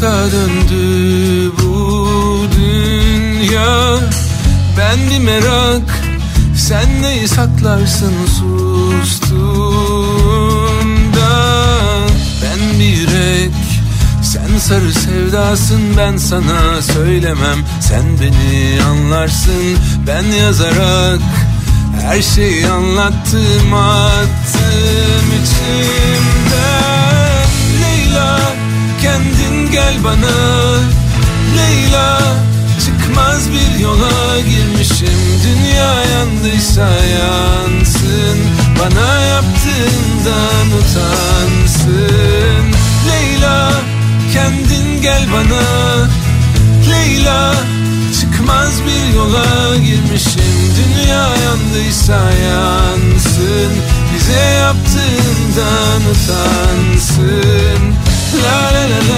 Tarafta 0.00 0.36
döndü 0.36 1.52
bu 1.62 2.08
dünya. 2.56 3.98
Ben 4.78 5.10
bir 5.10 5.18
merak 5.18 6.00
sen 6.56 7.02
neyi 7.02 7.28
saklarsın 7.28 8.14
sustuğunda? 8.26 9.38
Ben 12.42 12.80
bir 12.80 12.84
yürek 12.84 13.50
sen 14.22 14.58
sarı 14.58 14.92
sevdasın 14.92 15.96
ben 15.96 16.16
sana 16.16 16.82
söylemem. 16.82 17.58
Sen 17.80 18.04
beni 18.20 18.82
anlarsın 18.82 19.78
ben 20.06 20.24
yazarak 20.24 21.20
her 22.02 22.22
şeyi 22.22 22.66
anlattım 22.66 23.74
attım 23.74 25.26
içimden 25.42 26.37
gel 29.78 30.04
bana. 30.04 30.36
Leyla 31.56 32.20
çıkmaz 32.84 33.42
bir 33.52 33.82
yola 33.82 34.40
girmişim. 34.40 35.18
Dünya 35.44 35.94
yandıysa 36.14 36.88
yansın. 37.18 38.38
Bana 38.78 39.20
yaptığından 39.20 40.66
utansın. 40.78 42.64
Leyla 43.08 43.72
kendin 44.32 45.02
gel 45.02 45.24
bana. 45.32 45.64
Leyla 46.90 47.54
çıkmaz 48.20 48.72
bir 48.86 49.16
yola 49.16 49.76
girmişim. 49.76 50.54
Dünya 50.78 51.28
yandıysa 51.44 52.20
yansın. 52.32 53.72
Bize 54.14 54.40
yaptığından 54.40 56.00
utansın. 56.12 57.82
La 58.44 58.60
la 58.74 58.84
la 58.92 59.00
la 59.10 59.17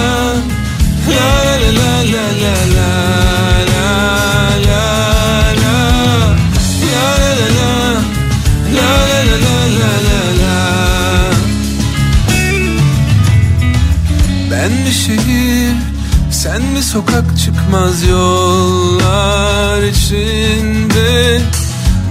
bir 16.75 16.81
sokak 16.81 17.37
çıkmaz 17.39 18.03
yollar 18.03 19.83
içinde. 19.83 21.41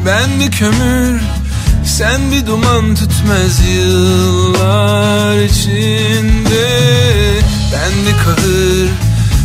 Ben 0.07 0.41
bir 0.41 0.51
kömür 0.51 1.21
sen 1.85 2.21
bir 2.33 2.47
duman 2.47 2.95
tütmez 2.95 3.69
yıllar 3.69 5.39
içinde. 5.39 6.69
Ben 7.73 7.93
bir 8.07 8.19
kahır 8.25 8.89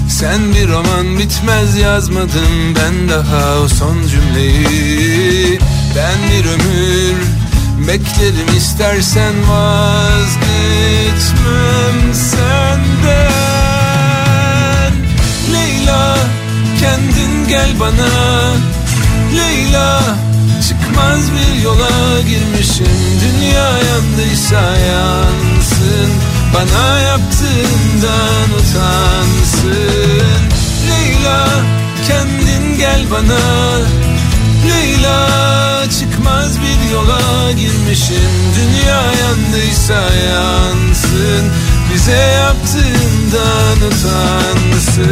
sen 0.09 0.53
bir 0.53 0.69
roman 0.69 1.19
bitmez 1.19 1.77
yazmadım 1.77 2.75
ben 2.75 3.09
daha 3.09 3.59
o 3.59 3.67
son 3.67 4.07
cümleyi. 4.07 5.59
Ben 5.95 6.17
bir 6.31 6.45
ömür 6.45 7.15
beklerim 7.87 8.57
istersen 8.57 9.33
vazgeçmem 9.49 10.35
senden 12.13 13.54
gel 17.49 17.79
bana. 17.79 18.09
Leyla 19.35 20.01
çıkmaz 20.67 21.31
bir 21.31 21.63
yola 21.63 22.21
girmişim. 22.21 22.85
Dünya 23.21 23.69
yandıysa 23.77 24.61
yansın. 24.77 26.11
Bana 26.53 26.99
yaptığından 26.99 28.49
utansın. 28.59 30.41
Leyla 30.87 31.47
kendin 32.07 32.77
gel 32.77 33.05
bana. 33.11 33.79
Leyla 34.69 35.29
çıkmaz 35.99 36.57
bir 36.61 36.93
yola 36.93 37.51
girmişim. 37.51 38.31
Dünya 38.55 39.01
yandıysa 39.01 40.01
yansın. 40.29 41.51
Bize 41.93 42.11
yaptığından 42.11 43.77
utansın 43.87 45.05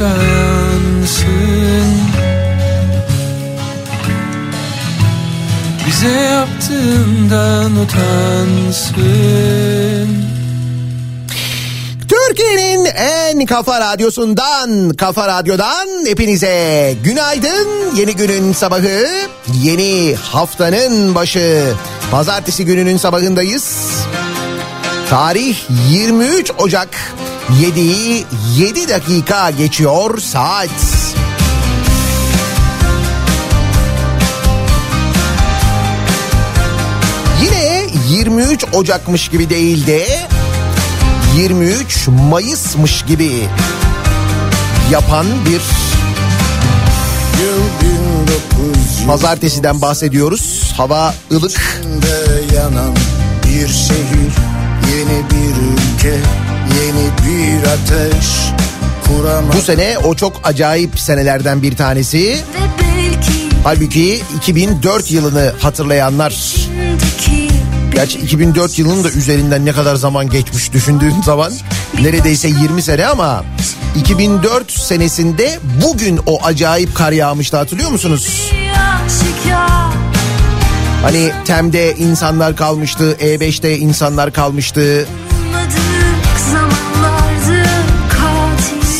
yansın 0.00 1.26
Bize 5.86 6.08
yaptığından 6.08 7.76
utansın 7.76 8.96
Türkiye'nin 12.08 12.84
en 12.84 13.46
kafa 13.46 13.80
radyosundan, 13.80 14.90
kafa 14.90 15.28
radyodan 15.28 16.06
hepinize 16.06 16.94
günaydın. 17.04 17.96
Yeni 17.96 18.16
günün 18.16 18.52
sabahı, 18.52 19.06
yeni 19.62 20.14
haftanın 20.14 21.14
başı. 21.14 21.72
Pazartesi 22.10 22.64
gününün 22.64 22.96
sabahındayız. 22.96 23.90
Tarih 25.10 25.56
23 25.90 26.50
Ocak 26.58 26.88
7'yi 27.50 28.26
7 28.58 28.88
dakika 28.88 29.50
geçiyor 29.50 30.20
saat. 30.20 30.68
Yine 37.42 37.86
23 38.08 38.64
Ocak'mış 38.72 39.28
gibi 39.28 39.50
değil 39.50 39.86
de 39.86 40.06
23 41.36 42.08
Mayıs'mış 42.08 43.02
gibi 43.02 43.32
yapan 44.90 45.26
bir 45.46 45.60
Pazartesiden 49.06 49.82
bahsediyoruz. 49.82 50.72
Hava 50.76 51.14
ılık. 51.32 51.82
yanan 52.54 52.94
bir 53.44 53.68
şehir 53.68 54.32
Yeni 54.90 55.24
bir 55.30 55.56
ülke 55.72 56.16
Yeni 56.76 57.08
bir 57.18 57.25
ateş 57.66 58.26
Kuramaz 59.06 59.56
Bu 59.56 59.60
sene 59.60 59.98
o 59.98 60.14
çok 60.14 60.40
acayip 60.44 61.00
senelerden 61.00 61.62
bir 61.62 61.76
tanesi. 61.76 62.38
Halbuki 63.64 64.22
2004 64.36 65.10
yılını 65.10 65.52
hatırlayanlar. 65.60 66.54
Gerçi 67.94 68.18
2004 68.18 68.78
yılının 68.78 69.04
da 69.04 69.10
üzerinden 69.10 69.64
ne 69.64 69.72
kadar 69.72 69.96
zaman 69.96 70.30
geçmiş 70.30 70.72
düşündüğün 70.72 71.22
zaman 71.22 71.52
neredeyse 72.02 72.48
20 72.48 72.82
sene 72.82 73.06
ama 73.06 73.44
2004 73.96 74.72
senesinde 74.72 75.58
bugün 75.82 76.20
o 76.26 76.44
acayip 76.44 76.94
kar 76.94 77.12
yağmıştı 77.12 77.56
hatırlıyor 77.56 77.90
musunuz? 77.90 78.50
Hani 81.02 81.32
Tem'de 81.44 81.96
insanlar 81.96 82.56
kalmıştı, 82.56 83.16
E5'te 83.20 83.78
insanlar 83.78 84.32
kalmıştı. 84.32 85.06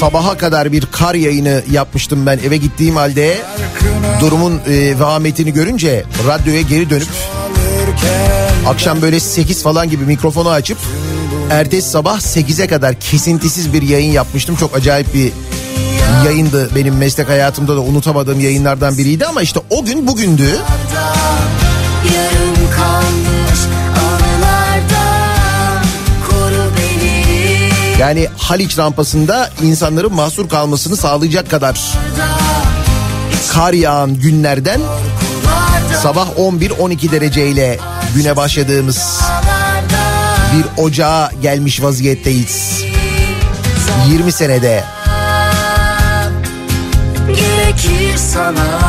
Sabaha 0.00 0.36
kadar 0.36 0.72
bir 0.72 0.86
kar 0.92 1.14
yayını 1.14 1.62
yapmıştım 1.70 2.26
ben 2.26 2.38
eve 2.38 2.56
gittiğim 2.56 2.96
halde. 2.96 3.36
Durumun 4.20 4.60
e, 4.68 4.98
vehametini 4.98 5.52
görünce 5.52 6.04
radyoya 6.28 6.60
geri 6.60 6.90
dönüp 6.90 7.08
akşam 8.66 9.02
böyle 9.02 9.20
8 9.20 9.62
falan 9.62 9.90
gibi 9.90 10.04
mikrofonu 10.04 10.50
açıp 10.50 10.78
ertesi 11.50 11.90
sabah 11.90 12.20
8'e 12.20 12.66
kadar 12.66 12.94
kesintisiz 13.00 13.72
bir 13.72 13.82
yayın 13.82 14.12
yapmıştım. 14.12 14.56
Çok 14.56 14.76
acayip 14.76 15.14
bir 15.14 15.32
yayındı 16.24 16.70
benim 16.74 16.96
meslek 16.96 17.28
hayatımda 17.28 17.76
da 17.76 17.80
unutamadığım 17.80 18.40
yayınlardan 18.40 18.98
biriydi 18.98 19.26
ama 19.26 19.42
işte 19.42 19.60
o 19.70 19.84
gün 19.84 20.06
bugündü. 20.06 20.58
Yani 27.98 28.28
Haliç 28.38 28.78
rampasında 28.78 29.50
insanların 29.62 30.14
mahsur 30.14 30.48
kalmasını 30.48 30.96
sağlayacak 30.96 31.50
kadar 31.50 31.80
kar 33.52 33.72
yağan 33.72 34.14
günlerden 34.14 34.80
sabah 36.02 36.28
11-12 36.38 37.10
dereceyle 37.10 37.78
güne 38.14 38.36
başladığımız 38.36 39.20
bir 40.52 40.82
ocağa 40.82 41.30
gelmiş 41.42 41.82
vaziyetteyiz. 41.82 42.84
20 44.08 44.32
senede. 44.32 44.84
Gerekir 47.26 48.16
sana. 48.16 48.80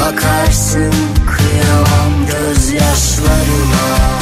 Bakarsın 0.00 0.92
kıyamam 1.26 2.26
gözyaşlarına 2.26 4.15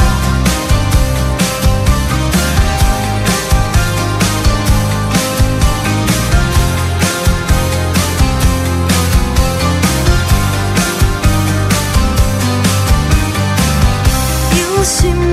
Yıl 14.85 15.24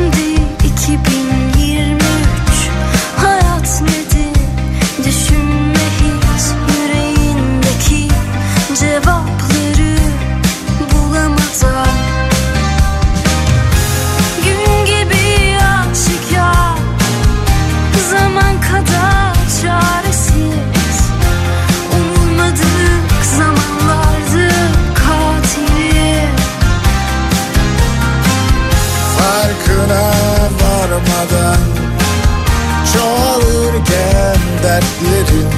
Dertlerin 34.73 35.49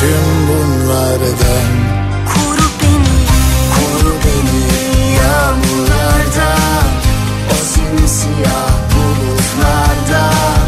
Tüm 0.00 0.48
bunlardan 0.48 1.70
Koru 2.34 2.68
beni, 2.80 3.16
koru 3.74 4.14
beni 4.24 5.12
yağmurlardan 5.16 6.88
O 7.50 7.54
simsiyah 7.54 8.70
bulutlardan 8.94 10.58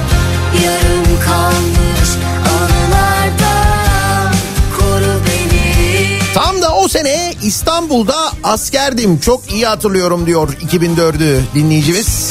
Yarım 0.64 1.20
kalmış 1.24 2.10
anılardan 2.48 4.34
Koru 4.78 5.20
beni 5.26 6.18
tam 6.34 6.62
da 6.62 6.74
o 6.74 6.88
sene 6.88 7.34
İstanbul'da 7.42 8.16
askerdim. 8.44 9.18
Çok 9.18 9.52
iyi 9.52 9.66
hatırlıyorum 9.66 10.26
diyor 10.26 10.48
2004'ü 10.48 11.40
dinleyicimiz. 11.54 12.30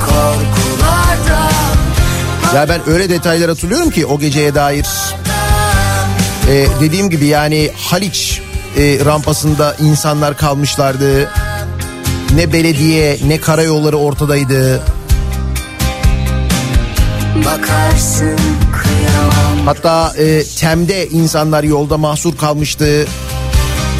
korkulardan 0.00 0.61
Ya 2.54 2.68
ben 2.68 2.90
öyle 2.90 3.08
detaylar 3.08 3.48
hatırlıyorum 3.48 3.90
ki 3.90 4.06
o 4.06 4.18
geceye 4.18 4.54
dair. 4.54 4.86
Ee, 6.48 6.66
dediğim 6.80 7.10
gibi 7.10 7.26
yani 7.26 7.70
Haliç 7.76 8.40
e, 8.76 9.04
rampasında 9.04 9.76
insanlar 9.80 10.36
kalmışlardı. 10.36 11.30
Ne 12.34 12.52
belediye 12.52 13.18
ne 13.26 13.40
karayolları 13.40 13.96
ortadaydı. 13.96 14.82
Bakarsın 17.44 18.36
kıyamam 18.72 19.66
Hatta 19.66 20.12
e, 20.18 20.44
Tem'de 20.44 21.08
insanlar 21.08 21.64
yolda 21.64 21.98
mahsur 21.98 22.36
kalmıştı. 22.36 23.06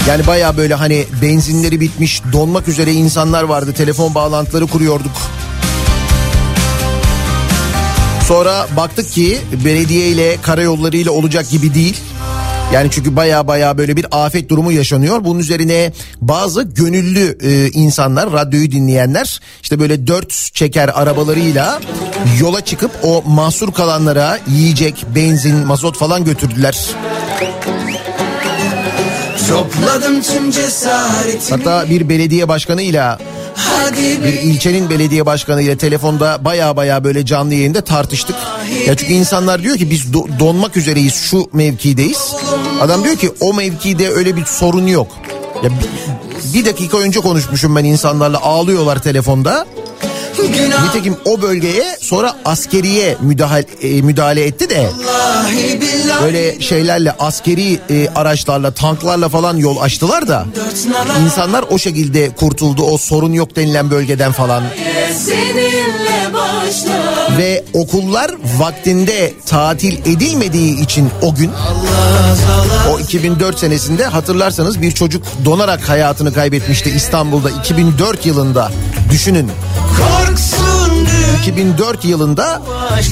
Yani 0.08 0.26
baya 0.26 0.56
böyle 0.56 0.74
hani 0.74 1.04
benzinleri 1.22 1.80
bitmiş 1.80 2.22
donmak 2.32 2.68
üzere 2.68 2.92
insanlar 2.92 3.42
vardı. 3.42 3.72
Telefon 3.72 4.14
bağlantıları 4.14 4.66
kuruyorduk. 4.66 5.12
Sonra 8.32 8.66
baktık 8.76 9.12
ki 9.12 9.38
belediye 9.64 10.08
ile 10.08 10.36
karayolları 10.42 10.96
ile 10.96 11.10
olacak 11.10 11.50
gibi 11.50 11.74
değil. 11.74 12.00
Yani 12.74 12.90
çünkü 12.90 13.16
baya 13.16 13.46
baya 13.46 13.78
böyle 13.78 13.96
bir 13.96 14.06
afet 14.10 14.48
durumu 14.48 14.72
yaşanıyor. 14.72 15.24
Bunun 15.24 15.38
üzerine 15.38 15.92
bazı 16.20 16.62
gönüllü 16.62 17.38
e, 17.42 17.70
insanlar, 17.70 18.32
radyoyu 18.32 18.70
dinleyenler 18.70 19.40
işte 19.62 19.80
böyle 19.80 20.06
dört 20.06 20.30
çeker 20.54 20.90
arabalarıyla 20.94 21.80
yola 22.40 22.60
çıkıp 22.60 22.90
o 23.02 23.22
mahsur 23.26 23.72
kalanlara 23.72 24.38
yiyecek, 24.48 25.04
benzin, 25.14 25.56
mazot 25.56 25.96
falan 25.98 26.24
götürdüler. 26.24 26.86
Topladım 29.48 30.22
tüm 30.22 30.50
cesaretimi 30.50 31.50
Hatta 31.64 31.90
bir 31.90 32.08
belediye 32.08 32.48
başkanıyla 32.48 33.18
bir 34.24 34.32
ilçenin 34.32 34.90
belediye 34.90 35.26
başkanıyla 35.26 35.76
telefonda 35.76 36.44
baya 36.44 36.76
baya 36.76 37.04
böyle 37.04 37.26
canlı 37.26 37.54
yayında 37.54 37.80
tartıştık. 37.80 38.36
Ya 38.86 38.96
çünkü 38.96 39.12
insanlar 39.12 39.62
diyor 39.62 39.76
ki 39.76 39.90
biz 39.90 40.04
do- 40.04 40.38
donmak 40.38 40.76
üzereyiz 40.76 41.14
şu 41.14 41.46
mevkideyiz. 41.52 42.34
Adam 42.80 43.04
diyor 43.04 43.16
ki 43.16 43.32
o 43.40 43.54
mevkide 43.54 44.08
öyle 44.08 44.36
bir 44.36 44.44
sorun 44.44 44.86
yok. 44.86 45.08
Ya 45.64 45.70
bir, 45.70 46.54
bir 46.54 46.64
dakika 46.64 46.98
önce 46.98 47.20
konuşmuşum 47.20 47.76
ben 47.76 47.84
insanlarla 47.84 48.40
ağlıyorlar 48.40 49.02
telefonda. 49.02 49.66
Nitekim 50.84 51.16
o 51.24 51.42
bölgeye 51.42 51.96
sonra 52.00 52.36
askeriye 52.44 53.16
müdahale, 53.20 53.66
e, 53.82 54.02
müdahale 54.02 54.44
etti 54.44 54.70
de 54.70 54.90
böyle 56.22 56.60
şeylerle 56.60 57.12
askeri 57.18 57.80
e, 57.90 58.08
araçlarla 58.14 58.70
tanklarla 58.70 59.28
falan 59.28 59.56
yol 59.56 59.76
açtılar 59.76 60.28
da 60.28 60.46
insanlar 61.24 61.64
o 61.70 61.78
şekilde 61.78 62.30
kurtuldu 62.30 62.82
o 62.82 62.98
sorun 62.98 63.32
yok 63.32 63.56
denilen 63.56 63.90
bölgeden 63.90 64.32
falan. 64.32 64.62
seninle 65.26 66.11
ve 67.38 67.64
okullar 67.72 68.30
vaktinde 68.58 69.32
tatil 69.46 69.98
edilmediği 69.98 70.80
için 70.80 71.10
o 71.22 71.34
gün 71.34 71.50
o 72.92 72.98
2004 72.98 73.58
senesinde 73.58 74.04
hatırlarsanız 74.04 74.82
bir 74.82 74.90
çocuk 74.90 75.24
donarak 75.44 75.88
hayatını 75.88 76.32
kaybetmişti 76.32 76.90
İstanbul'da 76.90 77.50
2004 77.50 78.26
yılında. 78.26 78.72
Düşünün. 79.10 79.50
Korksun 79.98 80.90
dünya 80.90 81.38
2004 81.42 82.04
yılında 82.04 82.62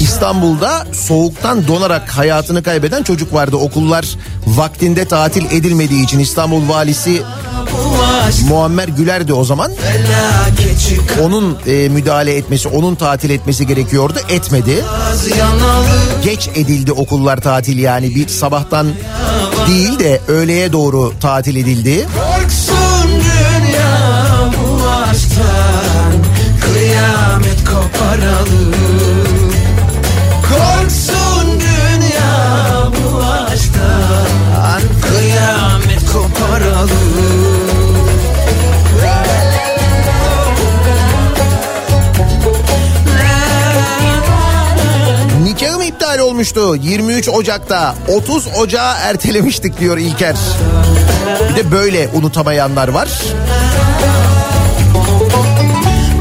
İstanbul'da 0.00 0.86
soğuktan 0.92 1.68
donarak 1.68 2.08
hayatını 2.10 2.62
kaybeden 2.62 3.02
çocuk 3.02 3.34
vardı. 3.34 3.56
Okullar 3.56 4.06
vaktinde 4.46 5.04
tatil 5.04 5.44
edilmediği 5.44 6.04
için 6.04 6.18
İstanbul 6.18 6.68
valisi 6.68 7.22
Muammer 8.48 8.88
Güler'di 8.88 9.32
o 9.32 9.44
zaman. 9.44 9.72
Onun 11.22 11.58
e, 11.66 11.88
müdahale 11.88 12.36
etmesi, 12.36 12.68
onun 12.68 12.94
tatil 12.94 13.30
etmesi 13.30 13.66
gerekiyordu. 13.66 14.18
Etmedi. 14.28 14.84
Geç 16.24 16.48
edildi 16.54 16.92
okullar 16.92 17.40
tatil 17.40 17.78
yani. 17.78 18.14
Bir 18.14 18.28
sabahtan 18.28 18.86
değil 19.68 19.98
de 19.98 20.20
öğleye 20.28 20.72
doğru 20.72 21.12
tatil 21.20 21.56
edildi. 21.56 22.06
Korksun 22.16 23.10
dünya 23.10 24.50
bu 24.52 24.88
aşktan. 24.88 26.12
Kıyamet 26.60 27.64
koparalım 27.64 28.74
Korksun 30.50 31.60
dünya 31.60 32.86
bu 32.86 33.22
aşktan. 33.22 34.80
Kıyamet 35.02 36.12
koparalım 36.12 37.49
iptal 46.10 46.24
olmuştu 46.24 46.76
23 46.76 47.28
Ocak'ta 47.28 47.94
30 48.08 48.46
Ocağı 48.58 48.94
ertelemiştik 48.96 49.80
diyor 49.80 49.98
İlker. 49.98 50.36
Bir 51.50 51.56
de 51.56 51.70
böyle 51.70 52.08
unutamayanlar 52.14 52.88
var. 52.88 53.08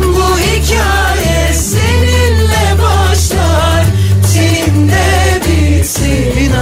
Bu 0.03 0.39
hikaye 0.39 1.53
seninle 1.53 2.81
başlar 2.81 3.86
Tenimde 4.34 5.41
bitsin 5.48 6.53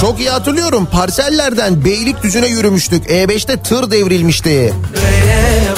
Çok 0.00 0.20
iyi 0.20 0.30
hatırlıyorum 0.30 0.86
parsellerden 0.86 1.84
Beylikdüzü'ne 1.84 2.46
yürümüştük. 2.46 3.06
E5'te 3.06 3.62
tır 3.62 3.90
devrilmişti. 3.90 4.74
Nereye 4.94 5.71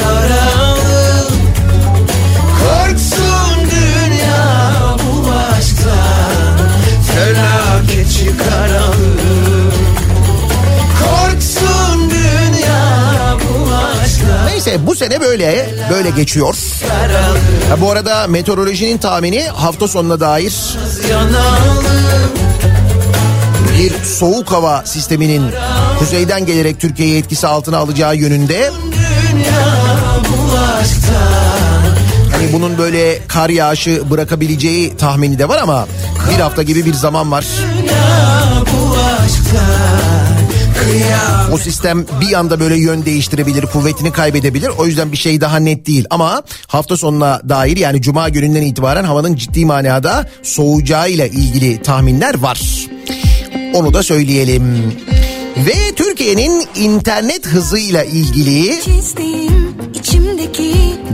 bu 14.86 14.94
sene 14.94 15.20
böyle 15.20 15.68
böyle 15.90 16.10
geçiyor. 16.10 16.54
Ha, 17.70 17.80
bu 17.80 17.90
arada 17.90 18.26
meteorolojinin 18.26 18.98
tahmini 18.98 19.42
hafta 19.42 19.88
sonuna 19.88 20.20
dair 20.20 20.52
bir 23.78 24.04
soğuk 24.04 24.52
hava 24.52 24.82
sisteminin 24.86 25.50
kuzeyden 25.98 26.46
gelerek 26.46 26.80
Türkiye'yi 26.80 27.18
etkisi 27.18 27.46
altına 27.46 27.78
alacağı 27.78 28.16
yönünde. 28.16 28.70
Hani 32.32 32.52
bunun 32.52 32.78
böyle 32.78 33.18
kar 33.28 33.50
yağışı 33.50 34.10
bırakabileceği 34.10 34.96
tahmini 34.96 35.38
de 35.38 35.48
var 35.48 35.58
ama 35.62 35.86
bir 36.30 36.40
hafta 36.40 36.62
gibi 36.62 36.84
bir 36.84 36.94
zaman 36.94 37.30
var. 37.30 37.44
Dünya 37.78 38.64
bu 38.72 38.94
Kıyam 39.54 40.13
O 41.52 41.58
sistem 41.58 42.06
bir 42.20 42.32
anda 42.32 42.60
böyle 42.60 42.76
yön 42.76 43.04
değiştirebilir, 43.04 43.62
kuvvetini 43.62 44.12
kaybedebilir. 44.12 44.68
O 44.78 44.86
yüzden 44.86 45.12
bir 45.12 45.16
şey 45.16 45.40
daha 45.40 45.56
net 45.56 45.86
değil. 45.86 46.06
Ama 46.10 46.42
hafta 46.66 46.96
sonuna 46.96 47.40
dair 47.48 47.76
yani 47.76 48.02
cuma 48.02 48.28
gününden 48.28 48.62
itibaren 48.62 49.04
havanın 49.04 49.36
ciddi 49.36 49.64
manada 49.64 50.28
soğuyacağıyla 50.42 51.26
ilgili 51.26 51.82
tahminler 51.82 52.38
var. 52.38 52.60
Onu 53.74 53.94
da 53.94 54.02
söyleyelim. 54.02 54.94
Ve 55.56 55.94
Türkiye'nin 55.96 56.64
internet 56.74 57.46
hızıyla 57.46 58.04
ilgili 58.04 58.80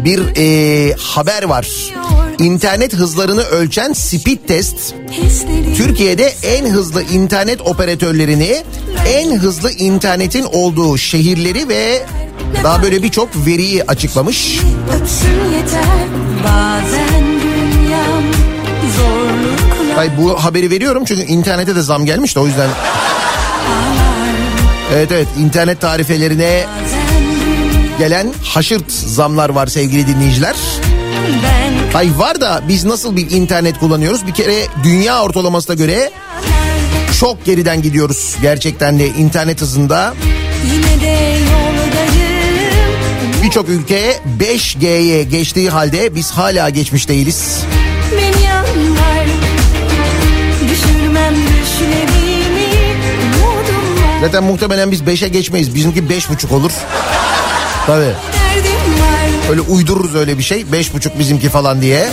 bir 0.04 0.20
e, 0.36 0.94
haber 0.94 1.42
var. 1.42 1.68
İnternet 2.40 2.94
hızlarını 2.94 3.42
ölçen 3.42 3.92
speed 3.92 4.38
test 4.46 4.94
Türkiye'de 5.76 6.34
en 6.42 6.66
hızlı 6.66 7.02
internet 7.02 7.60
operatörlerini, 7.60 8.62
en 9.06 9.38
hızlı 9.38 9.70
internetin 9.72 10.42
olduğu 10.52 10.98
şehirleri 10.98 11.68
ve 11.68 12.02
daha 12.64 12.82
böyle 12.82 13.02
birçok 13.02 13.46
veriyi 13.46 13.84
açıklamış. 13.84 14.60
Hayır 19.94 20.12
bu 20.18 20.44
haberi 20.44 20.70
veriyorum 20.70 21.04
çünkü 21.04 21.22
internete 21.22 21.76
de 21.76 21.82
zam 21.82 22.06
gelmiş 22.06 22.36
de 22.36 22.40
o 22.40 22.46
yüzden. 22.46 22.70
Evet 24.94 25.12
evet 25.12 25.28
internet 25.38 25.80
tarifelerine 25.80 26.66
gelen 27.98 28.32
haşırt 28.44 28.92
zamlar 28.92 29.48
var 29.48 29.66
sevgili 29.66 30.06
dinleyiciler. 30.06 30.56
ben 31.42 31.59
Hay 31.92 32.10
var 32.16 32.40
da 32.40 32.62
biz 32.68 32.84
nasıl 32.84 33.16
bir 33.16 33.30
internet 33.30 33.78
kullanıyoruz? 33.78 34.26
Bir 34.26 34.34
kere 34.34 34.66
dünya 34.84 35.22
ortalamasına 35.22 35.74
göre 35.74 36.10
çok 37.20 37.44
geriden 37.44 37.82
gidiyoruz 37.82 38.36
gerçekten 38.42 38.98
de 38.98 39.06
internet 39.06 39.60
hızında. 39.60 40.14
Birçok 43.42 43.68
ülke 43.68 44.20
5G'ye 44.40 45.22
geçtiği 45.22 45.70
halde 45.70 46.14
biz 46.14 46.30
hala 46.30 46.70
geçmiş 46.70 47.08
değiliz. 47.08 47.64
Zaten 54.20 54.44
muhtemelen 54.44 54.90
biz 54.90 55.02
5'e 55.02 55.28
geçmeyiz. 55.28 55.74
Bizimki 55.74 56.00
5,5 56.00 56.54
olur. 56.54 56.72
Tabii. 57.86 58.39
Öyle 59.50 59.60
uydururuz 59.60 60.14
öyle 60.14 60.38
bir 60.38 60.42
şey. 60.42 60.60
5,5 60.60 61.18
bizimki 61.18 61.48
falan 61.48 61.82
diye. 61.82 62.08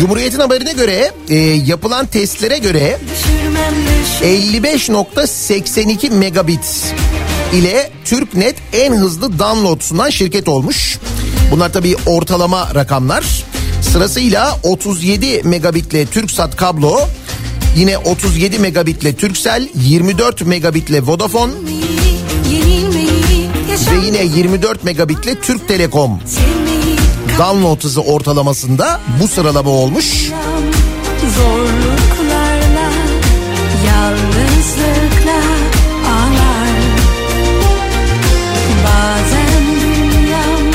Cumhuriyet'in 0.00 0.40
haberine 0.40 0.72
göre 0.72 1.12
e, 1.28 1.34
yapılan 1.66 2.06
testlere 2.06 2.58
göre 2.58 2.98
düşürmem 3.12 3.74
düşlerimi 4.04 4.66
55.82 4.66 6.10
megabit 6.10 6.94
ile 7.52 7.90
TürkNet 8.04 8.56
en 8.72 8.92
hızlı 8.92 9.38
download 9.38 9.80
sunan 9.80 10.10
şirket 10.10 10.48
olmuş. 10.48 10.98
Bunlar 11.50 11.72
tabii 11.72 11.96
ortalama 12.06 12.74
rakamlar. 12.74 13.24
Sırasıyla 13.92 14.58
37 14.62 15.42
megabitle 15.44 16.06
TürkSat 16.06 16.56
kablo, 16.56 17.00
yine 17.76 17.98
37 17.98 18.58
megabitle 18.58 19.16
Turkcell, 19.16 19.68
24 19.74 20.46
megabitle 20.46 21.02
Vodafone 21.02 21.52
yine 24.04 24.24
24 24.24 24.84
megabitle 24.84 25.40
Türk 25.40 25.68
Telekom 25.68 26.20
download 27.38 27.84
hızı 27.84 28.00
ortalamasında 28.00 29.00
bu 29.22 29.28
sıralama 29.28 29.70
olmuş. 29.70 30.30
Zorluklarla, 31.36 32.90
yalnızlıkla 33.86 35.40
ağlar 36.08 36.80
Bazen 38.84 39.64
dünyam 39.80 40.66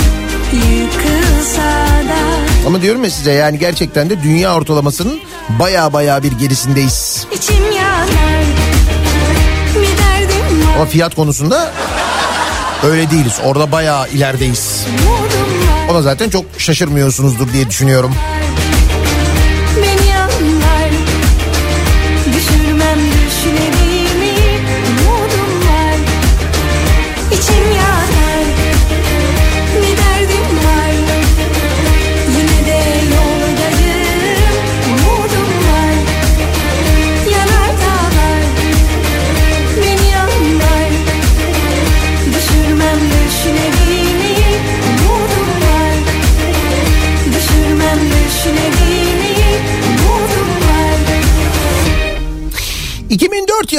yıkılsa 0.53 1.61
da 2.09 2.67
Ama 2.67 2.81
diyorum 2.81 3.03
ya 3.03 3.09
size 3.09 3.31
yani 3.31 3.59
gerçekten 3.59 4.09
de 4.09 4.23
dünya 4.23 4.55
ortalamasının 4.55 5.19
baya 5.59 5.93
baya 5.93 6.23
bir 6.23 6.31
gerisindeyiz. 6.31 7.27
içim 7.33 7.71
yanar 7.77 8.45
Bir 9.75 9.81
derdim 9.97 10.67
var, 10.67 10.75
Ama 10.75 10.85
fiyat 10.85 11.15
konusunda 11.15 11.71
öyle 12.85 13.11
değiliz. 13.11 13.39
Orada 13.45 13.71
bayağı 13.71 14.09
ilerideyiz. 14.09 14.85
Ona 15.91 16.01
zaten 16.01 16.29
çok 16.29 16.45
şaşırmıyorsunuzdur 16.57 17.53
diye 17.53 17.69
düşünüyorum. 17.69 18.15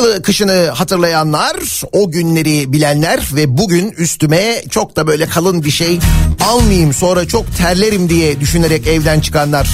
2004 0.07 0.15
yılı 0.15 0.23
kışını 0.23 0.71
hatırlayanlar, 0.71 1.83
o 1.93 2.11
günleri 2.11 2.73
bilenler 2.73 3.21
ve 3.35 3.59
bugün 3.59 3.91
üstüme 3.91 4.63
çok 4.71 4.97
da 4.97 5.07
böyle 5.07 5.27
kalın 5.27 5.65
bir 5.65 5.71
şey 5.71 5.99
almayayım 6.49 6.93
sonra 6.93 7.29
çok 7.29 7.57
terlerim 7.57 8.09
diye 8.09 8.41
düşünerek 8.41 8.87
evden 8.87 9.21
çıkanlar. 9.21 9.69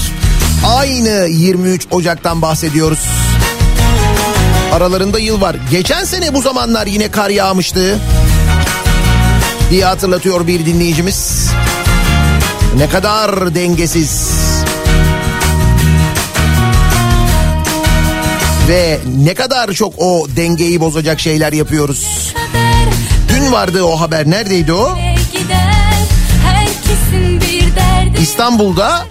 Aynı 0.66 1.26
23 1.28 1.86
Ocak'tan 1.90 2.42
bahsediyoruz. 2.42 3.06
Aralarında 4.72 5.18
yıl 5.18 5.40
var. 5.40 5.56
Geçen 5.70 6.04
sene 6.04 6.34
bu 6.34 6.42
zamanlar 6.42 6.86
yine 6.86 7.10
kar 7.10 7.30
yağmıştı. 7.30 7.98
diye 9.70 9.84
hatırlatıyor 9.84 10.46
bir 10.46 10.66
dinleyicimiz. 10.66 11.50
Ne 12.76 12.88
kadar 12.88 13.54
dengesiz. 13.54 14.51
Ve 18.68 18.98
ne 19.18 19.34
kadar 19.34 19.72
çok 19.72 19.94
o 19.98 20.26
dengeyi 20.36 20.80
bozacak 20.80 21.20
şeyler 21.20 21.52
yapıyoruz. 21.52 22.32
Dün 23.28 23.52
vardı 23.52 23.84
o 23.84 24.00
haber 24.00 24.30
neredeydi 24.30 24.72
o? 24.72 24.98
İstanbul'da 28.22 29.06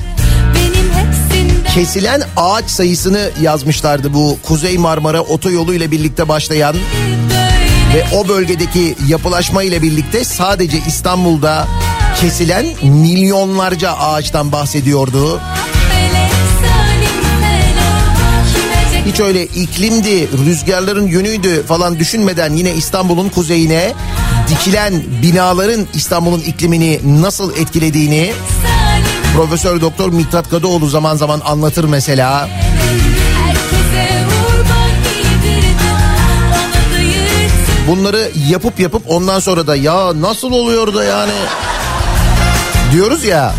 kesilen 1.73 2.21
ağaç 2.37 2.69
sayısını 2.69 3.29
yazmışlardı 3.41 4.13
bu 4.13 4.37
Kuzey 4.47 4.77
Marmara 4.77 5.21
otoyolu 5.21 5.73
ile 5.73 5.91
birlikte 5.91 6.27
başlayan 6.27 6.75
ve 7.95 8.05
o 8.17 8.27
bölgedeki 8.27 8.95
yapılaşma 9.07 9.63
ile 9.63 9.81
birlikte 9.81 10.23
sadece 10.23 10.77
İstanbul'da 10.87 11.67
kesilen 12.21 12.65
milyonlarca 12.83 13.91
ağaçtan 13.91 14.51
bahsediyordu. 14.51 15.41
Hiç 19.05 19.19
öyle 19.19 19.43
iklimdi, 19.45 20.29
rüzgarların 20.45 21.07
yönüydü 21.07 21.65
falan 21.65 21.99
düşünmeden 21.99 22.53
yine 22.53 22.73
İstanbul'un 22.73 23.29
kuzeyine 23.29 23.93
dikilen 24.49 25.03
binaların 25.21 25.87
İstanbul'un 25.93 26.39
iklimini 26.39 26.99
nasıl 27.21 27.55
etkilediğini 27.55 28.33
Profesör 29.35 29.81
Doktor 29.81 30.09
Miktat 30.09 30.49
Kadıoğlu 30.49 30.87
zaman 30.87 31.15
zaman 31.15 31.41
anlatır 31.45 31.83
mesela. 31.83 32.49
Bunları 37.87 38.31
yapıp 38.49 38.79
yapıp 38.79 39.03
ondan 39.07 39.39
sonra 39.39 39.67
da 39.67 39.75
ya 39.75 40.21
nasıl 40.21 40.51
oluyor 40.51 40.93
da 40.93 41.03
yani 41.03 41.33
diyoruz 42.91 43.23
ya. 43.25 43.53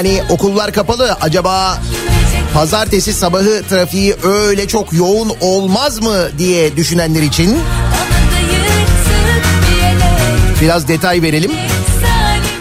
Yani 0.00 0.22
okullar 0.28 0.72
kapalı. 0.72 1.16
Acaba 1.20 1.78
pazartesi 2.54 3.12
sabahı 3.12 3.62
trafiği 3.68 4.14
öyle 4.22 4.68
çok 4.68 4.92
yoğun 4.92 5.32
olmaz 5.40 6.02
mı 6.02 6.28
diye 6.38 6.76
düşünenler 6.76 7.22
için 7.22 7.58
biraz 10.60 10.88
detay 10.88 11.22
verelim. 11.22 11.52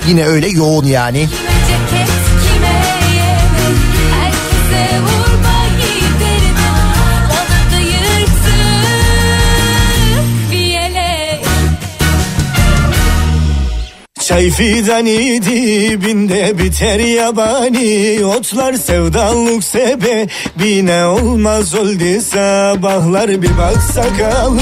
Yine 0.07 0.25
öyle 0.25 0.47
yoğun 0.47 0.85
yani. 0.85 1.29
Çay 14.29 14.49
fidani 14.49 15.41
dibinde 15.41 16.57
biter 16.59 16.99
yabani. 16.99 18.25
Otlar 18.25 18.73
sevdalık 18.73 19.63
sebebine 19.63 21.05
olmaz 21.05 21.75
oldu 21.75 22.21
sabahlar 22.31 23.41
Bir 23.41 23.57
baksak 23.57 24.35
al 24.41 24.53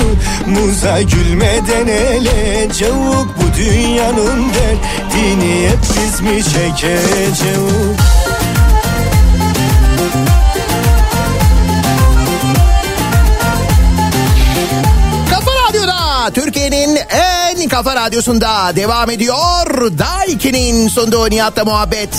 muza 0.47 1.01
gülmeden 1.01 1.87
ele 1.87 2.67
Cevuk 2.77 3.35
bu 3.37 3.57
dünyanın 3.57 4.45
derdini 4.53 5.69
hep 5.69 5.79
biz 5.81 6.21
mi 6.21 6.43
çekeceğiz 6.43 7.41
Kafa 15.29 15.51
Radyo'da 15.69 16.31
Türkiye'nin 16.33 16.95
en 17.09 17.26
kafa 17.65 17.95
radyosunda 17.95 18.75
devam 18.75 19.09
ediyor. 19.09 19.91
Daiki'nin 19.97 20.87
sunduğu 20.87 21.29
Nihat'la 21.29 21.65
muhabbet. 21.65 22.09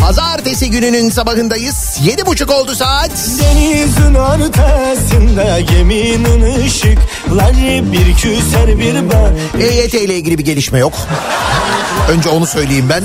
Pazartesi 0.00 0.70
gününün 0.70 1.10
sabahındayız. 1.10 1.98
Yedi 2.04 2.26
buçuk 2.26 2.50
oldu 2.50 2.74
saat. 2.74 3.10
Denizin 3.40 4.14
ortasında 4.14 5.60
geminin 5.60 6.66
ışıkları 6.66 7.92
bir 7.92 8.14
küser 8.16 8.78
bir 8.78 9.10
bağ 9.10 9.30
EYT 9.60 9.94
ile 9.94 10.16
ilgili 10.16 10.38
bir 10.38 10.44
gelişme 10.44 10.78
yok. 10.78 10.92
Önce 12.10 12.28
onu 12.28 12.46
söyleyeyim 12.46 12.86
ben. 12.88 13.02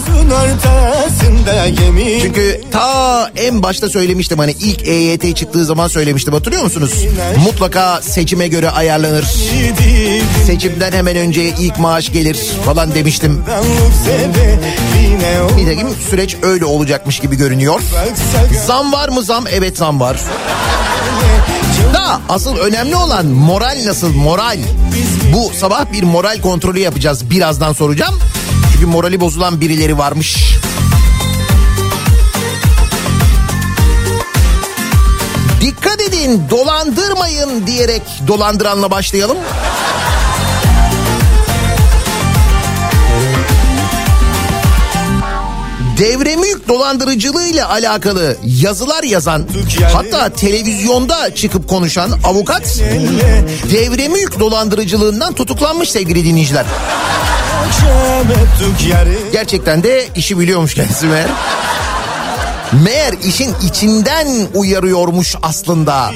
Çünkü 2.22 2.62
ta 2.72 3.30
en 3.36 3.64
başta 3.64 3.90
söylemiştim 3.90 4.40
hani 4.40 4.52
ilk 4.52 4.88
EYT 4.88 5.36
çıktığı 5.38 5.66
zaman 5.66 5.88
söylemiştim 5.88 6.34
hatırlıyor 6.34 6.64
musunuz? 6.64 6.92
Mutlaka 7.46 8.02
seçime 8.02 8.48
göre 8.48 8.70
ayarlanır. 8.70 9.26
Seçimden 10.46 10.92
hemen 10.92 11.16
önce 11.18 11.44
ilk 11.44 11.80
maaş 11.80 12.12
gelir 12.12 12.38
falan 12.66 12.96
demiştim. 12.96 13.44
Nitekim 15.58 15.88
süreç 16.10 16.36
öyle 16.42 16.66
olacakmış 16.66 17.20
gibi 17.20 17.36
görünüyor. 17.36 17.82
Zam 18.68 18.94
var 18.94 19.10
mı 19.10 19.24
zam? 19.24 19.46
Evet 19.52 19.78
zam 19.78 20.00
var. 20.00 20.18
Da 21.94 22.22
asıl 22.30 22.58
önemli 22.58 22.96
olan 22.96 23.26
moral 23.26 23.78
nasıl 23.86 24.14
moral? 24.14 24.58
Bu 25.34 25.52
sabah 25.60 25.92
bir 25.94 26.04
moral 26.04 26.42
kontrolü 26.42 26.80
yapacağız. 26.80 27.30
Birazdan 27.30 27.74
soracağım. 27.74 28.16
Çünkü 28.76 28.88
morali 28.88 29.20
bozulan 29.20 29.62
birileri 29.62 29.98
varmış. 29.98 30.58
Dikkat 35.62 36.02
edin 36.02 36.42
dolandırmayın 36.50 37.68
diyerek 37.68 38.02
dolandıranla 38.28 38.92
başlayalım. 38.92 39.38
Devre 45.98 46.36
mülk 46.36 46.68
dolandırıcılığıyla 46.68 47.70
alakalı 47.70 48.38
yazılar 48.46 49.04
yazan 49.04 49.48
hatta 49.94 50.30
televizyonda 50.30 51.36
çıkıp 51.36 51.70
konuşan 51.70 52.12
avukat 52.24 52.80
devre 53.72 54.08
mülk 54.08 54.40
dolandırıcılığından 54.40 55.34
tutuklanmış 55.34 55.92
sevgili 55.92 56.26
dinleyiciler. 56.26 56.66
Gerçekten 59.32 59.84
de 59.84 60.08
işi 60.16 60.40
biliyormuş 60.40 60.74
kendisi 60.74 61.06
meğer. 61.06 61.30
Meğer 62.74 63.14
işin 63.28 63.54
içinden 63.64 64.28
uyarıyormuş 64.54 65.36
aslında. 65.42 66.12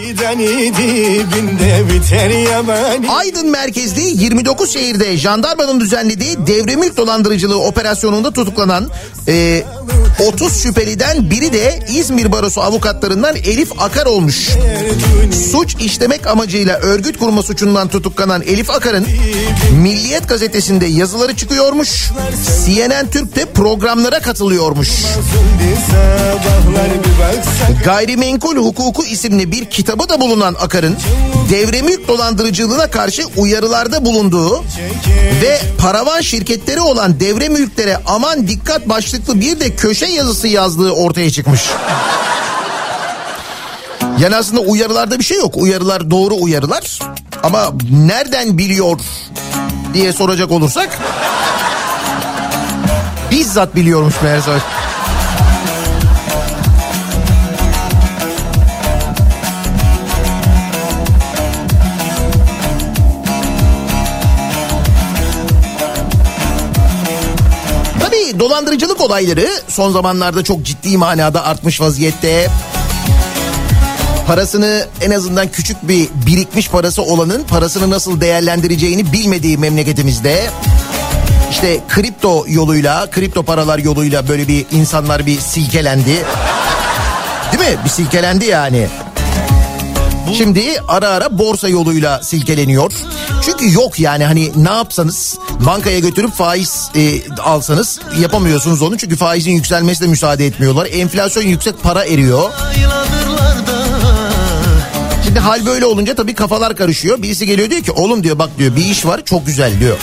Aydın 3.10 3.50
merkezli 3.52 4.02
29 4.24 4.74
şehirde 4.74 5.18
jandarmanın 5.18 5.80
düzenlediği 5.80 6.38
devre 6.48 6.76
mülk 6.76 6.98
dolandırıcılığı 6.98 7.60
operasyonunda 7.64 8.32
tutuklanan 8.34 8.90
e, 9.28 9.64
30 10.28 10.64
şüpheliden 10.64 11.30
biri 11.30 11.54
de 11.54 11.80
İzmir 11.90 12.32
Barosu 12.32 12.62
avukatlarından 12.62 13.36
Elif 13.36 13.82
Akar 13.82 14.06
olmuş. 14.06 14.50
Suç 15.52 15.76
işlemek 15.80 16.28
amacıyla 16.28 16.78
örgüt 16.78 17.20
kurma 17.20 17.44
suçundan 17.44 17.88
tutuklanan 17.88 18.42
Elif 18.42 18.70
Akar'ın 18.70 19.08
Milliyet 19.82 20.30
gazetesinde 20.30 20.86
yazıları 20.86 21.36
çıkıyormuş. 21.36 22.12
CNN 22.66 23.08
Türk'te 23.12 23.46
programlara 23.46 24.20
katılıyormuş. 24.20 24.90
Gayrimenkul 27.86 28.58
Hukuku 28.58 29.06
isimli 29.06 29.52
bir 29.52 29.66
kitabı 29.66 30.10
da 30.10 30.22
bulunan 30.22 30.56
Akar'ın 30.62 30.98
devre 31.50 31.82
mülk 31.82 32.08
dolandırıcılığına 32.08 32.92
karşı 32.92 33.24
uyarılarda 33.38 34.06
bulunduğu 34.06 34.64
ve 35.42 35.60
paravan 35.78 36.22
şirketleri 36.22 36.82
olan 36.82 37.20
devre 37.20 37.50
mülklere 37.50 37.98
aman 38.06 38.48
dikkat 38.48 38.90
başlıklı 38.90 39.42
bir 39.42 39.60
de 39.60 39.76
köşe 39.76 40.06
yazısı 40.06 40.48
yazdığı 40.48 40.92
ortaya 40.92 41.32
çıkmış. 41.32 41.62
Yani 44.20 44.36
aslında 44.36 44.62
uyarılarda 44.62 45.20
bir 45.20 45.24
şey 45.24 45.38
yok. 45.38 45.58
Uyarılar 45.58 46.12
doğru 46.12 46.36
uyarılar. 46.36 47.00
Ama 47.44 47.72
nereden 47.92 48.58
biliyor 48.58 49.00
diye 49.94 50.14
soracak 50.14 50.52
olursak 50.52 51.00
bizzat 53.32 53.76
biliyormuş 53.76 54.16
meğerse. 54.24 54.52
Dolandırıcılık 68.40 69.02
olayları 69.02 69.50
son 69.68 69.92
zamanlarda 69.92 70.44
çok 70.44 70.64
ciddi 70.64 70.98
manada 70.98 71.46
artmış 71.46 71.82
vaziyette. 71.82 72.48
Parasını 74.28 74.86
en 75.02 75.12
azından 75.12 75.48
küçük 75.48 75.88
bir 75.88 76.10
birikmiş 76.28 76.70
parası 76.70 77.02
olanın 77.02 77.44
parasını 77.44 77.90
nasıl 77.90 78.22
değerlendireceğini 78.22 79.14
bilmediği 79.14 79.58
memleketimizde 79.58 80.50
işte 81.52 81.80
kripto 81.90 82.46
yoluyla, 82.48 83.10
kripto 83.10 83.44
paralar 83.44 83.80
yoluyla 83.80 84.28
böyle 84.28 84.48
bir 84.48 84.66
insanlar 84.72 85.26
bir 85.26 85.40
silkelendi. 85.40 86.26
Değil 87.52 87.72
mi? 87.72 87.78
Bir 87.86 87.90
silkelendi 87.90 88.46
yani. 88.46 88.88
Şimdi 90.38 90.76
ara 90.88 91.08
ara 91.08 91.38
borsa 91.40 91.70
yoluyla 91.70 92.24
silkeleniyor. 92.24 92.92
Çünkü 93.46 93.74
yok 93.74 94.00
yani 94.00 94.26
hani 94.26 94.52
ne 94.56 94.70
yapsanız 94.70 95.38
bankaya 95.66 96.00
götürüp 96.00 96.34
faiz 96.34 96.90
e, 96.96 97.32
alsanız 97.42 98.00
yapamıyorsunuz 98.22 98.82
onu. 98.82 98.98
Çünkü 98.98 99.16
faizin 99.16 99.52
yükselmesine 99.52 100.08
müsaade 100.08 100.46
etmiyorlar. 100.46 100.88
Enflasyon 100.92 101.44
yüksek 101.44 101.84
para 101.84 102.06
eriyor. 102.06 102.52
Şimdi 105.26 105.40
hal 105.40 105.66
böyle 105.66 105.86
olunca 105.86 106.16
tabii 106.16 106.34
kafalar 106.36 106.76
karışıyor. 106.76 107.22
Birisi 107.22 107.46
geliyor 107.46 107.70
diyor 107.70 107.82
ki 107.82 107.92
oğlum 107.92 108.24
diyor 108.24 108.40
bak 108.40 108.50
diyor 108.58 108.76
bir 108.76 108.86
iş 108.86 109.06
var 109.06 109.26
çok 109.26 109.46
güzel 109.46 109.80
diyor. 109.80 109.98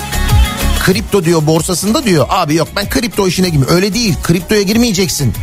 Kripto 0.85 1.25
diyor 1.25 1.47
borsasında 1.47 2.05
diyor 2.05 2.27
abi 2.29 2.55
yok 2.55 2.69
ben 2.77 2.89
kripto 2.89 3.29
işine 3.29 3.49
girmiyorum. 3.49 3.77
Öyle 3.77 3.95
değil 3.95 4.15
kriptoya 4.23 4.63
girmeyeceksin. 4.63 5.35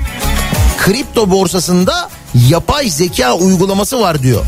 Kripto 0.78 1.32
borsasında 1.32 2.10
yapay 2.50 2.90
zeka 2.90 3.34
uygulaması 3.34 4.00
var 4.00 4.24
diyor. 4.24 4.46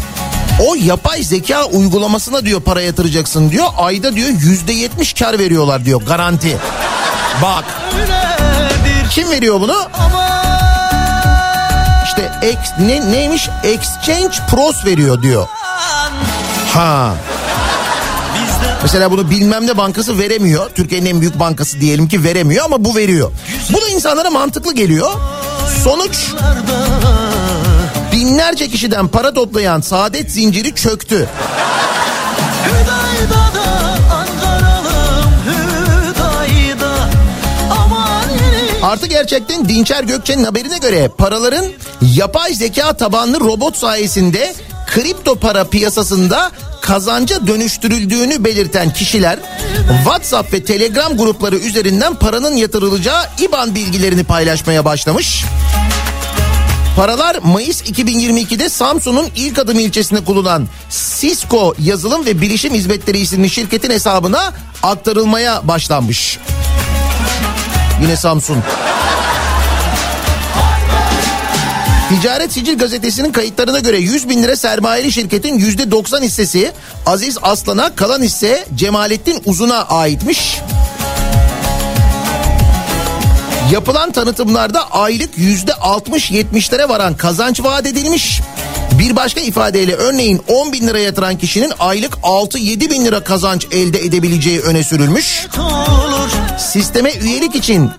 O 0.59 0.75
yapay 0.75 1.23
zeka 1.23 1.65
uygulamasına 1.65 2.45
diyor 2.45 2.61
para 2.61 2.81
yatıracaksın 2.81 3.51
diyor. 3.51 3.65
Ayda 3.77 4.15
diyor 4.15 4.29
yüzde 4.29 4.73
yetmiş 4.73 5.13
kar 5.13 5.39
veriyorlar 5.39 5.85
diyor 5.85 6.01
garanti. 6.01 6.57
Bak. 7.41 7.63
Kim 9.09 9.31
veriyor 9.31 9.61
bunu? 9.61 9.75
İşte 12.05 12.31
ex, 12.41 12.57
ne, 12.79 13.11
neymiş? 13.11 13.49
Exchange 13.63 14.37
Pros 14.49 14.85
veriyor 14.85 15.21
diyor. 15.21 15.47
Ha. 16.73 17.13
Mesela 18.81 19.11
bunu 19.11 19.29
bilmem 19.29 19.67
ne 19.67 19.77
bankası 19.77 20.19
veremiyor. 20.19 20.69
Türkiye'nin 20.75 21.05
en 21.05 21.21
büyük 21.21 21.39
bankası 21.39 21.81
diyelim 21.81 22.07
ki 22.07 22.23
veremiyor 22.23 22.65
ama 22.65 22.85
bu 22.85 22.95
veriyor. 22.95 23.31
Bu 23.69 23.81
da 23.81 23.89
insanlara 23.89 24.29
mantıklı 24.29 24.75
geliyor. 24.75 25.09
Sonuç 25.83 26.31
binlerce 28.25 28.67
kişiden 28.67 29.07
para 29.07 29.33
toplayan 29.33 29.81
saadet 29.81 30.31
zinciri 30.31 30.75
çöktü. 30.75 31.29
Artık 38.83 39.09
gerçekten 39.09 39.69
Dinçer 39.69 40.03
Gökçe'nin 40.03 40.43
haberine 40.43 40.77
göre 40.77 41.09
paraların 41.17 41.65
yapay 42.01 42.53
zeka 42.53 42.93
tabanlı 42.93 43.39
robot 43.39 43.77
sayesinde 43.77 44.53
kripto 44.87 45.35
para 45.35 45.63
piyasasında 45.63 46.51
kazanca 46.81 47.47
dönüştürüldüğünü 47.47 48.43
belirten 48.43 48.93
kişiler 48.93 49.39
WhatsApp 50.03 50.53
ve 50.53 50.63
Telegram 50.63 51.17
grupları 51.17 51.55
üzerinden 51.55 52.15
paranın 52.15 52.55
yatırılacağı 52.55 53.23
IBAN 53.39 53.75
bilgilerini 53.75 54.23
paylaşmaya 54.23 54.85
başlamış. 54.85 55.45
Paralar 56.95 57.37
Mayıs 57.43 57.81
2022'de 57.81 58.69
Samsun'un 58.69 59.27
ilk 59.35 59.59
adım 59.59 59.79
ilçesinde 59.79 60.23
kurulan 60.23 60.67
Cisco 61.19 61.73
Yazılım 61.79 62.25
ve 62.25 62.41
Bilişim 62.41 62.73
Hizmetleri 62.73 63.17
isimli 63.17 63.49
şirketin 63.49 63.89
hesabına 63.89 64.53
aktarılmaya 64.83 65.67
başlanmış. 65.67 66.39
Yine 68.01 68.15
Samsun. 68.15 68.57
Ticaret 72.09 72.51
Sicil 72.51 72.77
Gazetesi'nin 72.77 73.31
kayıtlarına 73.31 73.79
göre 73.79 73.97
100 73.97 74.29
bin 74.29 74.43
lira 74.43 74.55
sermayeli 74.55 75.11
şirketin 75.11 75.59
%90 75.59 76.21
hissesi 76.21 76.71
Aziz 77.05 77.37
Aslan'a 77.41 77.95
kalan 77.95 78.21
hisse 78.21 78.65
Cemalettin 78.75 79.41
Uzun'a 79.45 79.81
aitmiş. 79.83 80.59
Yapılan 83.71 84.11
tanıtımlarda 84.11 84.91
aylık 84.91 85.37
yüzde 85.37 85.71
60-70'lere 85.71 86.89
varan 86.89 87.17
kazanç 87.17 87.63
vaat 87.63 87.85
edilmiş. 87.85 88.41
Bir 88.99 89.15
başka 89.15 89.41
ifadeyle 89.41 89.93
örneğin 89.95 90.41
10 90.47 90.73
bin 90.73 90.87
lira 90.87 90.99
yatıran 90.99 91.37
kişinin 91.37 91.73
aylık 91.79 92.13
6-7 92.13 92.89
bin 92.89 93.05
lira 93.05 93.23
kazanç 93.23 93.67
elde 93.71 93.99
edebileceği 93.99 94.61
öne 94.61 94.83
sürülmüş. 94.83 95.47
Sisteme 96.59 97.11
üyelik 97.11 97.55
için 97.55 97.91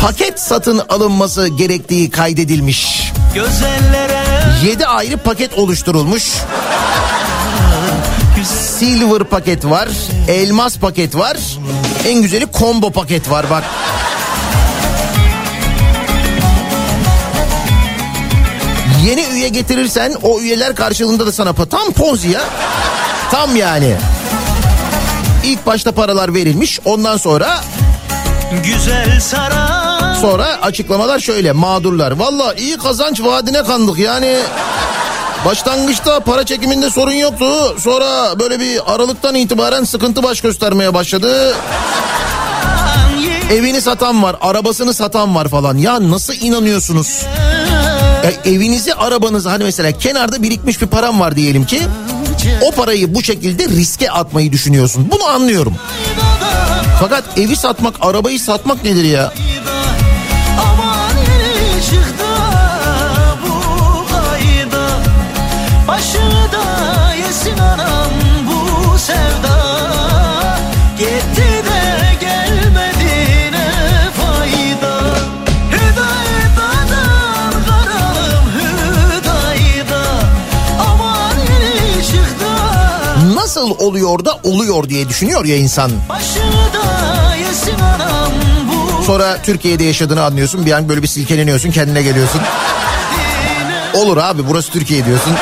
paket 0.00 0.40
satın 0.40 0.82
alınması 0.88 1.48
gerektiği 1.48 2.10
kaydedilmiş. 2.10 3.12
Gözellere 3.34 4.24
7 4.64 4.86
ayrı 4.86 5.16
paket 5.16 5.58
oluşturulmuş. 5.58 6.32
Silver 8.78 9.24
paket 9.24 9.64
var, 9.64 9.88
elmas 10.28 10.78
paket 10.78 11.16
var. 11.16 11.36
En 12.06 12.22
güzeli 12.22 12.46
combo 12.58 12.90
paket 12.90 13.30
var 13.30 13.50
bak. 13.50 13.64
Yeni 19.06 19.24
üye 19.32 19.48
getirirsen 19.48 20.14
o 20.22 20.40
üyeler 20.40 20.74
karşılığında 20.74 21.26
da 21.26 21.32
sana 21.32 21.50
pa- 21.50 21.68
tam 21.68 21.92
ponzi 21.92 22.28
ya. 22.28 22.40
Tam 23.30 23.56
yani. 23.56 23.96
İlk 25.44 25.66
başta 25.66 25.92
paralar 25.92 26.34
verilmiş. 26.34 26.80
Ondan 26.84 27.16
sonra 27.16 27.60
Güzel 28.64 29.20
saray 29.20 30.14
Sonra 30.20 30.46
açıklamalar 30.62 31.18
şöyle 31.18 31.52
mağdurlar. 31.52 32.10
Valla 32.10 32.54
iyi 32.54 32.78
kazanç 32.78 33.20
vaadine 33.20 33.62
kandık 33.64 33.98
yani. 33.98 34.36
Başlangıçta 35.44 36.20
para 36.20 36.44
çekiminde 36.46 36.90
sorun 36.90 37.12
yoktu. 37.12 37.76
Sonra 37.78 38.38
böyle 38.40 38.60
bir 38.60 38.94
aralıktan 38.94 39.34
itibaren 39.34 39.84
sıkıntı 39.84 40.22
baş 40.22 40.40
göstermeye 40.40 40.94
başladı. 40.94 41.54
Evini 43.50 43.80
satan 43.80 44.22
var, 44.22 44.36
arabasını 44.40 44.94
satan 44.94 45.34
var 45.34 45.48
falan. 45.48 45.76
Ya 45.76 46.10
nasıl 46.10 46.34
inanıyorsunuz? 46.40 47.22
Ya 48.24 48.32
evinizi, 48.52 48.94
arabanızı 48.94 49.48
hani 49.48 49.64
mesela 49.64 49.92
kenarda 49.92 50.42
birikmiş 50.42 50.82
bir 50.82 50.86
param 50.86 51.20
var 51.20 51.36
diyelim 51.36 51.64
ki. 51.66 51.80
O 52.62 52.70
parayı 52.70 53.14
bu 53.14 53.22
şekilde 53.22 53.68
riske 53.68 54.10
atmayı 54.10 54.52
düşünüyorsun. 54.52 55.08
Bunu 55.12 55.24
anlıyorum. 55.24 55.74
Fakat 57.00 57.24
evi 57.38 57.56
satmak, 57.56 57.94
arabayı 58.00 58.40
satmak 58.40 58.84
nedir 58.84 59.04
ya? 59.04 59.32
Nasıl 83.50 83.70
oluyor 83.78 84.24
da 84.24 84.40
oluyor 84.44 84.88
diye 84.88 85.08
düşünüyor 85.08 85.44
ya 85.44 85.56
insan. 85.56 85.90
Sonra 89.06 89.38
Türkiye'de 89.42 89.84
yaşadığını 89.84 90.22
anlıyorsun 90.22 90.66
bir 90.66 90.72
an 90.72 90.88
böyle 90.88 91.02
bir 91.02 91.06
silkeleniyorsun 91.06 91.70
kendine 91.70 92.02
geliyorsun. 92.02 92.40
Olur 93.94 94.16
abi 94.16 94.48
burası 94.48 94.72
Türkiye 94.72 95.06
diyorsun. 95.06 95.32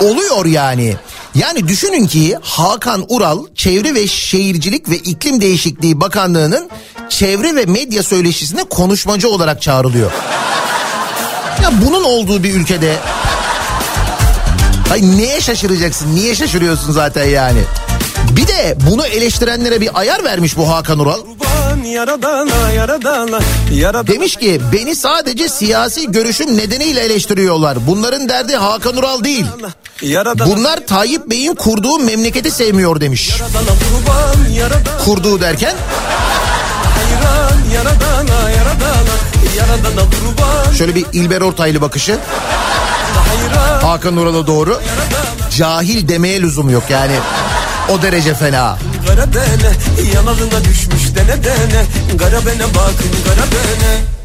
Oluyor 0.00 0.46
yani. 0.46 0.96
Yani 1.34 1.68
düşünün 1.68 2.06
ki 2.06 2.36
Hakan 2.42 3.04
Ural 3.08 3.38
Çevre 3.54 3.94
ve 3.94 4.06
Şehircilik 4.06 4.88
ve 4.88 4.96
İklim 4.96 5.40
Değişikliği 5.40 6.00
Bakanlığı'nın 6.00 6.70
çevre 7.08 7.56
ve 7.56 7.64
medya 7.64 8.02
söyleşisine 8.02 8.64
konuşmacı 8.64 9.28
olarak 9.28 9.62
çağrılıyor. 9.62 10.10
Ya 11.62 11.70
bunun 11.86 12.04
olduğu 12.04 12.42
bir 12.42 12.54
ülkede 12.54 12.96
Ay 14.92 15.02
neye 15.02 15.40
şaşıracaksın? 15.40 16.14
Niye 16.14 16.34
şaşırıyorsun 16.34 16.92
zaten 16.92 17.24
yani? 17.24 17.60
Bir 18.30 18.46
de 18.46 18.76
bunu 18.90 19.06
eleştirenlere 19.06 19.80
bir 19.80 20.00
ayar 20.00 20.24
vermiş 20.24 20.56
bu 20.56 20.68
Hakan 20.70 20.98
Ural. 20.98 21.20
Yaradana 21.84 22.70
yaradana 22.76 23.38
yaradana 23.72 24.06
Demiş 24.06 24.36
ki 24.36 24.60
beni 24.72 24.96
sadece 24.96 25.48
siyasi 25.48 26.12
görüşüm 26.12 26.56
nedeniyle 26.56 27.00
eleştiriyorlar. 27.00 27.86
Bunların 27.86 28.28
derdi 28.28 28.56
Hakan 28.56 28.96
Ural 28.96 29.24
değil. 29.24 29.46
Bunlar 30.46 30.86
Tayyip 30.86 31.30
Bey'in 31.30 31.54
kurduğu 31.54 31.98
memleketi 31.98 32.50
sevmiyor 32.50 33.00
demiş. 33.00 33.32
Kurduğu 35.04 35.40
derken 35.40 35.74
şöyle 40.78 40.94
bir 40.94 41.06
İlber 41.12 41.40
Ortaylı 41.40 41.80
bakışı 41.80 42.18
Hakan 43.82 44.16
Ural'a 44.16 44.46
doğru. 44.46 44.80
Cahil 45.56 46.08
demeye 46.08 46.42
lüzum 46.42 46.70
yok 46.70 46.82
yani. 46.88 47.14
O 47.88 48.02
derece 48.02 48.34
fena. 48.34 48.78
Kara 49.06 49.26
bene 49.34 49.72
yanarına 50.14 50.64
düşmüş 50.64 51.02
dene 51.14 51.44
dene 51.44 51.84
Kara 52.18 52.46
bene 52.46 52.64
bakın 52.74 53.10
kara 53.26 53.46
bene 53.52 54.16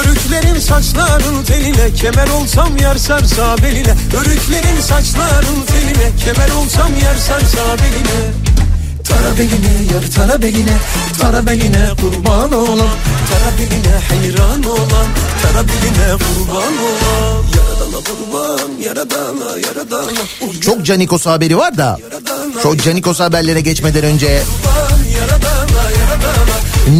Örüklerin 0.00 0.60
saçların 0.60 1.44
teline 1.44 1.94
Kemer 1.94 2.28
olsam 2.28 2.76
yer 2.76 2.96
sarsa 2.96 3.56
beline 3.62 3.94
Örüklerin 4.16 4.80
saçların 4.80 5.62
teline 5.66 6.10
Kemer 6.24 6.50
olsam 6.50 6.90
yer 7.02 7.16
sarsa 7.16 7.76
beline 7.78 8.55
Tara 9.08 9.38
beline 9.38 9.92
yar 9.94 10.10
tara 10.16 10.42
beline 10.42 10.76
Tara 11.20 11.46
beline 11.46 11.88
kurban 12.00 12.52
olan 12.52 12.88
Tara 13.30 13.58
beline 13.58 13.94
hayran 14.08 14.62
olan 14.64 15.06
Tara 15.42 15.62
beline 15.68 16.12
kurban 16.12 16.72
olan 16.78 17.44
Yaradana 17.56 18.04
kurban 18.04 18.70
yaradana 18.80 19.58
yaradana 19.66 20.20
Uy, 20.40 20.60
Çok 20.60 20.86
Canikos 20.86 21.26
haberi 21.26 21.56
var 21.58 21.78
da. 21.78 21.98
Şu 22.62 22.76
Canikos 22.76 23.20
haberlere 23.20 23.60
geçmeden 23.60 24.04
önce 24.04 24.42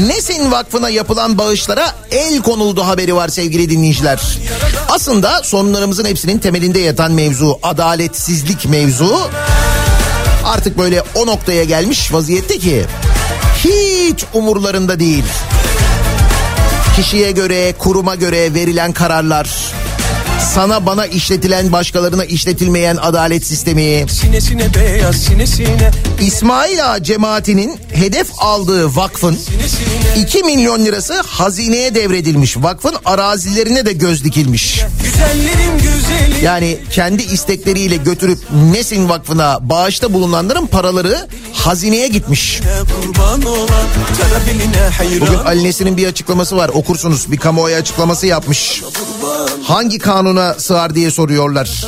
Nesin 0.06 0.52
Vakfı'na 0.52 0.88
yapılan 0.88 1.38
bağışlara 1.38 1.94
el 2.10 2.42
konuldu 2.42 2.86
haberi 2.86 3.14
var 3.14 3.28
sevgili 3.28 3.70
dinleyiciler. 3.70 4.20
Aslında 4.88 5.42
sorunlarımızın 5.42 6.04
hepsinin 6.04 6.38
temelinde 6.38 6.78
yatan 6.78 7.12
mevzu 7.12 7.58
adaletsizlik 7.62 8.68
mevzu 8.68 9.30
artık 10.46 10.78
böyle 10.78 11.02
o 11.14 11.26
noktaya 11.26 11.64
gelmiş 11.64 12.12
vaziyette 12.12 12.58
ki 12.58 12.84
hiç 13.64 14.24
umurlarında 14.32 15.00
değil. 15.00 15.24
Kişiye 16.96 17.30
göre, 17.30 17.74
kuruma 17.78 18.14
göre 18.14 18.54
verilen 18.54 18.92
kararlar, 18.92 19.48
sana 20.54 20.86
bana 20.86 21.06
işletilen 21.06 21.72
başkalarına 21.72 22.24
işletilmeyen 22.24 22.96
adalet 22.96 23.46
sistemi, 23.46 24.06
Sinesine 24.08 24.74
beyaz 24.74 25.16
sinesine 25.16 25.90
İsmail 26.20 26.92
Ağa 26.92 27.02
cemaatinin 27.02 27.78
hedef 27.92 28.26
aldığı 28.38 28.96
vakfın 28.96 29.36
Sinesine 29.36 30.22
2 30.22 30.42
milyon 30.42 30.84
lirası 30.84 31.20
hazineye 31.26 31.94
devredilmiş. 31.94 32.56
Vakfın 32.56 32.94
arazilerine 33.04 33.86
de 33.86 33.92
göz 33.92 34.24
dikilmiş. 34.24 34.80
Yani 36.42 36.78
kendi 36.90 37.22
istekleriyle 37.22 37.96
götürüp 37.96 38.38
Nesin 38.72 39.08
Vakfı'na 39.08 39.58
bağışta 39.62 40.12
bulunanların 40.12 40.66
paraları 40.66 41.28
hazineye 41.52 42.08
gitmiş. 42.08 42.60
Bugün 45.20 45.38
Ali 45.44 45.64
Nesin'in 45.64 45.96
bir 45.96 46.06
açıklaması 46.06 46.56
var 46.56 46.68
okursunuz 46.68 47.32
bir 47.32 47.36
kamuoyu 47.36 47.76
açıklaması 47.76 48.26
yapmış. 48.26 48.82
Hangi 49.62 49.98
kanuna 50.36 50.54
sığar 50.54 50.94
diye 50.94 51.10
soruyorlar. 51.10 51.86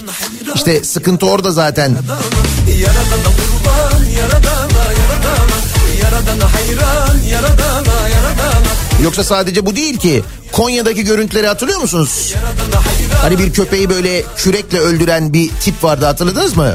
İşte 0.54 0.84
sıkıntı 0.84 1.26
orada 1.26 1.50
zaten. 1.50 1.88
Yaradana 1.88 3.30
kurban 3.36 4.04
yaradana 4.04 4.84
yaradana 4.92 5.58
Yaradana 6.02 6.54
hayran 6.54 7.18
yaradana 7.30 8.08
yaradana 8.08 8.68
Yoksa 9.02 9.24
sadece 9.24 9.66
bu 9.66 9.76
değil 9.76 9.96
ki. 9.98 10.22
Konya'daki 10.52 11.04
görüntüleri 11.04 11.46
hatırlıyor 11.46 11.80
musunuz? 11.80 12.34
Hani 13.22 13.38
bir 13.38 13.52
köpeği 13.52 13.90
böyle 13.90 14.22
kürekle 14.36 14.78
öldüren 14.80 15.32
bir 15.32 15.50
tip 15.50 15.84
vardı 15.84 16.04
hatırladınız 16.04 16.56
mı? 16.56 16.74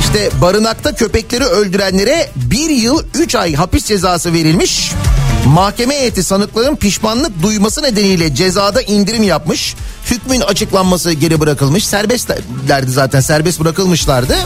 İşte 0.00 0.30
barınakta 0.40 0.94
köpekleri 0.94 1.44
öldürenlere 1.44 2.30
bir 2.36 2.70
yıl 2.70 3.02
üç 3.14 3.34
ay 3.34 3.54
hapis 3.54 3.84
cezası 3.84 4.32
verilmiş. 4.32 4.92
Mahkeme 5.44 5.94
heyeti 5.94 6.22
sanıkların 6.22 6.76
pişmanlık 6.76 7.42
duyması 7.42 7.82
nedeniyle 7.82 8.34
cezada 8.34 8.82
indirim 8.82 9.22
yapmış. 9.22 9.74
Hükmün 10.10 10.40
açıklanması 10.40 11.12
geri 11.12 11.40
bırakılmış. 11.40 11.86
Serbestlerdi 11.86 12.90
zaten 12.90 13.20
serbest 13.20 13.60
bırakılmışlardı. 13.60 14.36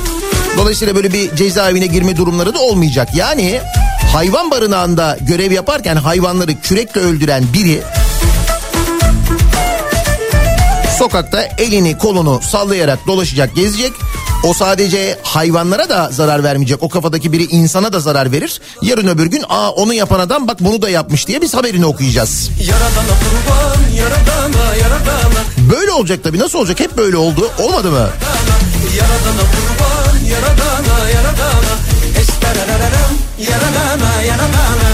Dolayısıyla 0.56 0.94
böyle 0.96 1.12
bir 1.12 1.36
cezaevine 1.36 1.86
girme 1.86 2.16
durumları 2.16 2.54
da 2.54 2.58
olmayacak. 2.58 3.08
Yani 3.14 3.60
hayvan 4.12 4.50
barınağında 4.50 5.18
görev 5.20 5.52
yaparken 5.52 5.96
hayvanları 5.96 6.60
kürekle 6.60 7.00
öldüren 7.00 7.44
biri 7.54 7.82
sokakta 10.98 11.42
elini 11.58 11.98
kolunu 11.98 12.40
sallayarak 12.42 13.06
dolaşacak 13.06 13.54
gezecek. 13.54 13.92
O 14.44 14.54
sadece 14.54 15.18
hayvanlara 15.22 15.88
da 15.88 16.08
zarar 16.12 16.44
vermeyecek. 16.44 16.82
O 16.82 16.88
kafadaki 16.88 17.32
biri 17.32 17.44
insana 17.44 17.92
da 17.92 18.00
zarar 18.00 18.32
verir. 18.32 18.60
Yarın 18.82 19.08
öbür 19.08 19.26
gün 19.26 19.44
aa 19.48 19.70
onu 19.70 19.94
yapan 19.94 20.20
adam 20.20 20.48
bak 20.48 20.56
bunu 20.60 20.82
da 20.82 20.90
yapmış 20.90 21.28
diye 21.28 21.40
biz 21.40 21.54
haberini 21.54 21.86
okuyacağız. 21.86 22.50
Yaradana 22.60 23.14
kurban 23.20 23.90
yaradana 23.96 24.74
yaradana 24.74 25.40
Böyle 25.72 25.90
olacak 25.92 26.20
tabii 26.24 26.38
nasıl 26.38 26.58
olacak 26.58 26.80
hep 26.80 26.96
böyle 26.96 27.16
oldu 27.16 27.50
olmadı 27.58 27.90
mı? 27.90 28.08
Yaradana 28.98 29.44
kurban 29.52 30.18
yaradana 30.24 31.08
yaradana 31.08 31.74
yaradana 33.38 34.22
yaradana 34.22 34.87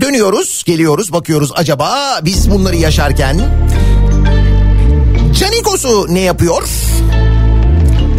dönüyoruz 0.00 0.62
geliyoruz 0.66 1.12
bakıyoruz 1.12 1.50
acaba 1.54 2.20
biz 2.22 2.50
bunları 2.50 2.76
yaşarken 2.76 3.40
Canikos'u 5.40 6.06
ne 6.14 6.20
yapıyor? 6.20 6.68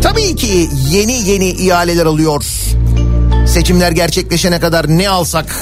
Tabii 0.03 0.35
ki 0.35 0.69
yeni 0.89 1.29
yeni 1.29 1.49
ihaleler 1.49 2.05
alıyor. 2.05 2.43
Seçimler 3.47 3.91
gerçekleşene 3.91 4.59
kadar 4.59 4.87
ne 4.87 5.09
alsak 5.09 5.55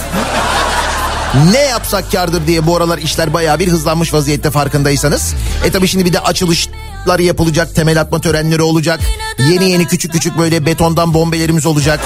ne 1.51 1.59
yapsak 1.59 2.11
kardır 2.11 2.47
diye 2.47 2.67
bu 2.67 2.77
aralar 2.77 2.97
işler 2.97 3.33
bayağı 3.33 3.59
bir 3.59 3.67
hızlanmış 3.67 4.13
vaziyette 4.13 4.51
farkındaysanız. 4.51 5.33
E 5.65 5.71
tabii 5.71 5.87
şimdi 5.87 6.05
bir 6.05 6.13
de 6.13 6.19
açılışlar 6.19 7.19
yapılacak, 7.19 7.75
temel 7.75 8.01
atma 8.01 8.21
törenleri 8.21 8.61
olacak. 8.61 8.99
Yeni 9.39 9.71
yeni 9.71 9.87
küçük 9.87 10.13
küçük 10.13 10.37
böyle 10.37 10.65
betondan 10.65 11.13
bombelerimiz 11.13 11.65
olacak. 11.65 11.99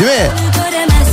Değil 0.00 0.20
mi? 0.20 0.30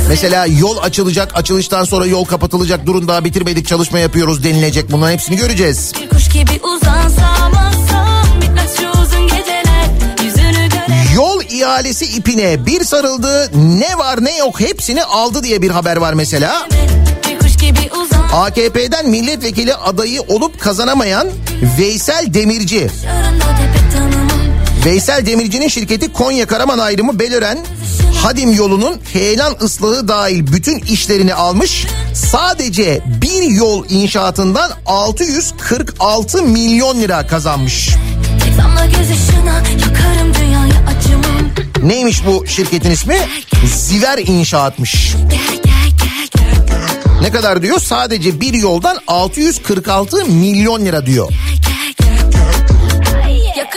Mesela 0.08 0.46
yol 0.46 0.76
açılacak, 0.82 1.36
açılıştan 1.36 1.84
sonra 1.84 2.06
yol 2.06 2.24
kapatılacak. 2.24 2.86
Durun 2.86 3.08
daha 3.08 3.24
bitirmedik 3.24 3.66
çalışma 3.66 3.98
yapıyoruz 3.98 4.44
denilecek. 4.44 4.92
Bunların 4.92 5.12
hepsini 5.12 5.36
göreceğiz. 5.36 5.92
Bir 6.02 6.08
kuş 6.08 6.28
gibi 6.28 6.60
uzansam 6.62 7.54
alsam 7.54 8.26
Yol 11.14 11.42
ihalesi 11.42 12.04
ipine 12.04 12.66
bir 12.66 12.84
sarıldı. 12.84 13.50
Ne 13.54 13.98
var 13.98 14.24
ne 14.24 14.36
yok 14.36 14.60
hepsini 14.60 15.04
aldı 15.04 15.42
diye 15.42 15.62
bir 15.62 15.70
haber 15.70 15.96
var 15.96 16.14
mesela. 16.14 16.68
AKP'den 18.32 19.08
milletvekili 19.08 19.74
adayı 19.74 20.22
olup 20.22 20.60
kazanamayan 20.60 21.28
Veysel 21.78 22.34
Demirci. 22.34 22.88
Veysel 24.86 25.26
Demirci'nin 25.26 25.68
şirketi 25.68 26.12
Konya 26.12 26.46
Karaman 26.46 26.78
ayrımı 26.78 27.18
Belören 27.18 27.58
Hadim 28.22 28.52
yolunun 28.52 29.00
heyelan 29.12 29.56
ıslahı 29.62 30.08
dahil 30.08 30.52
bütün 30.52 30.78
işlerini 30.78 31.34
almış. 31.34 31.86
Sadece 32.14 33.02
bir 33.22 33.42
yol 33.42 33.84
inşaatından 33.88 34.70
646 34.86 36.42
milyon 36.42 37.00
lira 37.00 37.26
kazanmış. 37.26 37.90
Neymiş 41.82 42.26
bu 42.26 42.46
şirketin 42.46 42.90
ismi? 42.90 43.18
Ziver 43.74 44.18
İnşaatmış. 44.18 45.14
Ne 47.22 47.30
kadar 47.30 47.62
diyor? 47.62 47.80
Sadece 47.80 48.40
bir 48.40 48.54
yoldan 48.54 48.98
646 49.06 50.24
milyon 50.24 50.84
lira 50.84 51.06
diyor. 51.06 51.32
gel 53.56 53.70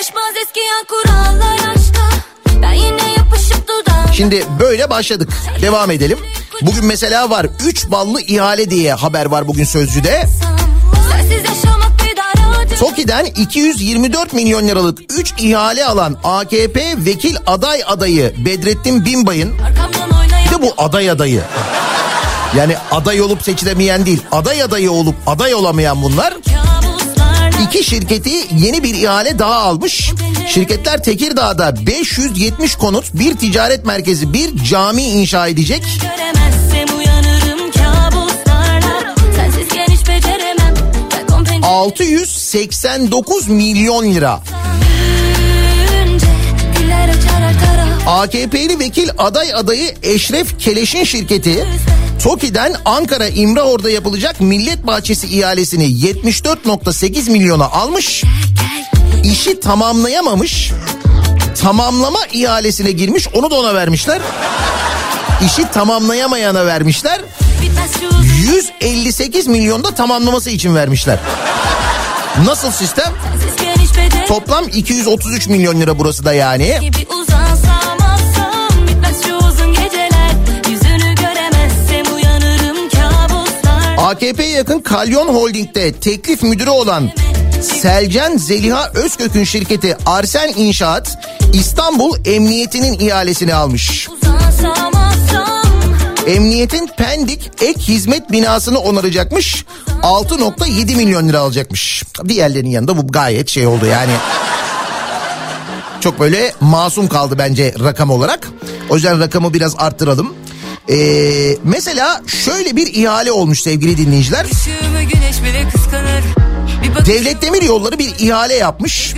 Şimdi 4.13 4.45
böyle 4.59 4.89
başladık. 4.89 5.29
Devam 5.61 5.91
edelim. 5.91 6.19
Bugün 6.61 6.85
mesela 6.85 7.29
var 7.29 7.47
3 7.65 7.91
ballı 7.91 8.21
ihale 8.21 8.69
diye 8.69 8.93
haber 8.93 9.25
var 9.25 9.47
bugün 9.47 9.63
Sözcü'de. 9.63 10.25
TOKİ'den 12.79 13.25
224 13.25 14.33
milyon 14.33 14.67
liralık 14.67 14.99
3 15.19 15.33
ihale 15.39 15.85
alan 15.85 16.17
AKP 16.23 16.93
vekil 16.97 17.35
aday 17.47 17.81
adayı 17.87 18.33
Bedrettin 18.45 19.05
Binbay'ın 19.05 19.53
bir 20.45 20.51
de 20.57 20.61
bu 20.61 20.73
aday 20.77 21.09
adayı. 21.09 21.41
Yani 22.57 22.75
aday 22.91 23.21
olup 23.21 23.43
seçilemeyen 23.43 24.05
değil 24.05 24.21
aday 24.31 24.63
adayı 24.63 24.91
olup 24.91 25.15
aday 25.27 25.53
olamayan 25.53 26.01
bunlar 26.03 26.33
İki 27.63 27.83
şirketi 27.83 28.31
yeni 28.57 28.83
bir 28.83 28.93
ihale 28.95 29.39
daha 29.39 29.55
almış. 29.55 30.11
Şirketler 30.47 31.03
Tekirdağ'da 31.03 31.85
570 31.87 32.75
konut, 32.75 33.13
bir 33.13 33.37
ticaret 33.37 33.85
merkezi, 33.85 34.33
bir 34.33 34.63
cami 34.63 35.03
inşa 35.03 35.47
edecek. 35.47 35.83
Göremezsem 36.01 36.97
uyanırım 36.97 37.71
kabuslarla 37.71 39.15
Sensizken 39.35 39.87
hiç 39.87 40.07
beceremem 40.07 40.73
Balkon 41.11 41.45
pencere 41.45 41.65
689 41.65 43.47
milyon 43.47 44.13
lira. 44.13 44.39
AKP'li 48.07 48.79
vekil 48.79 49.09
aday 49.17 49.53
adayı 49.53 49.95
Eşref 50.03 50.59
Keleş'in 50.59 51.03
şirketi 51.03 51.67
TOKİ'den 52.23 52.75
Ankara 52.85 53.27
İmrahor'da 53.27 53.89
yapılacak 53.89 54.41
Millet 54.41 54.87
Bahçesi 54.87 55.27
ihalesini 55.27 55.83
74.8 55.85 57.31
milyona 57.31 57.65
almış. 57.65 58.23
İşi 59.23 59.59
tamamlayamamış. 59.59 60.71
Tamamlama 61.61 62.19
ihalesine 62.33 62.91
girmiş 62.91 63.27
onu 63.33 63.51
da 63.51 63.55
ona 63.55 63.75
vermişler. 63.75 64.21
İşi 65.45 65.71
tamamlayamayana 65.71 66.65
vermişler. 66.65 67.21
Bitmez 67.61 67.91
şu 67.99 68.51
158 68.51 69.47
milyonda 69.47 69.95
tamamlaması 69.95 70.49
için 70.49 70.75
vermişler. 70.75 71.19
Nasıl 72.45 72.71
sistem? 72.71 73.13
Toplam 74.27 74.65
233 74.73 75.47
milyon 75.47 75.81
lira 75.81 75.99
burası 75.99 76.25
da 76.25 76.33
yani. 76.33 76.79
AKP'ye 83.99 84.49
yakın 84.49 84.79
Kalyon 84.79 85.27
Holding'de 85.27 85.91
teklif 85.91 86.43
müdürü 86.43 86.69
olan 86.69 87.09
Selcan 87.61 88.37
Zeliha 88.37 88.91
Özkök'ün 88.93 89.43
şirketi 89.43 89.97
Arsen 90.05 90.53
İnşaat 90.55 91.17
İstanbul 91.53 92.17
Emniyeti'nin 92.25 92.99
ihalesini 92.99 93.53
almış. 93.53 94.09
Emniyetin 96.27 96.89
Pendik 96.97 97.51
ek 97.61 97.79
hizmet 97.79 98.31
binasını 98.31 98.79
onaracakmış. 98.79 99.65
6.7 100.03 100.95
milyon 100.95 101.29
lira 101.29 101.39
alacakmış. 101.39 102.03
Diğerlerinin 102.27 102.69
yanında 102.69 102.97
bu 102.97 103.07
gayet 103.07 103.49
şey 103.49 103.67
oldu 103.67 103.85
yani. 103.85 104.11
Çok 105.99 106.19
böyle 106.19 106.53
masum 106.59 107.07
kaldı 107.07 107.35
bence 107.37 107.73
rakam 107.83 108.09
olarak. 108.09 108.47
O 108.89 108.95
yüzden 108.95 109.19
rakamı 109.19 109.53
biraz 109.53 109.75
arttıralım. 109.77 110.38
Ee, 110.89 111.57
mesela 111.63 112.21
şöyle 112.27 112.75
bir 112.75 112.93
ihale 112.93 113.31
olmuş 113.31 113.61
sevgili 113.61 113.97
dinleyiciler. 113.97 114.45
Devlet 117.05 117.41
Demir 117.41 117.61
Yolları 117.61 117.99
bir 117.99 118.11
ihale 118.19 118.53
yapmış. 118.55 119.13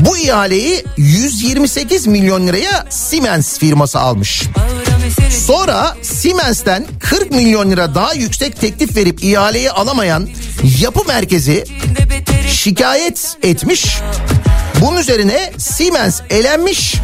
Bu 0.00 0.18
ihaleyi 0.18 0.84
128 0.96 2.06
milyon 2.06 2.46
liraya 2.46 2.86
Siemens 2.90 3.58
firması 3.58 3.98
almış. 4.00 4.42
Sonra 5.30 5.96
Siemens'ten 6.02 6.86
40 7.00 7.30
milyon 7.30 7.70
lira 7.70 7.94
daha 7.94 8.14
yüksek 8.14 8.60
teklif 8.60 8.96
verip 8.96 9.24
ihaleyi 9.24 9.70
alamayan 9.70 10.28
yapı 10.80 11.04
merkezi 11.08 11.64
şikayet 12.50 13.36
etmiş. 13.42 13.98
Bunun 14.80 14.96
üzerine 15.00 15.52
Siemens 15.58 16.20
elenmiş. 16.30 16.94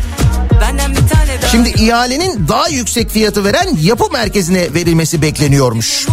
Şimdi 1.51 1.69
ihalenin 1.69 2.49
daha 2.49 2.69
yüksek 2.69 3.11
fiyatı 3.11 3.45
veren 3.45 3.69
yapı 3.83 4.13
merkezine 4.13 4.75
verilmesi 4.75 5.23
bekleniyormuş. 5.23 6.07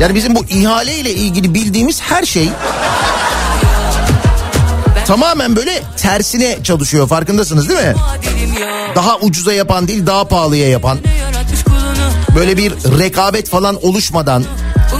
Yani 0.00 0.14
bizim 0.14 0.34
bu 0.34 0.44
ihale 0.44 0.94
ile 0.94 1.14
ilgili 1.14 1.54
bildiğimiz 1.54 2.00
her 2.00 2.24
şey 2.24 2.48
tamamen 5.06 5.56
böyle 5.56 5.82
tersine 5.96 6.58
çalışıyor 6.64 7.08
farkındasınız 7.08 7.68
değil 7.68 7.80
mi? 7.80 7.94
Daha 8.94 9.18
ucuza 9.18 9.52
yapan 9.52 9.88
değil 9.88 10.06
daha 10.06 10.24
pahalıya 10.28 10.68
yapan 10.68 10.98
böyle 12.36 12.56
bir 12.56 12.72
rekabet 12.98 13.48
falan 13.48 13.86
oluşmadan 13.86 14.44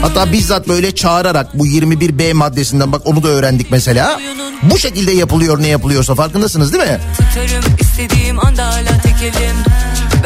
hatta 0.01 0.31
bizzat 0.31 0.67
böyle 0.67 0.95
çağırarak 0.95 1.59
bu 1.59 1.67
21B 1.67 2.33
maddesinden 2.33 2.91
bak 2.91 3.01
onu 3.05 3.23
da 3.23 3.27
öğrendik 3.27 3.71
mesela. 3.71 4.19
Bu 4.63 4.77
şekilde 4.79 5.11
yapılıyor 5.11 5.61
ne 5.61 5.67
yapılıyorsa 5.67 6.15
farkındasınız 6.15 6.73
değil 6.73 6.83
mi? 6.83 6.99
tutarım 7.17 7.63
istediğim 7.79 8.45
anda 8.45 8.67
hala 8.67 8.97
tekelim. 9.03 9.55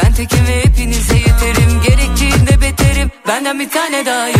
Ben 0.04 0.14
tekim 0.14 0.48
ve 0.48 0.66
hepinize 0.66 1.16
yeterim. 1.16 1.82
Gerektiğinde 1.88 2.62
beterim. 2.62 3.12
Benden 3.28 3.60
bir 3.60 3.70
tane 3.70 4.06
daha 4.06 4.28
yok. 4.28 4.38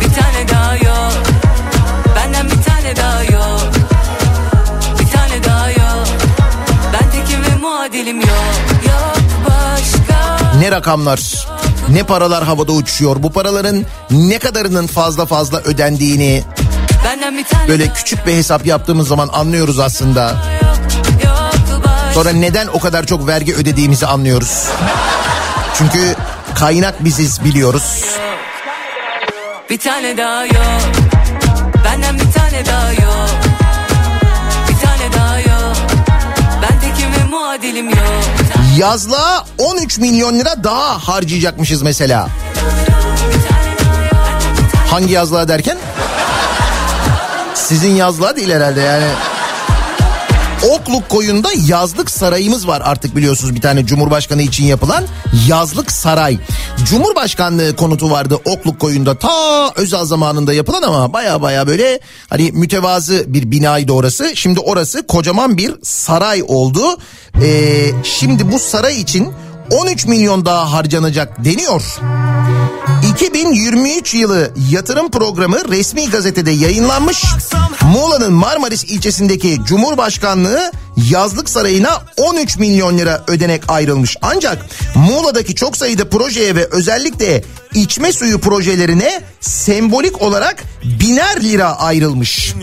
Bir 0.00 0.14
tane 0.20 0.48
daha 0.48 0.74
yok. 0.76 1.12
Benden 2.16 2.46
bir 2.46 2.62
tane 2.62 2.96
daha 2.96 3.22
yok. 3.24 3.72
Bir 5.00 5.06
tane 5.06 5.44
daha 5.44 5.70
yok. 5.70 6.06
Ben 6.92 7.10
tekim 7.10 7.42
ve 7.42 7.56
muadilim 7.60 8.20
yok. 8.20 8.54
Yok 8.86 9.16
başka. 9.48 10.38
Ne 10.58 10.70
rakamlar, 10.70 11.46
ne 11.88 12.02
paralar 12.02 12.44
havada 12.44 12.72
uçuşuyor. 12.72 13.22
Bu 13.22 13.32
paraların 13.32 13.84
ne 14.10 14.38
kadarının 14.38 14.86
fazla 14.86 15.26
fazla 15.26 15.60
ödendiğini 15.60 16.42
böyle 17.68 17.92
küçük 17.92 18.26
bir 18.26 18.32
hesap 18.32 18.66
yaptığımız 18.66 19.08
zaman 19.08 19.28
anlıyoruz 19.32 19.78
aslında. 19.78 20.36
Sonra 22.14 22.30
neden 22.30 22.66
o 22.66 22.80
kadar 22.80 23.06
çok 23.06 23.26
vergi 23.26 23.54
ödediğimizi 23.54 24.06
anlıyoruz. 24.06 24.68
Çünkü 25.78 26.14
kaynak 26.54 27.04
biziz 27.04 27.44
biliyoruz. 27.44 28.04
Bir 29.70 29.78
tane 29.78 30.16
daha 30.16 30.44
yok. 30.46 30.82
Benden 31.84 32.14
bir 32.14 32.32
tane 32.32 32.66
daha 32.66 32.92
yok. 32.92 33.30
Bir 34.68 34.86
tane 34.86 35.12
daha 35.16 35.40
yok. 35.40 35.76
Ben 36.62 36.80
tekim 36.80 37.12
ve 37.12 37.24
muadilim 37.30 37.88
yok. 37.88 38.24
Yazlığa 38.78 39.44
13 39.58 39.98
milyon 39.98 40.38
lira 40.38 40.64
daha 40.64 41.08
harcayacakmışız 41.08 41.82
mesela. 41.82 42.28
Hangi 44.90 45.12
yazlığa 45.12 45.48
derken? 45.48 45.78
Sizin 47.54 47.90
yazlığa 47.90 48.36
değil 48.36 48.50
herhalde 48.50 48.80
yani. 48.80 49.06
Okluk 50.70 51.08
koyunda 51.08 51.48
yazlık 51.66 52.10
sarayımız 52.10 52.68
var 52.68 52.82
artık 52.84 53.16
biliyorsunuz 53.16 53.54
bir 53.54 53.60
tane 53.60 53.86
Cumhurbaşkanı 53.86 54.42
için 54.42 54.64
yapılan 54.64 55.04
yazlık 55.48 55.92
saray. 55.92 56.38
Cumhurbaşkanlığı 56.84 57.76
konutu 57.76 58.10
vardı 58.10 58.38
Okluk 58.44 58.80
koyunda 58.80 59.18
ta 59.18 59.70
Özal 59.76 60.04
zamanında 60.04 60.54
yapılan 60.54 60.82
ama 60.82 61.12
baya 61.12 61.42
baya 61.42 61.66
böyle 61.66 62.00
hani 62.28 62.52
mütevazı 62.52 63.24
bir 63.26 63.50
binaydı 63.50 63.92
orası. 63.92 64.36
Şimdi 64.36 64.60
orası 64.60 65.06
kocaman 65.06 65.56
bir 65.56 65.74
saray 65.82 66.42
oldu. 66.48 66.82
Ee, 67.42 67.90
şimdi 68.04 68.52
bu 68.52 68.58
saray 68.58 69.00
için 69.00 69.32
13 69.72 70.06
milyon 70.06 70.44
daha 70.44 70.72
harcanacak 70.72 71.44
deniyor. 71.44 71.82
2023 73.14 74.14
yılı 74.14 74.50
yatırım 74.70 75.10
programı 75.10 75.68
resmi 75.68 76.10
gazetede 76.10 76.50
yayınlanmış. 76.50 77.24
Muğla'nın 77.82 78.32
Marmaris 78.32 78.84
ilçesindeki 78.84 79.60
Cumhurbaşkanlığı 79.66 80.72
yazlık 81.10 81.48
sarayına 81.50 82.02
13 82.16 82.56
milyon 82.56 82.98
lira 82.98 83.24
ödenek 83.26 83.62
ayrılmış. 83.68 84.16
Ancak 84.22 84.66
Muğla'daki 84.94 85.54
çok 85.54 85.76
sayıda 85.76 86.08
projeye 86.08 86.54
ve 86.54 86.68
özellikle 86.70 87.44
içme 87.74 88.12
suyu 88.12 88.40
projelerine 88.40 89.22
sembolik 89.40 90.22
olarak 90.22 90.62
biner 90.84 91.42
lira 91.42 91.78
ayrılmış. 91.78 92.54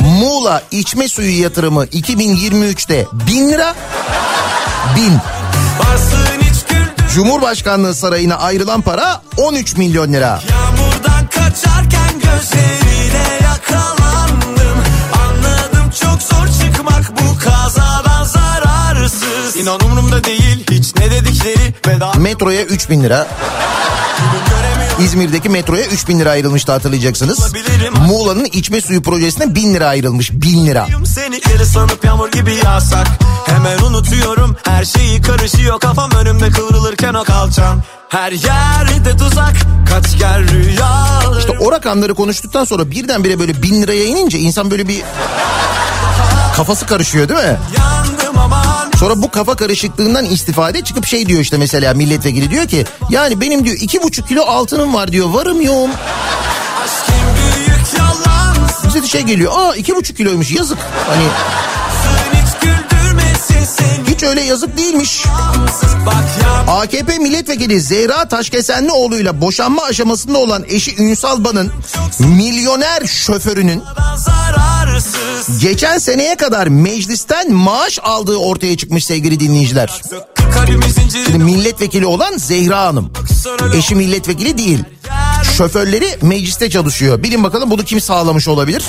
Muğla 0.00 0.62
içme 0.70 1.08
suyu 1.08 1.42
yatırımı 1.42 1.84
2023'te 1.84 3.06
1000 3.26 3.48
lira. 3.48 3.74
1000. 4.96 5.12
Cumhurbaşkanlığı 7.14 7.94
sarayına 7.94 8.36
ayrılan 8.36 8.82
para 8.82 9.22
13 9.36 9.76
milyon 9.76 10.12
lira. 10.12 10.40
Yağmurdan 10.50 11.26
kaçarken 11.26 12.20
gözlerine 12.22 13.38
yakalandım 13.42 14.78
Anladım 15.22 15.90
çok 16.02 16.22
zor 16.22 16.46
çıkmak 16.62 17.12
bu 17.20 17.38
kazadan 17.38 18.24
zararsız 18.24 19.56
İnan 19.56 19.80
umurumda 19.80 20.24
değil 20.24 20.66
hiç 20.70 20.94
ne 20.96 21.10
dedikleri 21.10 21.74
veda 21.86 22.12
Metroya 22.18 22.62
3 22.62 22.90
bin 22.90 23.02
lira. 23.02 23.26
İzmir'deki 24.98 25.48
metroya 25.48 25.86
3 25.86 26.08
bin 26.08 26.18
lira 26.18 26.30
ayrılmıştı 26.30 26.72
hatırlayacaksınız. 26.72 27.52
Muğla'nın 28.06 28.44
içme 28.44 28.80
suyu 28.80 29.02
projesine 29.02 29.54
1000 29.54 29.74
lira 29.74 29.86
ayrılmış. 29.86 30.32
1000 30.32 30.66
lira. 30.66 30.86
Seni 31.06 31.40
geri 31.40 31.66
sanıp 31.66 32.04
yağmur 32.04 32.30
gibi 32.32 32.54
yağsak 32.64 33.06
Hemen 33.46 33.78
unutuyorum 33.78 34.56
her 34.64 34.84
şeyi 34.84 35.22
karışıyor 35.22 35.80
Kafam 35.80 36.10
önümde 36.10 36.50
kıvrılırken 36.50 37.14
o 37.14 37.24
kalçam 37.24 37.82
Her 38.08 38.32
yerde 38.32 39.16
tuzak 39.16 39.54
kaç 39.88 40.18
gel 40.18 40.48
rüyalarım 40.48 41.38
İşte 41.38 41.58
o 41.60 41.72
rakamları 41.72 42.14
konuştuktan 42.14 42.64
sonra 42.64 42.90
birdenbire 42.90 43.38
böyle 43.38 43.62
1000 43.62 43.82
liraya 43.82 44.04
inince 44.04 44.38
insan 44.38 44.70
böyle 44.70 44.88
bir 44.88 45.02
kafası 46.56 46.86
karışıyor 46.86 47.28
değil 47.28 47.40
mi? 47.40 47.58
Yandım 47.78 48.19
Sonra 49.00 49.22
bu 49.22 49.30
kafa 49.30 49.56
karışıklığından 49.56 50.24
istifade 50.24 50.84
çıkıp 50.84 51.06
şey 51.06 51.26
diyor 51.26 51.40
işte 51.40 51.56
mesela 51.56 51.94
milletvekili 51.94 52.50
diyor 52.50 52.68
ki 52.68 52.84
yani 53.10 53.40
benim 53.40 53.64
diyor 53.64 53.76
iki 53.80 54.02
buçuk 54.02 54.28
kilo 54.28 54.42
altınım 54.42 54.94
var 54.94 55.12
diyor 55.12 55.28
varım 55.28 55.60
yoğum. 55.60 55.90
Bize 58.86 59.02
de 59.02 59.06
şey 59.06 59.22
geliyor 59.22 59.52
aa 59.56 59.74
iki 59.74 59.96
buçuk 59.96 60.16
kiloymuş 60.16 60.50
yazık. 60.50 60.78
Hani 61.08 61.22
hiç 64.20 64.24
öyle 64.24 64.40
yazık 64.40 64.76
değilmiş. 64.76 65.24
AKP 66.68 67.18
milletvekili 67.18 67.80
Zehra 67.80 68.28
Taşkesenlioğlu'yla 68.28 69.40
boşanma 69.40 69.82
aşamasında 69.82 70.38
olan 70.38 70.64
eşi 70.68 71.02
Ünsal 71.02 71.44
Ban'ın 71.44 71.72
milyoner 72.18 73.06
şoförünün 73.06 73.82
geçen 75.60 75.98
seneye 75.98 76.36
kadar 76.36 76.66
meclisten 76.66 77.52
maaş 77.52 77.98
aldığı 78.02 78.36
ortaya 78.36 78.76
çıkmış 78.76 79.04
sevgili 79.04 79.40
dinleyiciler. 79.40 80.02
Şimdi 81.26 81.38
milletvekili 81.38 82.06
olan 82.06 82.36
Zehra 82.36 82.80
Hanım. 82.80 83.12
Eşi 83.74 83.94
milletvekili 83.94 84.58
değil. 84.58 84.84
Şoförleri 85.56 86.08
mecliste 86.22 86.70
çalışıyor. 86.70 87.22
Bilin 87.22 87.44
bakalım 87.44 87.70
bunu 87.70 87.84
kim 87.84 88.00
sağlamış 88.00 88.48
olabilir? 88.48 88.84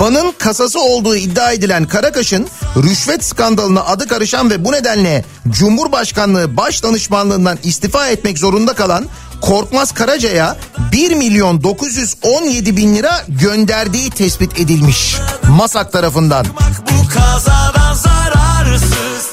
Ban'ın 0.00 0.32
kasası 0.38 0.80
olduğu 0.80 1.16
iddia 1.16 1.52
edilen 1.52 1.86
Karakaş'ın 1.86 2.48
rüşvet 2.76 3.24
skandalına 3.24 3.80
adı 3.80 4.08
karışan 4.08 4.50
ve 4.50 4.64
bu 4.64 4.72
nedenle 4.72 5.24
Cumhurbaşkanlığı 5.48 6.56
Baş 6.56 6.82
Danışmanlığından 6.82 7.58
istifa 7.62 8.08
etmek 8.08 8.38
zorunda 8.38 8.74
kalan 8.74 9.06
Korkmaz 9.40 9.94
Karaca'ya 9.94 10.56
1 10.92 11.14
milyon 11.14 11.62
917 11.62 12.76
bin 12.76 12.94
lira 12.94 13.24
gönderdiği 13.28 14.10
tespit 14.10 14.60
edilmiş. 14.60 15.16
Masak 15.48 15.92
tarafından. 15.92 16.46
Bu 16.90 17.08
kazadan 17.08 17.94
zararsız 17.94 19.30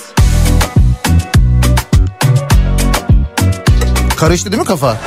Karıştı 4.17 4.51
değil 4.51 4.61
mi 4.61 4.67
kafa? 4.67 4.97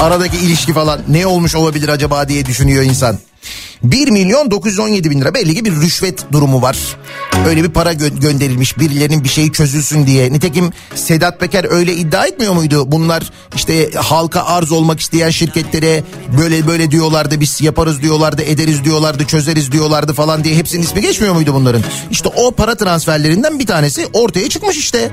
Aradaki 0.00 0.36
ilişki 0.36 0.72
falan 0.72 1.00
ne 1.08 1.26
olmuş 1.26 1.54
olabilir 1.54 1.88
acaba 1.88 2.28
diye 2.28 2.46
düşünüyor 2.46 2.82
insan. 2.82 3.18
1 3.82 4.08
milyon 4.10 4.50
917 4.50 5.10
bin 5.10 5.20
lira 5.20 5.34
belli 5.34 5.54
ki 5.54 5.64
bir 5.64 5.72
rüşvet 5.72 6.32
durumu 6.32 6.62
var. 6.62 6.76
Öyle 7.46 7.64
bir 7.64 7.68
para 7.68 7.92
gö- 7.92 8.20
gönderilmiş 8.20 8.78
birilerinin 8.78 9.24
bir 9.24 9.28
şeyi 9.28 9.52
çözülsün 9.52 10.06
diye. 10.06 10.32
Nitekim 10.32 10.70
Sedat 10.94 11.40
Peker 11.40 11.66
öyle 11.70 11.94
iddia 11.94 12.26
etmiyor 12.26 12.52
muydu? 12.52 12.92
Bunlar 12.92 13.30
işte 13.56 13.90
halka 13.90 14.42
arz 14.44 14.72
olmak 14.72 15.00
isteyen 15.00 15.30
şirketlere 15.30 16.04
böyle 16.40 16.66
böyle 16.66 16.90
diyorlardı 16.90 17.40
biz 17.40 17.60
yaparız 17.60 18.02
diyorlardı 18.02 18.42
ederiz 18.42 18.84
diyorlardı 18.84 19.24
çözeriz 19.24 19.72
diyorlardı 19.72 20.12
falan 20.14 20.44
diye 20.44 20.54
hepsinin 20.54 20.82
ismi 20.82 21.00
geçmiyor 21.00 21.34
muydu 21.34 21.54
bunların? 21.54 21.82
İşte 22.10 22.28
o 22.36 22.50
para 22.50 22.74
transferlerinden 22.74 23.58
bir 23.58 23.66
tanesi 23.66 24.06
ortaya 24.12 24.48
çıkmış 24.48 24.76
işte. 24.78 25.10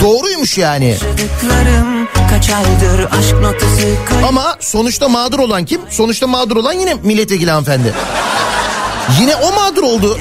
Doğruymuş 0.00 0.58
yani. 0.58 0.86
Yaşadıklarım 0.86 2.08
kaç 2.42 2.50
aydır 2.50 3.04
aşk 3.18 3.34
notası 3.40 3.76
kayıp 4.08 4.26
Ama 4.28 4.56
sonuçta 4.60 5.08
mağdur 5.08 5.38
olan 5.38 5.64
kim? 5.64 5.80
Sonuçta 5.90 6.26
mağdur 6.26 6.56
olan 6.56 6.72
yine 6.72 6.94
milletvekili 6.94 7.50
hanımefendi. 7.50 7.94
Yine 9.20 9.36
o 9.36 9.52
mağdur 9.52 9.82
oldu. 9.82 10.18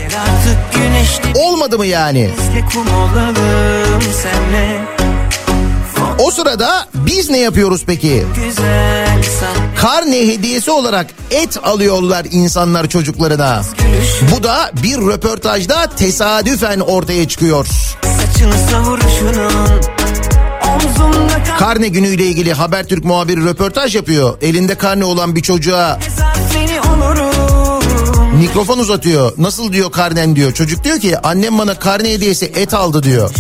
Olmadı 1.36 1.78
mı 1.78 1.86
yani? 1.86 2.30
O 6.20 6.32
sırada 6.32 6.88
biz 6.94 7.30
ne 7.30 7.38
yapıyoruz 7.38 7.84
peki? 7.88 8.24
Karne 9.78 10.28
hediyesi 10.28 10.72
olarak 10.72 11.08
et 11.32 11.58
alıyorlar 11.64 12.26
insanlar 12.32 12.88
çocuklarına. 12.88 13.62
Bu 14.36 14.44
da 14.44 14.72
bir 14.84 14.98
röportajda 14.98 15.88
tesadüfen 15.98 16.80
ortaya 16.80 17.28
çıkıyor. 17.28 17.68
saçını 18.02 18.70
savuruşunun 18.72 20.01
Karne 21.60 21.88
günüyle 21.88 22.26
ilgili 22.26 22.54
Habertürk 22.54 23.06
muhabiri 23.06 23.46
röportaj 23.46 23.96
yapıyor. 23.96 24.38
Elinde 24.42 24.76
karne 24.76 25.06
olan 25.06 25.36
bir 25.36 25.42
çocuğa 25.42 26.00
mikrofon 28.40 28.78
uzatıyor. 28.78 29.34
Nasıl 29.38 29.74
diyor 29.74 29.92
karnen 29.92 30.36
diyor. 30.36 30.54
Çocuk 30.54 30.84
diyor 30.84 31.00
ki 31.00 31.20
annem 31.20 31.58
bana 31.58 31.80
karne 31.80 32.12
hediyesi 32.12 32.46
et 32.46 32.74
aldı 32.74 33.04
diyor. 33.04 33.32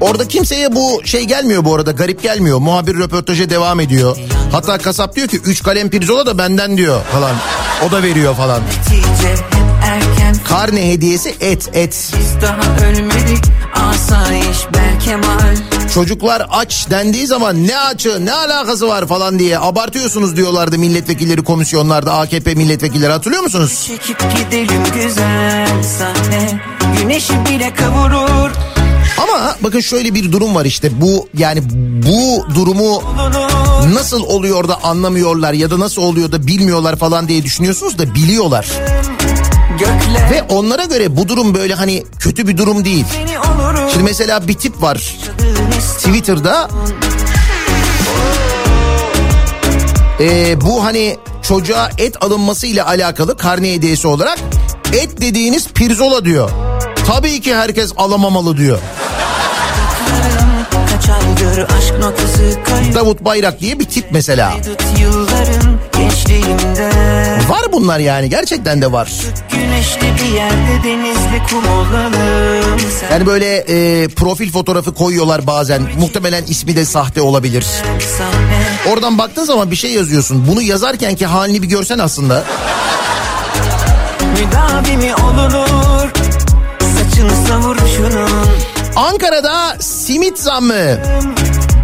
Orada 0.00 0.28
kimseye 0.28 0.74
bu 0.74 1.00
şey 1.04 1.24
gelmiyor 1.24 1.64
bu 1.64 1.74
arada 1.74 1.90
garip 1.92 2.22
gelmiyor. 2.22 2.58
Muhabir 2.58 2.94
röportaja 2.94 3.50
devam 3.50 3.80
ediyor. 3.80 4.16
Hatta 4.52 4.78
kasap 4.78 5.16
diyor 5.16 5.28
ki 5.28 5.36
3 5.36 5.62
kalem 5.62 5.90
pirzola 5.90 6.26
da 6.26 6.38
benden 6.38 6.76
diyor 6.76 7.00
falan. 7.12 7.34
O 7.88 7.92
da 7.92 8.02
veriyor 8.02 8.34
falan. 8.34 8.62
Netice 8.62 9.53
Karne 10.48 10.92
hediyesi 10.92 11.34
et 11.40 11.70
et. 11.72 12.10
Ölmedik 12.86 13.44
Asayiş 13.74 14.58
Berkemal 14.74 15.56
Çocuklar 15.94 16.46
aç 16.50 16.86
dendiği 16.90 17.26
zaman 17.26 17.66
ne 17.66 17.78
açı 17.78 18.26
ne 18.26 18.32
alakası 18.32 18.88
var 18.88 19.06
falan 19.06 19.38
diye 19.38 19.58
abartıyorsunuz 19.58 20.36
diyorlardı 20.36 20.78
milletvekilleri 20.78 21.42
komisyonlarda 21.44 22.12
AKP 22.14 22.54
milletvekilleri 22.54 23.12
hatırlıyor 23.12 23.42
musunuz? 23.42 23.84
Çekip 23.86 24.18
gidelim 24.36 24.82
güzel 24.94 25.82
sahne 25.98 26.60
Güneşi 26.98 27.32
bile 27.32 27.74
kavurur 27.74 28.50
Ama 29.22 29.56
bakın 29.60 29.80
şöyle 29.80 30.14
bir 30.14 30.32
durum 30.32 30.54
var 30.54 30.64
işte 30.64 31.00
bu 31.00 31.28
yani 31.38 31.62
bu 32.06 32.46
durumu 32.54 33.02
nasıl 33.94 34.22
oluyor 34.22 34.68
da 34.68 34.84
anlamıyorlar 34.84 35.52
ya 35.52 35.70
da 35.70 35.80
nasıl 35.80 36.02
oluyor 36.02 36.32
da 36.32 36.46
bilmiyorlar 36.46 36.96
falan 36.96 37.28
diye 37.28 37.42
düşünüyorsunuz 37.42 37.98
da 37.98 38.14
biliyorlar. 38.14 38.66
Ve 40.30 40.42
onlara 40.42 40.84
göre 40.84 41.16
bu 41.16 41.28
durum 41.28 41.54
böyle 41.54 41.74
hani 41.74 42.04
kötü 42.18 42.48
bir 42.48 42.56
durum 42.56 42.84
değil. 42.84 43.04
Şimdi 43.92 44.04
mesela 44.04 44.48
bir 44.48 44.54
tip 44.54 44.82
var 44.82 45.16
Twitter'da 45.98 46.68
Ee, 50.20 50.60
bu 50.60 50.84
hani 50.84 51.16
çocuğa 51.42 51.90
et 51.98 52.22
alınması 52.24 52.66
ile 52.66 52.82
alakalı 52.82 53.36
karne 53.36 53.72
hediyesi 53.72 54.08
olarak 54.08 54.38
et 54.92 55.20
dediğiniz 55.20 55.68
pirzola 55.68 56.24
diyor. 56.24 56.50
Tabii 57.06 57.40
ki 57.40 57.54
herkes 57.56 57.92
alamamalı 57.96 58.56
diyor. 58.56 58.78
Davut 62.94 63.24
Bayrak 63.24 63.60
diye 63.60 63.78
bir 63.80 63.84
tip 63.84 64.04
mesela. 64.10 64.52
Yılların 65.00 65.73
Var 67.48 67.72
bunlar 67.72 67.98
yani 67.98 68.30
gerçekten 68.30 68.82
de 68.82 68.92
var. 68.92 69.12
Güneşli 69.52 70.00
bir 70.00 70.34
yerde 70.34 70.84
denizli 70.84 71.42
kum 71.50 71.64
olalım 71.72 72.80
Sen 73.00 73.10
Yani 73.10 73.26
böyle 73.26 73.56
e, 73.56 74.08
profil 74.08 74.52
fotoğrafı 74.52 74.94
koyuyorlar 74.94 75.46
bazen. 75.46 75.82
Muhtemelen 75.98 76.44
ismi 76.48 76.76
de 76.76 76.84
sahte 76.84 77.20
olabilir. 77.20 77.66
Oradan 78.92 79.18
baktığın 79.18 79.44
zaman 79.44 79.70
bir 79.70 79.76
şey 79.76 79.92
yazıyorsun. 79.92 80.46
Bunu 80.48 80.62
yazarken 80.62 81.14
ki 81.14 81.26
halini 81.26 81.62
bir 81.62 81.68
görsen 81.68 81.98
aslında. 81.98 82.44
Müdavimi 84.32 85.14
olunur 85.14 86.12
Saçını 86.80 87.46
savuruşunun 87.48 88.30
Ankara'da 88.96 89.76
simit 89.80 90.38
zammı 90.38 90.98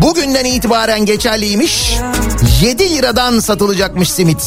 bugünden 0.03 0.45
itibaren 0.45 1.07
geçerliymiş. 1.07 1.97
7 2.63 2.91
liradan 2.91 3.41
satılacakmış 3.41 4.11
simit. 4.11 4.43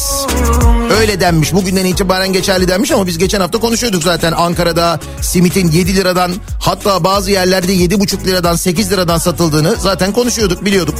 Öyle 1.00 1.20
denmiş 1.20 1.52
bugünden 1.52 1.84
itibaren 1.84 2.32
geçerli 2.32 2.68
denmiş 2.68 2.90
ama 2.90 3.06
biz 3.06 3.18
geçen 3.18 3.40
hafta 3.40 3.60
konuşuyorduk 3.60 4.02
zaten 4.02 4.32
Ankara'da 4.32 5.00
simitin 5.20 5.70
7 5.70 5.96
liradan 5.96 6.32
hatta 6.60 7.04
bazı 7.04 7.30
yerlerde 7.30 7.74
7,5 7.74 8.24
liradan 8.26 8.56
8 8.56 8.92
liradan 8.92 9.18
satıldığını 9.18 9.76
zaten 9.78 10.12
konuşuyorduk 10.12 10.64
biliyorduk. 10.64 10.98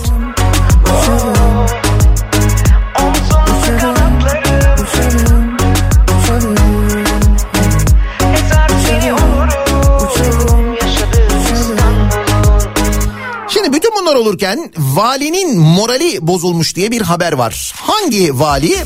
Bunlar 14.14 14.26
olurken 14.26 14.70
valinin 14.78 15.58
morali 15.58 16.26
bozulmuş 16.26 16.76
diye 16.76 16.90
bir 16.90 17.00
haber 17.00 17.32
var. 17.32 17.74
Hangi 17.76 18.38
vali? 18.38 18.76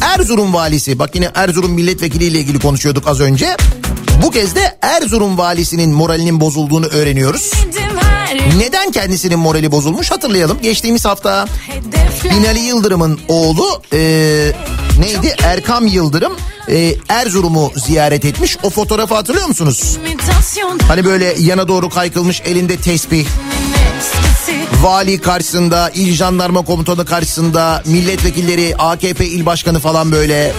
Erzurum 0.00 0.54
valisi. 0.54 0.98
Bak 0.98 1.14
yine 1.14 1.30
Erzurum 1.34 1.72
milletvekiliyle 1.72 2.38
ilgili 2.38 2.58
konuşuyorduk 2.58 3.08
az 3.08 3.20
önce. 3.20 3.56
Bu 4.22 4.30
kez 4.30 4.54
de 4.54 4.78
Erzurum 4.82 5.38
valisinin 5.38 5.90
moralinin 5.90 6.40
bozulduğunu 6.40 6.86
öğreniyoruz. 6.86 7.52
Neden 8.58 8.92
kendisinin 8.92 9.38
morali 9.38 9.72
bozulmuş 9.72 10.10
hatırlayalım. 10.10 10.58
Geçtiğimiz 10.62 11.04
hafta 11.04 11.46
Binali 12.24 12.60
Yıldırım'ın 12.60 13.20
oğlu 13.28 13.82
e, 13.92 13.98
neydi 14.98 15.36
Erkam 15.44 15.86
Yıldırım 15.86 16.32
e, 16.68 16.94
Erzurum'u 17.08 17.72
ziyaret 17.76 18.24
etmiş. 18.24 18.56
O 18.62 18.70
fotoğrafı 18.70 19.14
hatırlıyor 19.14 19.46
musunuz? 19.48 19.98
Hani 20.88 21.04
böyle 21.04 21.34
yana 21.38 21.68
doğru 21.68 21.88
kaykılmış 21.88 22.42
elinde 22.44 22.76
tesbih. 22.76 23.26
Vali 24.82 25.20
karşısında, 25.20 25.90
il 25.94 26.14
jandarma 26.14 26.64
komutanı 26.64 27.04
karşısında, 27.04 27.82
milletvekilleri, 27.86 28.74
AKP 28.78 29.26
il 29.26 29.46
başkanı 29.46 29.80
falan 29.80 30.12
böyle. 30.12 30.52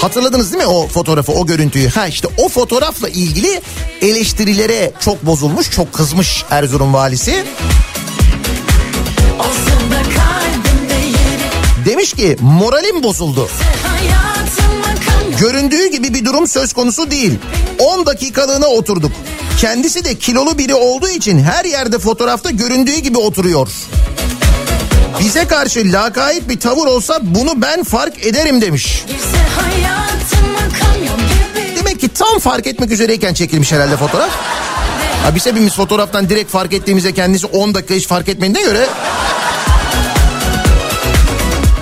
Hatırladınız 0.00 0.52
değil 0.52 0.64
mi 0.64 0.70
o 0.70 0.88
fotoğrafı, 0.88 1.32
o 1.32 1.46
görüntüyü? 1.46 1.88
Ha 1.88 2.06
işte 2.06 2.28
o 2.38 2.48
fotoğrafla 2.48 3.08
ilgili 3.08 3.60
eleştirilere 4.02 4.92
çok 5.00 5.26
bozulmuş, 5.26 5.70
çok 5.70 5.92
kızmış 5.92 6.44
Erzurum 6.50 6.94
valisi. 6.94 7.44
Demiş 11.84 12.12
ki 12.12 12.36
moralim 12.40 13.02
bozuldu. 13.02 13.48
Göründüğü 15.40 15.86
gibi 15.86 16.14
bir 16.14 16.24
durum 16.24 16.46
söz 16.48 16.72
konusu 16.72 17.10
değil. 17.10 17.38
10 17.78 18.06
dakikalığına 18.06 18.66
oturduk. 18.66 19.12
Kendisi 19.58 20.04
de 20.04 20.18
kilolu 20.18 20.58
biri 20.58 20.74
olduğu 20.74 21.08
için 21.08 21.38
her 21.38 21.64
yerde 21.64 21.98
fotoğrafta 21.98 22.50
göründüğü 22.50 22.96
gibi 22.96 23.18
oturuyor. 23.18 23.68
Bize 25.20 25.46
karşı 25.46 25.82
lakayt 25.84 26.48
bir 26.48 26.60
tavır 26.60 26.86
olsa 26.86 27.18
bunu 27.22 27.62
ben 27.62 27.84
fark 27.84 28.26
ederim 28.26 28.60
demiş. 28.60 29.04
Demek 31.76 32.00
ki 32.00 32.08
tam 32.08 32.38
fark 32.38 32.66
etmek 32.66 32.90
üzereyken 32.90 33.34
çekilmiş 33.34 33.72
herhalde 33.72 33.96
fotoğraf. 33.96 34.30
Ha 35.24 35.34
biz 35.34 35.46
hepimiz 35.46 35.74
fotoğraftan 35.74 36.28
direkt 36.28 36.50
fark 36.50 36.72
ettiğimizde 36.72 37.12
kendisi 37.12 37.46
10 37.46 37.74
dakika 37.74 37.94
hiç 37.94 38.06
fark 38.06 38.28
etmediğine 38.28 38.62
göre... 38.62 38.86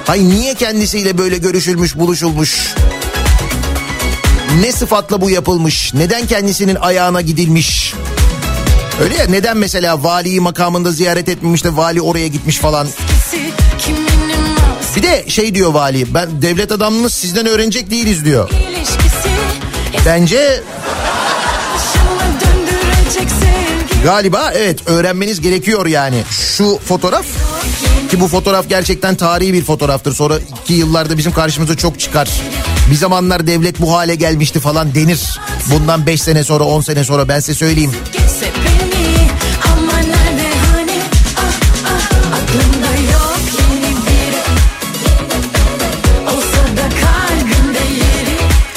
Hay 0.07 0.29
niye 0.29 0.55
kendisiyle 0.55 1.18
böyle 1.18 1.39
görüşülmüş, 1.39 1.99
buluşulmuş? 1.99 2.75
Ne 4.61 4.72
sıfatla 4.72 5.20
bu 5.20 5.30
yapılmış? 5.30 5.94
Neden 5.94 6.26
kendisinin 6.26 6.74
ayağına 6.74 7.20
gidilmiş? 7.20 7.94
Öyle 9.03 9.16
ya 9.16 9.26
neden 9.26 9.57
mesela 9.57 10.05
valiyi 10.05 10.40
makamında 10.40 10.92
ziyaret 10.92 11.28
etmemiş 11.28 11.64
de 11.64 11.76
vali 11.76 12.00
oraya 12.00 12.26
gitmiş 12.26 12.59
falan. 12.59 12.88
Bir 14.96 15.03
de 15.03 15.24
şey 15.28 15.55
diyor 15.55 15.74
vali 15.74 16.14
ben 16.14 16.42
devlet 16.42 16.72
adamını 16.72 17.11
sizden 17.11 17.46
öğrenecek 17.46 17.90
değiliz 17.90 18.24
diyor. 18.24 18.50
Bence 20.07 20.62
galiba 24.05 24.53
evet 24.55 24.88
öğrenmeniz 24.88 25.40
gerekiyor 25.40 25.86
yani. 25.86 26.22
Şu 26.30 26.78
fotoğraf 26.88 27.26
ki 28.11 28.20
bu 28.20 28.28
fotoğraf 28.28 28.68
gerçekten 28.68 29.14
tarihi 29.14 29.53
bir 29.53 29.64
fotoğraftır. 29.64 30.14
Sonra 30.14 30.34
iki 30.62 30.74
yıllarda 30.74 31.18
bizim 31.18 31.32
karşımıza 31.32 31.76
çok 31.76 32.00
çıkar. 32.00 32.28
Bir 32.93 32.97
zamanlar 32.97 33.47
devlet 33.47 33.80
bu 33.80 33.93
hale 33.93 34.14
gelmişti 34.14 34.61
falan 34.61 34.95
denir. 34.95 35.40
Bundan 35.70 36.07
5 36.07 36.22
sene 36.22 36.45
sonra 36.45 36.64
10 36.64 36.80
sene 36.80 37.05
sonra 37.05 37.28
ben 37.28 37.40
size 37.40 37.55
söyleyeyim. 37.55 37.93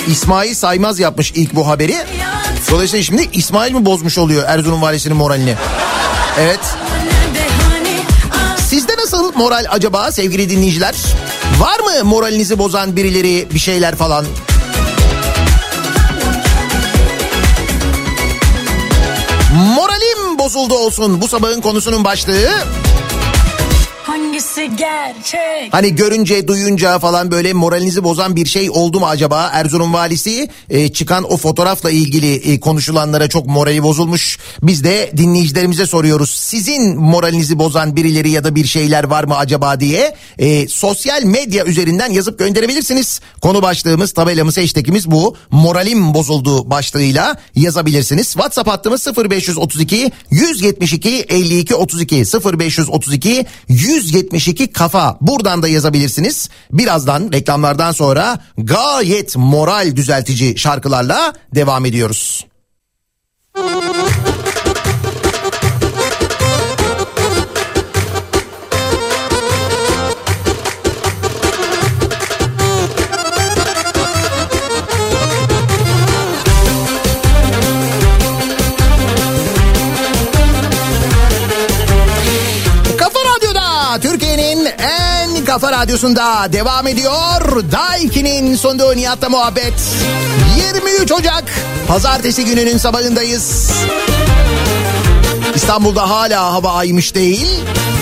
İsmail 0.07 0.53
Saymaz 0.53 0.99
yapmış 0.99 1.32
ilk 1.32 1.55
bu 1.55 1.68
haberi. 1.68 1.95
Dolayısıyla 2.72 3.03
şimdi 3.03 3.30
İsmail 3.34 3.74
mi 3.74 3.86
bozmuş 3.86 4.18
oluyor 4.18 4.43
Erzurum 4.47 4.82
valisinin 4.82 5.18
moralini? 5.18 5.55
Evet. 6.39 6.59
Sizde 8.68 8.93
nasıl 8.97 9.34
moral 9.36 9.66
acaba 9.70 10.11
sevgili 10.11 10.49
dinleyiciler? 10.49 10.95
Var 11.60 11.80
mı 11.80 12.03
moralinizi 12.03 12.60
bozan 12.60 12.95
birileri 12.95 13.47
bir 13.53 13.60
şeyler 13.60 13.95
falan? 13.95 14.26
Moralim 19.76 20.39
bozuldu 20.39 20.74
olsun 20.74 21.22
bu 21.22 21.28
sabahın 21.28 21.62
konusunun 21.62 22.03
başlığı. 22.03 22.49
Gerçek? 24.66 25.74
Hani 25.74 25.95
görünce 25.95 26.47
duyunca 26.47 26.99
falan 26.99 27.32
böyle 27.32 27.53
moralinizi 27.53 28.03
bozan 28.03 28.36
bir 28.36 28.45
şey 28.45 28.70
oldu 28.70 28.99
mu 28.99 29.05
acaba? 29.07 29.49
Erzurum 29.53 29.93
valisi 29.93 30.49
e, 30.70 30.89
çıkan 30.89 31.24
o 31.34 31.38
fotoğrafla 31.38 31.91
ilgili 31.91 32.36
e, 32.36 32.59
konuşulanlara 32.59 33.28
çok 33.30 33.47
morali 33.47 33.84
bozulmuş. 33.84 34.39
Biz 34.63 34.84
de 34.84 35.11
dinleyicilerimize 35.18 35.86
soruyoruz. 35.86 36.30
Sizin 36.30 36.97
moralinizi 36.99 37.59
bozan 37.59 37.95
birileri 37.95 38.30
ya 38.30 38.43
da 38.43 38.55
bir 38.55 38.66
şeyler 38.66 39.03
var 39.03 39.24
mı 39.24 39.38
acaba 39.38 39.80
diye 39.80 40.16
e, 40.38 40.68
sosyal 40.68 41.24
medya 41.24 41.66
üzerinden 41.66 42.11
yazıp 42.11 42.39
gönderebilirsiniz. 42.39 43.22
Konu 43.41 43.61
başlığımız 43.61 44.11
tabelamız 44.11 44.57
hashtagimiz 44.57 45.11
bu. 45.11 45.36
Moralim 45.51 46.13
bozuldu 46.13 46.70
başlığıyla 46.70 47.36
yazabilirsiniz. 47.55 48.28
WhatsApp 48.28 48.70
hattımız 48.70 49.07
0532 49.18 50.11
172 50.32 51.09
52 51.30 51.76
32 51.76 52.16
0532 52.16 53.45
172 53.70 54.55
kafa 54.56 55.18
buradan 55.22 55.62
da 55.64 55.68
yazabilirsiniz. 55.68 56.49
Birazdan 56.72 57.32
reklamlardan 57.34 57.91
sonra 57.91 58.39
gayet 58.58 59.38
moral 59.38 59.95
düzeltici 59.95 60.58
şarkılarla 60.58 61.34
devam 61.56 61.86
ediyoruz. 61.86 62.45
Kafa 85.56 85.72
radyosunda 85.72 86.53
devam 86.53 86.88
ediyor. 86.88 87.64
Daiki'nin 87.72 88.56
sonunda 88.56 88.93
Nihat'la 88.93 89.30
muhabbet. 89.30 89.74
23 90.58 91.12
Ocak 91.12 91.43
pazartesi 91.88 92.45
gününün 92.45 92.78
sabahındayız. 92.78 93.72
İstanbul'da 95.56 96.10
hala 96.10 96.53
hava 96.53 96.74
aymış 96.74 97.16
değil. 97.16 97.47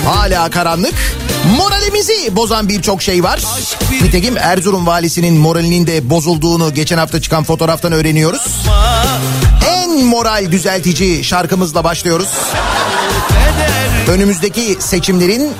Hala 0.06 0.50
karanlık. 0.50 0.94
Moralimizi 1.56 2.36
bozan 2.36 2.68
birçok 2.68 3.02
şey 3.02 3.24
var. 3.24 3.42
Nitekim 4.02 4.36
Erzurum 4.36 4.86
valisinin 4.86 5.36
moralinin 5.36 5.86
de 5.86 6.10
bozulduğunu 6.10 6.74
geçen 6.74 6.98
hafta 6.98 7.20
çıkan 7.20 7.44
fotoğraftan 7.44 7.92
öğreniyoruz. 7.92 8.66
En 9.68 10.04
moral 10.04 10.52
düzeltici 10.52 11.24
şarkımızla 11.24 11.84
başlıyoruz. 11.84 12.28
Önümüzdeki 14.08 14.76
seçimlerin 14.80 15.52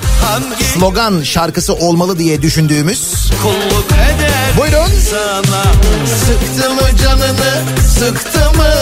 slogan 0.73 1.21
şarkısı 1.23 1.73
olmalı 1.73 2.19
diye 2.19 2.41
düşündüğümüz. 2.41 3.31
Buyurun. 4.57 4.89
sana 5.11 5.63
Sıktı 6.05 6.69
mı 6.69 6.97
canını 7.03 7.63
sıktı 7.99 8.57
mı? 8.57 8.73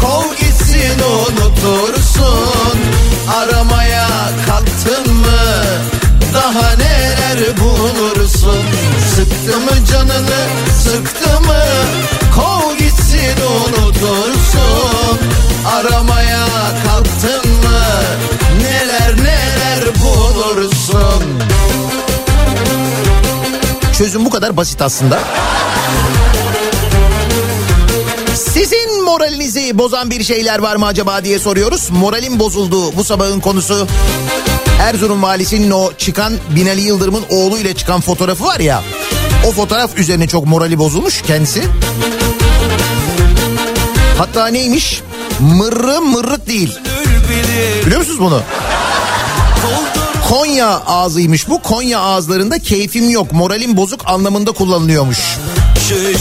Kov 0.00 0.34
gitsin 0.40 0.98
unutursun. 0.98 2.78
Aramaya 3.36 4.08
kalktın 4.46 5.14
mı? 5.14 5.64
Daha 6.34 6.70
neler 6.76 7.56
bulursun? 7.60 8.62
Sıktı 9.14 9.60
mı 9.60 9.86
canını 9.92 10.46
sıktı 10.84 11.40
mı? 11.40 11.62
Kov 12.36 12.76
gitsin 12.78 13.36
unutursun. 13.46 15.18
Aramaya 15.66 16.15
Çözüm 23.98 24.24
bu 24.24 24.30
kadar 24.30 24.56
basit 24.56 24.82
aslında. 24.82 25.20
Sizin 28.34 29.04
moralinizi 29.04 29.78
bozan 29.78 30.10
bir 30.10 30.24
şeyler 30.24 30.58
var 30.58 30.76
mı 30.76 30.86
acaba 30.86 31.24
diye 31.24 31.38
soruyoruz. 31.38 31.90
Moralim 31.90 32.38
bozuldu 32.38 32.96
bu 32.96 33.04
sabahın 33.04 33.40
konusu. 33.40 33.88
Erzurum 34.80 35.22
valisinin 35.22 35.70
o 35.70 35.92
çıkan 35.98 36.32
Binali 36.56 36.80
Yıldırım'ın 36.80 37.24
oğluyla 37.30 37.74
çıkan 37.74 38.00
fotoğrafı 38.00 38.44
var 38.44 38.60
ya. 38.60 38.82
O 39.46 39.52
fotoğraf 39.52 39.98
üzerine 39.98 40.28
çok 40.28 40.46
morali 40.46 40.78
bozulmuş 40.78 41.22
kendisi. 41.22 41.62
Hatta 44.18 44.46
neymiş? 44.46 45.02
Mırrı 45.40 46.00
mırrık 46.02 46.46
değil. 46.46 46.78
Biliyor 47.86 48.00
musunuz 48.00 48.20
bunu? 48.20 48.42
Konya 50.28 50.68
ağzıymış 50.86 51.48
bu. 51.48 51.62
Konya 51.62 52.00
ağızlarında 52.00 52.58
keyfim 52.58 53.10
yok, 53.10 53.32
moralim 53.32 53.76
bozuk 53.76 54.00
anlamında 54.06 54.52
kullanılıyormuş. 54.52 55.18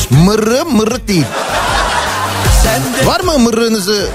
Mırrı 0.09 0.65
mırrık 0.65 1.07
değil. 1.07 1.25
Var 3.05 3.19
mı 3.19 3.39
mırrığınızı 3.39 4.07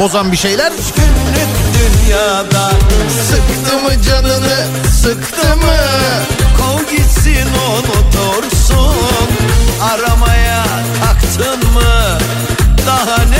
bozan 0.00 0.32
bir 0.32 0.36
şeyler? 0.36 0.72
günlük 0.96 1.48
dünyada 1.74 2.70
Sıktı 3.30 3.78
mı 3.78 4.02
canını 4.02 4.66
sıktı 5.02 5.56
mı 5.56 5.76
Kov 6.58 6.96
gitsin 6.96 7.46
unutursun 7.70 8.96
Aramaya 9.82 10.64
kalktın 11.00 11.72
mı 11.72 12.18
Daha 12.86 13.16
neler 13.24 13.39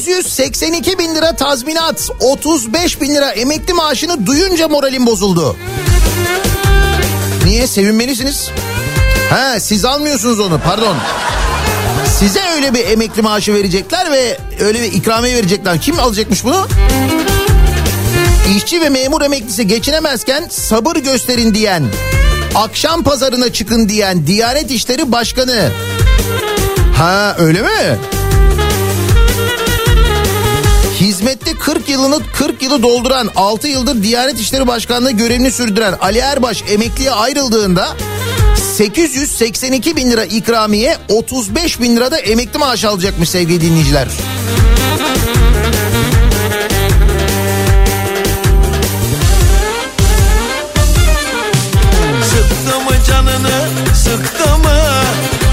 882 0.00 0.98
bin 0.98 1.14
lira 1.14 1.36
tazminat, 1.36 2.10
35 2.20 3.00
bin 3.00 3.14
lira 3.14 3.30
emekli 3.30 3.74
maaşını 3.74 4.26
duyunca 4.26 4.68
moralim 4.68 5.06
bozuldu. 5.06 5.56
Niye? 7.44 7.66
Sevinmelisiniz. 7.66 8.50
Ha 9.30 9.60
siz 9.60 9.84
almıyorsunuz 9.84 10.40
onu 10.40 10.60
pardon. 10.64 10.96
Size 12.18 12.40
öyle 12.56 12.74
bir 12.74 12.86
emekli 12.86 13.22
maaşı 13.22 13.54
verecekler 13.54 14.12
ve 14.12 14.38
öyle 14.60 14.82
bir 14.82 14.92
ikramiye 14.92 15.36
verecekler. 15.36 15.80
Kim 15.80 16.00
alacakmış 16.00 16.44
bunu? 16.44 16.68
İşçi 18.56 18.80
ve 18.80 18.88
memur 18.88 19.22
emeklisi 19.22 19.66
geçinemezken 19.66 20.48
sabır 20.50 20.96
gösterin 20.96 21.54
diyen, 21.54 21.84
akşam 22.54 23.02
pazarına 23.02 23.52
çıkın 23.52 23.88
diyen 23.88 24.26
Diyanet 24.26 24.70
İşleri 24.70 25.12
Başkanı. 25.12 25.70
Ha 26.96 27.36
öyle 27.38 27.62
mi? 27.62 27.98
40 31.60 31.88
yılını 31.88 32.18
40 32.32 32.62
yılı 32.62 32.82
dolduran 32.82 33.30
6 33.36 33.68
yıldır 33.68 34.02
Diyanet 34.02 34.40
İşleri 34.40 34.66
Başkanlığı 34.66 35.10
görevini 35.10 35.50
sürdüren 35.50 35.94
Ali 36.00 36.18
Erbaş 36.18 36.64
emekliye 36.70 37.10
ayrıldığında 37.10 37.88
882 38.76 39.96
bin 39.96 40.10
lira 40.10 40.24
ikramiye 40.24 40.96
35 41.08 41.80
bin 41.80 41.96
lira 41.96 42.10
da 42.10 42.18
emekli 42.18 42.58
maaşı 42.58 42.88
alacakmış 42.88 43.28
sevgili 43.28 43.60
dinleyiciler. 43.60 44.08
Sıktı 52.22 52.80
mı 52.80 52.90
canını 53.08 53.68
sıktı 53.94 54.58
mı 54.58 54.80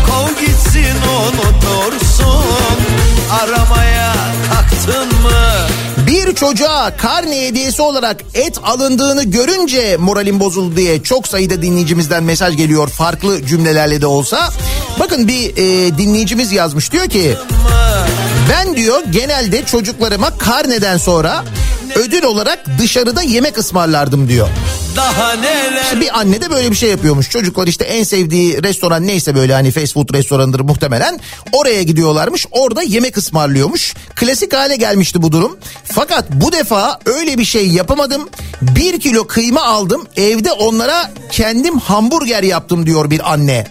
Kov 0.08 0.45
gitsin 0.45 0.95
unutursun 1.18 2.45
Aramaya 3.41 3.47
kalktın 3.47 3.86
mı 3.86 3.87
Bir 3.87 3.87
çocuğa 6.40 6.98
karne 6.98 7.48
hediyesi 7.48 7.82
olarak 7.82 8.22
et 8.34 8.58
alındığını 8.64 9.24
görünce 9.24 9.98
moralim 9.98 10.40
bozuldu 10.40 10.76
diye 10.76 11.04
çok 11.04 11.28
sayıda 11.28 11.62
dinleyicimizden 11.62 12.24
mesaj 12.24 12.58
geliyor 12.58 12.88
farklı 12.88 13.46
cümlelerle 13.46 14.02
de 14.02 14.08
olsa. 14.08 14.50
Bakın 15.00 15.28
bir 15.28 15.58
e, 15.58 15.98
dinleyicimiz 15.98 16.52
yazmış 16.52 16.92
diyor 16.92 17.08
ki 17.08 17.36
ben 18.50 18.76
diyor 18.76 19.02
genelde 19.12 19.66
çocuklarıma 19.66 20.38
karneden 20.38 20.98
sonra 20.98 21.44
ödül 21.98 22.24
olarak 22.24 22.60
dışarıda 22.80 23.22
yemek 23.22 23.58
ısmarlardım 23.58 24.30
diyor. 24.30 24.48
Daha 24.95 25.34
neler 25.34 25.84
İşte 25.84 26.02
bir 26.02 26.20
anne 26.20 26.41
de 26.41 26.50
böyle 26.52 26.72
bir 26.72 26.76
şey 26.76 26.89
yapıyormuş. 26.89 27.30
Çocuklar 27.30 27.68
işte 27.68 27.86
en 27.86 28.04
sevdiği 28.04 28.64
restoran 28.64 29.08
neyse 29.08 29.36
böyle 29.36 29.54
hani 29.54 29.72
fast 29.72 29.93
food 29.93 30.14
restoranıdır 30.14 30.60
muhtemelen. 30.60 31.20
Oraya 31.52 31.84
gidiyorlarmış. 31.84 32.45
Orada 32.52 32.82
yemek 32.84 33.18
ısmarlıyormuş. 33.18 33.93
Klasik 34.16 34.54
hale 34.54 34.76
gelmişti 34.76 35.22
bu 35.22 35.32
durum. 35.32 35.58
Fakat 35.84 36.32
bu 36.32 36.52
defa 36.52 37.00
öyle 37.06 37.38
bir 37.38 37.45
şey 37.45 37.68
yapamadım. 37.68 38.30
Bir 38.62 39.00
kilo 39.00 39.28
kıyma 39.28 39.64
aldım. 39.64 40.08
Evde 40.18 40.52
onlara 40.52 41.12
kendim 41.32 41.80
hamburger 41.80 42.43
yaptım 42.43 42.86
diyor 42.86 43.12
bir 43.12 43.34
anne. 43.34 43.68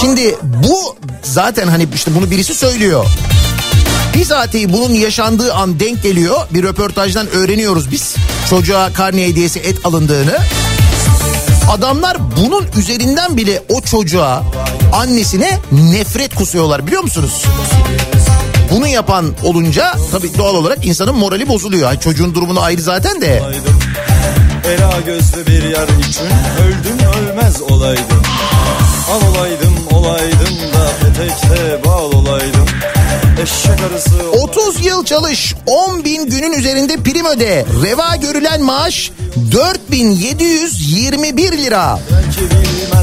Şimdi 0.00 0.36
bu 0.42 0.96
zaten 1.22 1.68
hani 1.68 1.88
işte 1.94 2.10
bunu 2.16 2.30
birisi 2.30 2.54
söylüyor. 2.54 3.06
Bizatihi 4.14 4.72
bunun 4.72 4.94
yaşandığı 4.94 5.54
an 5.54 5.80
denk 5.80 6.02
geliyor. 6.02 6.36
Bir 6.50 6.62
röportajdan 6.62 7.28
öğreniyoruz 7.28 7.90
biz. 7.90 8.14
Çocuğa 8.50 8.92
karne 8.92 9.26
hediyesi 9.26 9.58
et 9.60 9.86
alındığını. 9.86 10.38
Adamlar 11.70 12.16
bunun 12.36 12.66
üzerinden 12.78 13.36
bile 13.36 13.62
o 13.68 13.80
çocuğa 13.80 14.42
annesine 14.92 15.58
nefret 15.72 16.34
kusuyorlar 16.34 16.86
biliyor 16.86 17.02
musunuz? 17.02 17.44
Bunu 18.70 18.86
yapan 18.86 19.26
olunca 19.42 19.94
tabii 20.12 20.38
doğal 20.38 20.54
olarak 20.54 20.86
insanın 20.86 21.14
morali 21.14 21.48
bozuluyor. 21.48 22.00
Çocuğun 22.00 22.34
durumunu 22.34 22.60
ayrı 22.60 22.82
zaten 22.82 23.20
de. 23.20 23.42
Ela 24.64 25.00
gözlü 25.06 25.46
bir 25.46 25.62
yer 25.62 25.88
için 26.08 26.26
öldüm 26.62 26.98
ölmez 27.16 27.62
olaydım 27.62 28.22
Al 29.10 29.39
30 34.32 34.86
yıl 34.86 35.04
çalış 35.04 35.54
10 35.66 36.04
bin 36.04 36.26
günün 36.26 36.52
üzerinde 36.52 36.96
prim 36.96 37.26
öde. 37.26 37.66
Reva 37.82 38.16
görülen 38.16 38.62
maaş 38.62 39.10
4721 39.52 41.52
lira. 41.52 41.98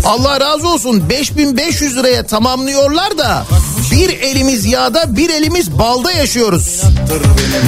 Allah 0.06 0.40
razı 0.40 0.68
olsun 0.68 1.10
5500 1.10 1.98
liraya 1.98 2.26
tamamlıyorlar 2.26 3.18
da 3.18 3.46
bir 3.92 4.10
elimiz 4.10 4.66
yağda 4.66 5.18
bir 5.18 5.30
elimiz 5.30 5.80
balda 5.80 6.12
yaşıyoruz. 6.12 6.82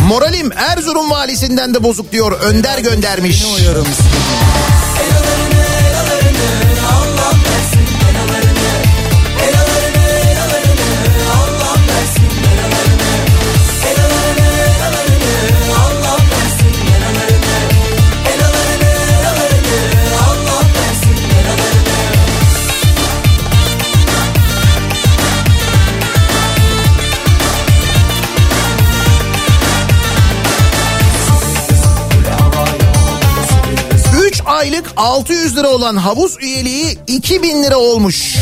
Moralim 0.07 0.51
Erzurum 0.51 1.11
valisinden 1.11 1.73
de 1.73 1.83
bozuk 1.83 2.11
diyor 2.11 2.31
Önder 2.31 2.79
göndermiş. 2.79 3.35
Üç 3.35 3.41
aylık 34.59 34.85
600 34.97 35.57
lira 35.57 35.67
olan 35.69 35.95
havuz 35.95 36.37
üyeliği 36.41 36.97
2000 37.07 37.63
lira 37.63 37.77
olmuş. 37.77 38.35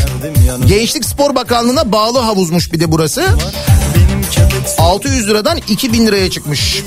Gençlik 0.66 1.04
Spor 1.04 1.34
Bakanlığı'na 1.34 1.92
bağlı 1.92 2.18
havuzmuş 2.18 2.72
bir 2.72 2.80
de 2.80 2.92
burası. 2.92 3.24
600 4.78 5.28
liradan 5.28 5.58
2000 5.68 6.06
liraya 6.06 6.30
çıkmış. 6.30 6.82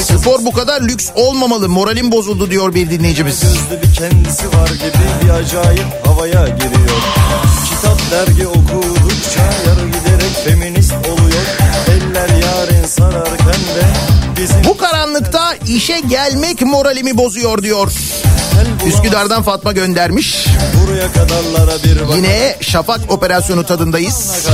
Spor 0.00 0.44
bu 0.44 0.52
kadar 0.52 0.82
lüks 0.82 1.10
olmamalı. 1.14 1.68
Moralim 1.68 2.12
bozuldu 2.12 2.50
diyor 2.50 2.74
bir 2.74 2.90
dinleyicimiz. 2.90 3.42
Gözlü 3.42 3.82
bir 3.82 3.94
kendisi 3.94 4.46
var 4.46 4.68
gibi 4.68 5.24
bir 5.24 5.30
acayip 5.30 6.06
havaya 6.06 6.48
giriyor 6.48 6.98
Kitap 7.68 7.98
dergi 8.10 8.46
okudukça 8.46 9.42
yarı 9.66 9.86
giderek 9.86 10.44
feminist 10.44 10.92
oluyor 10.92 11.46
Eller 11.90 12.28
yarın 12.28 12.86
sararken 12.86 13.60
de 13.76 13.86
bizim 14.40 14.64
Bu 14.64 14.76
karanlıkta 14.76 15.07
işe 15.68 16.00
gelmek 16.00 16.62
moralimi 16.62 17.16
bozuyor 17.16 17.62
diyor. 17.62 17.92
Üsküdar'dan 18.86 19.42
Fatma 19.42 19.72
göndermiş. 19.72 20.46
Yine 22.16 22.56
şafak 22.60 23.12
operasyonu 23.12 23.66
tadındayız. 23.66 24.46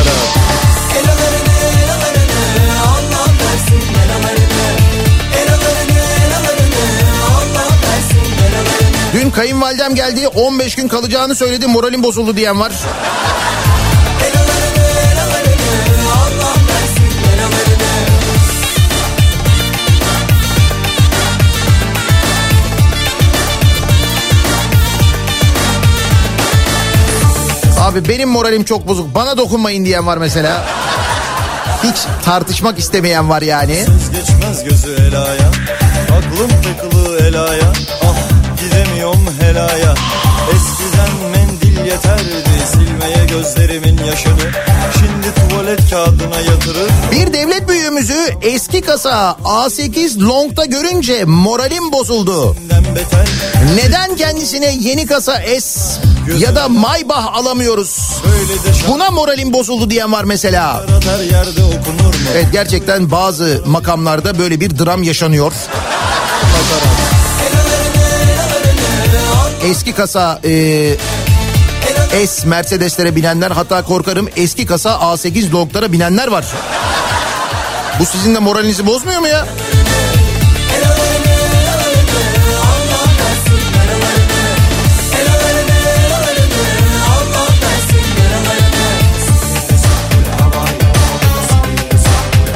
Dün 9.13 9.31
kayınvalidem 9.31 9.95
geldi 9.95 10.29
15 10.29 10.75
gün 10.75 10.89
kalacağını 10.89 11.35
söyledi 11.35 11.67
moralim 11.67 12.03
bozuldu 12.03 12.37
diyen 12.37 12.61
var. 12.61 12.73
Abi 27.95 28.09
benim 28.09 28.29
moralim 28.29 28.65
çok 28.65 28.89
bozuk. 28.89 29.15
Bana 29.15 29.37
dokunmayın 29.37 29.85
diyen 29.85 30.07
var 30.07 30.17
mesela. 30.17 30.65
Hiç 31.83 31.97
tartışmak 32.25 32.79
istemeyen 32.79 33.31
var 33.31 33.43
yani. 33.43 33.85
Geçmez 34.13 34.65
gözü 34.65 34.95
elaya 35.09 35.49
Aklım 36.19 36.51
tıkılı 36.63 37.19
elaya 37.19 37.73
Ah 38.05 38.17
gidemiyorum 38.61 39.29
helaya 39.41 39.95
Eskiden 40.55 41.31
mendil 41.31 41.87
yeterdi 41.87 42.54
gözlerimin 43.35 43.99
yaşını 43.99 44.53
Şimdi 44.99 45.49
tuvalet 45.51 45.91
kağıdına 45.91 46.41
yatırır 46.41 46.91
Bir 47.13 47.33
devlet 47.33 47.69
büyüğümüzü 47.69 48.19
eski 48.43 48.81
kasa 48.81 49.37
A8 49.45 50.21
Long'da 50.21 50.65
görünce 50.65 51.25
moralim 51.25 51.93
bozuldu. 51.93 52.57
Neden 53.75 54.17
kendisine 54.17 54.77
yeni 54.81 55.07
kasa 55.07 55.41
S 55.61 56.01
ya 56.39 56.57
da 56.57 56.69
Maybach 56.69 57.37
alamıyoruz? 57.37 58.23
Buna 58.89 59.11
moralim 59.11 59.53
bozuldu 59.53 59.91
diyen 59.91 60.13
var 60.13 60.25
mesela. 60.25 60.87
Evet 62.33 62.47
gerçekten 62.53 63.11
bazı 63.11 63.63
makamlarda 63.67 64.39
böyle 64.39 64.61
bir 64.61 64.79
dram 64.79 65.03
yaşanıyor. 65.03 65.53
Eski 69.65 69.93
kasa 69.93 70.41
e, 70.45 70.51
S 72.15 72.47
Mercedes'lere 72.47 73.17
binenler 73.17 73.51
hatta 73.51 73.85
korkarım 73.85 74.29
eski 74.37 74.67
kasa 74.67 74.91
A8 74.91 75.53
Long'lara 75.53 75.93
binenler 75.93 76.29
var. 76.29 76.45
Bu 78.01 78.07
sizin 78.07 78.35
de 78.35 78.39
moralinizi 78.39 78.87
bozmuyor 78.87 79.21
mu 79.21 79.29
ya? 79.29 79.47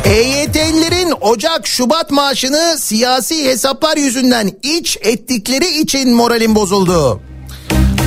EYT'lilerin 0.05 1.15
Ocak 1.21 1.67
Şubat 1.67 2.11
maaşını 2.11 2.77
siyasi 2.79 3.45
hesaplar 3.45 3.97
yüzünden 3.97 4.51
iç 4.63 4.99
ettikleri 5.03 5.81
için 5.81 6.15
moralim 6.15 6.55
bozuldu. 6.55 7.21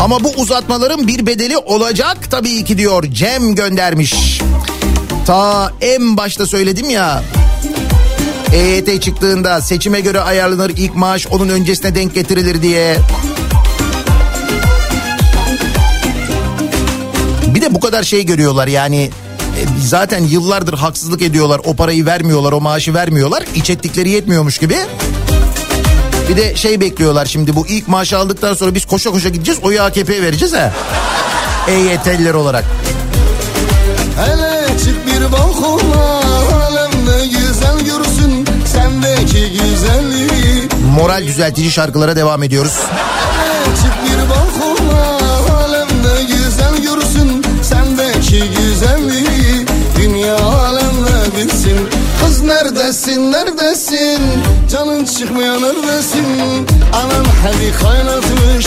Ama 0.02 0.24
bu 0.24 0.30
uzatmaların 0.30 1.08
bir 1.08 1.26
bedeli 1.26 1.58
olacak 1.58 2.18
tabii 2.32 2.64
ki 2.64 2.78
diyor 2.78 3.04
Cem 3.04 3.56
göndermiş. 3.56 4.42
Ta 5.26 5.72
en 5.82 6.18
başta 6.18 6.46
söyledim 6.46 6.90
ya. 6.90 7.24
EYT 8.54 9.02
çıktığında 9.02 9.62
seçime 9.62 10.00
göre 10.00 10.20
ayarlanır 10.20 10.70
ilk 10.70 10.96
maaş 10.96 11.28
onun 11.28 11.50
öncesine 11.50 11.96
denk 11.96 12.16
getirilir 12.16 12.62
diye. 12.62 12.98
Bir 17.48 17.62
de 17.62 17.76
bu 17.76 17.80
kadar 17.80 18.04
şey 18.04 18.26
görüyorlar 18.26 18.68
yani 18.68 19.02
e, 19.02 19.62
zaten 19.86 20.24
yıllardır 20.24 20.74
haksızlık 20.74 21.22
ediyorlar 21.22 21.62
o 21.64 21.76
parayı 21.76 22.06
vermiyorlar 22.06 22.52
o 22.52 22.62
maaşı 22.62 22.94
vermiyorlar 22.94 23.44
iç 23.56 23.70
ettikleri 23.70 24.10
yetmiyormuş 24.10 24.58
gibi. 24.58 24.78
Bir 26.30 26.38
de 26.38 26.56
şey 26.56 26.82
bekliyorlar 26.82 27.26
şimdi 27.26 27.56
bu 27.56 27.68
ilk 27.68 27.88
maaşı 27.88 28.18
aldıktan 28.18 28.54
sonra 28.54 28.76
biz 28.76 28.86
koşa 28.86 29.12
koşa 29.12 29.30
gideceğiz 29.30 29.60
oyu 29.64 29.82
AKP'ye 29.82 30.22
vereceğiz 30.22 30.54
ha. 30.54 30.72
EYT'liler 31.68 32.34
olarak. 32.34 32.66
Hele 34.18 34.78
çık 34.80 35.08
bir 35.08 35.32
balkona 35.32 36.22
Alemde 36.66 37.28
güzel 37.28 37.80
görsün 37.86 38.46
Sendeki 38.66 39.52
güzelliği 39.52 40.70
Moral 40.98 41.28
düzeltici 41.28 41.72
şarkılara 41.72 42.16
devam 42.16 42.44
ediyoruz. 42.44 42.74
Hele 43.38 43.76
çık 43.76 43.94
bir 44.06 44.30
balkona 44.30 45.18
Alemde 45.58 46.24
güzel 46.24 46.78
görsün 46.84 47.46
Sendeki 47.64 48.44
güzelliği 48.58 49.11
neredesin 52.92 53.32
neredesin? 53.32 54.22
Canın 54.72 55.06
çıkmıyor 55.06 55.62
neredesin? 55.62 56.68
Anan 56.94 57.26
hadi 57.44 57.72
kaynatmış 57.84 58.66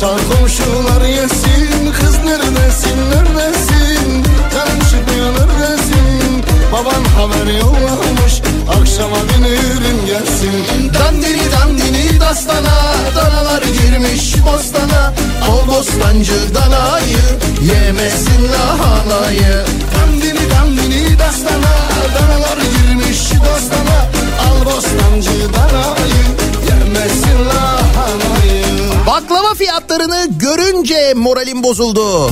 Çar 0.00 0.20
komşular 0.30 1.08
yesin. 1.08 1.92
Kız 2.00 2.16
neredesin 2.24 2.98
neredesin? 3.10 4.24
Canın 4.54 4.80
çıkmıyor 4.90 5.32
neredesin? 5.32 6.44
Baban 6.72 7.04
haber 7.04 7.58
yollamış 7.60 8.42
Akşama 8.68 9.16
binirim 9.16 10.06
gelsin. 10.06 10.92
Dandini 10.94 11.42
dandini 11.52 12.03
dastana 12.28 12.76
Danalar 13.16 13.62
girmiş 13.62 14.34
bostana 14.46 15.12
Al 15.50 15.68
bostancı 15.68 16.54
danayı 16.54 17.24
Yemesin 17.62 18.48
lahanayı 18.52 19.64
Dandini 19.94 20.50
dandini 20.50 21.18
dastana 21.18 21.74
Danalar 22.14 22.56
girmiş 22.56 23.20
bostana 23.40 23.98
Al 24.46 24.64
bostancı 24.66 25.52
danayı 25.54 26.24
Yemesin 26.68 27.38
lahanayı 27.48 28.64
Baklava 29.06 29.54
fiyatlarını 29.54 30.26
görünce 30.38 31.14
moralim 31.16 31.62
bozuldu. 31.62 32.30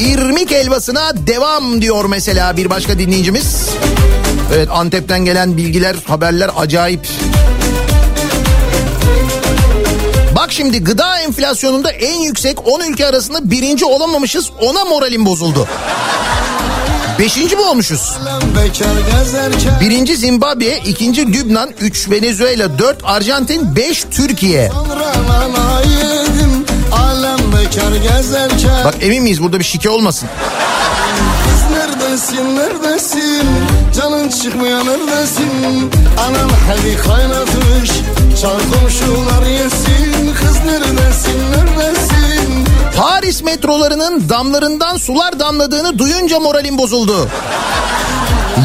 İrmik 0.00 0.50
helvasına 0.50 1.12
devam 1.26 1.82
diyor 1.82 2.04
mesela 2.04 2.56
bir 2.56 2.70
başka 2.70 2.98
dinleyicimiz. 2.98 3.68
Evet 4.54 4.68
Antep'ten 4.72 5.24
gelen 5.24 5.56
bilgiler, 5.56 5.96
haberler 6.06 6.50
acayip. 6.56 7.08
Şimdi 10.58 10.84
gıda 10.84 11.18
enflasyonunda 11.18 11.90
en 11.90 12.18
yüksek 12.18 12.66
10 12.66 12.80
ülke 12.80 13.06
arasında 13.06 13.50
birinci 13.50 13.84
olamamışız 13.84 14.50
ona 14.60 14.84
moralim 14.84 15.26
bozuldu. 15.26 15.68
Beşinci 17.18 17.56
mi 17.56 17.62
olmuşuz? 17.62 18.16
Birinci 19.80 20.16
Zimbabwe, 20.16 20.78
ikinci 20.78 21.32
Lübnan, 21.32 21.70
üç 21.80 22.10
Venezuela, 22.10 22.78
dört 22.78 22.98
Arjantin, 23.04 23.76
beş 23.76 24.04
Türkiye. 24.10 24.70
Bak 28.84 28.94
emin 29.00 29.22
miyiz 29.22 29.42
burada 29.42 29.58
bir 29.58 29.64
şike 29.64 29.90
olmasın? 29.90 30.28
Neredesin 31.72 32.56
neredesin 32.56 33.67
Canın 33.98 34.28
çıkmıyor 34.28 34.78
neredesin 34.78 35.90
Anan 36.18 36.50
hadi 36.68 36.96
kaynatmış. 36.96 37.90
Çar 38.42 38.58
komşular 38.72 39.46
yesin. 39.46 40.34
Kız 40.34 40.56
neredesin 40.64 41.40
neredesin? 41.52 42.66
Paris 42.96 43.42
metrolarının 43.42 44.28
damlarından 44.28 44.96
sular 44.96 45.40
damladığını 45.40 45.98
duyunca 45.98 46.40
moralim 46.40 46.78
bozuldu. 46.78 47.28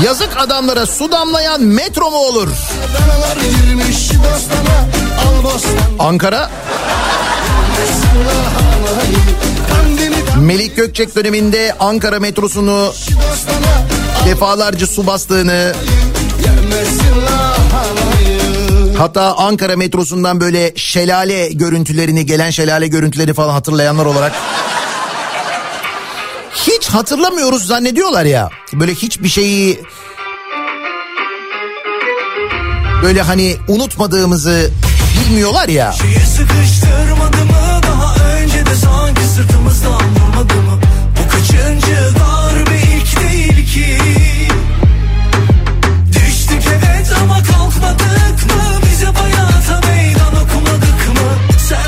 Yazık 0.05 0.29
adamlara 0.37 0.85
su 0.85 1.11
damlayan 1.11 1.61
metro 1.61 2.11
mu 2.11 2.17
olur? 2.17 2.47
Ankara? 5.99 6.49
Melik 10.39 10.75
Gökçek 10.75 11.15
döneminde 11.15 11.75
Ankara 11.79 12.19
metrosunu 12.19 12.93
defalarca 14.25 14.87
su 14.87 15.07
bastığını 15.07 15.73
hatta 18.97 19.35
Ankara 19.37 19.75
metrosundan 19.75 20.41
böyle 20.41 20.73
şelale 20.75 21.47
görüntülerini 21.47 22.25
gelen 22.25 22.49
şelale 22.49 22.87
görüntüleri 22.87 23.33
falan 23.33 23.49
hatırlayanlar 23.53 24.05
olarak 24.05 24.31
hiç 26.53 26.89
hatırlamıyoruz 26.89 27.65
zannediyorlar 27.67 28.25
ya. 28.25 28.49
Böyle 28.73 28.93
hiçbir 28.95 29.29
şeyi 29.29 29.81
böyle 33.03 33.21
hani 33.21 33.55
unutmadığımızı 33.67 34.71
bilmiyorlar 35.19 35.69
ya. 35.69 35.91
Şeye 35.91 36.19
sıkıştırmadı 36.25 37.45
mı 37.45 37.81
daha 37.83 38.15
önce 38.35 38.65
de 38.65 38.75
sanki 38.75 39.21
sırtımızdan 39.21 39.93
vurmadı 39.93 40.53
mı 40.53 40.72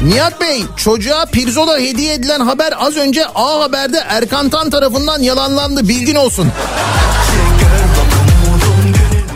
Nihat 0.05 0.41
Bey 0.41 0.63
çocuğa 0.77 1.25
pirzola 1.25 1.79
hediye 1.79 2.13
edilen 2.13 2.39
haber 2.39 2.73
az 2.77 2.97
önce 2.97 3.25
A 3.35 3.59
Haber'de 3.59 3.97
Erkan 3.97 4.49
Tan 4.49 4.69
tarafından 4.69 5.21
yalanlandı 5.21 5.87
bilgin 5.87 6.15
olsun. 6.15 6.51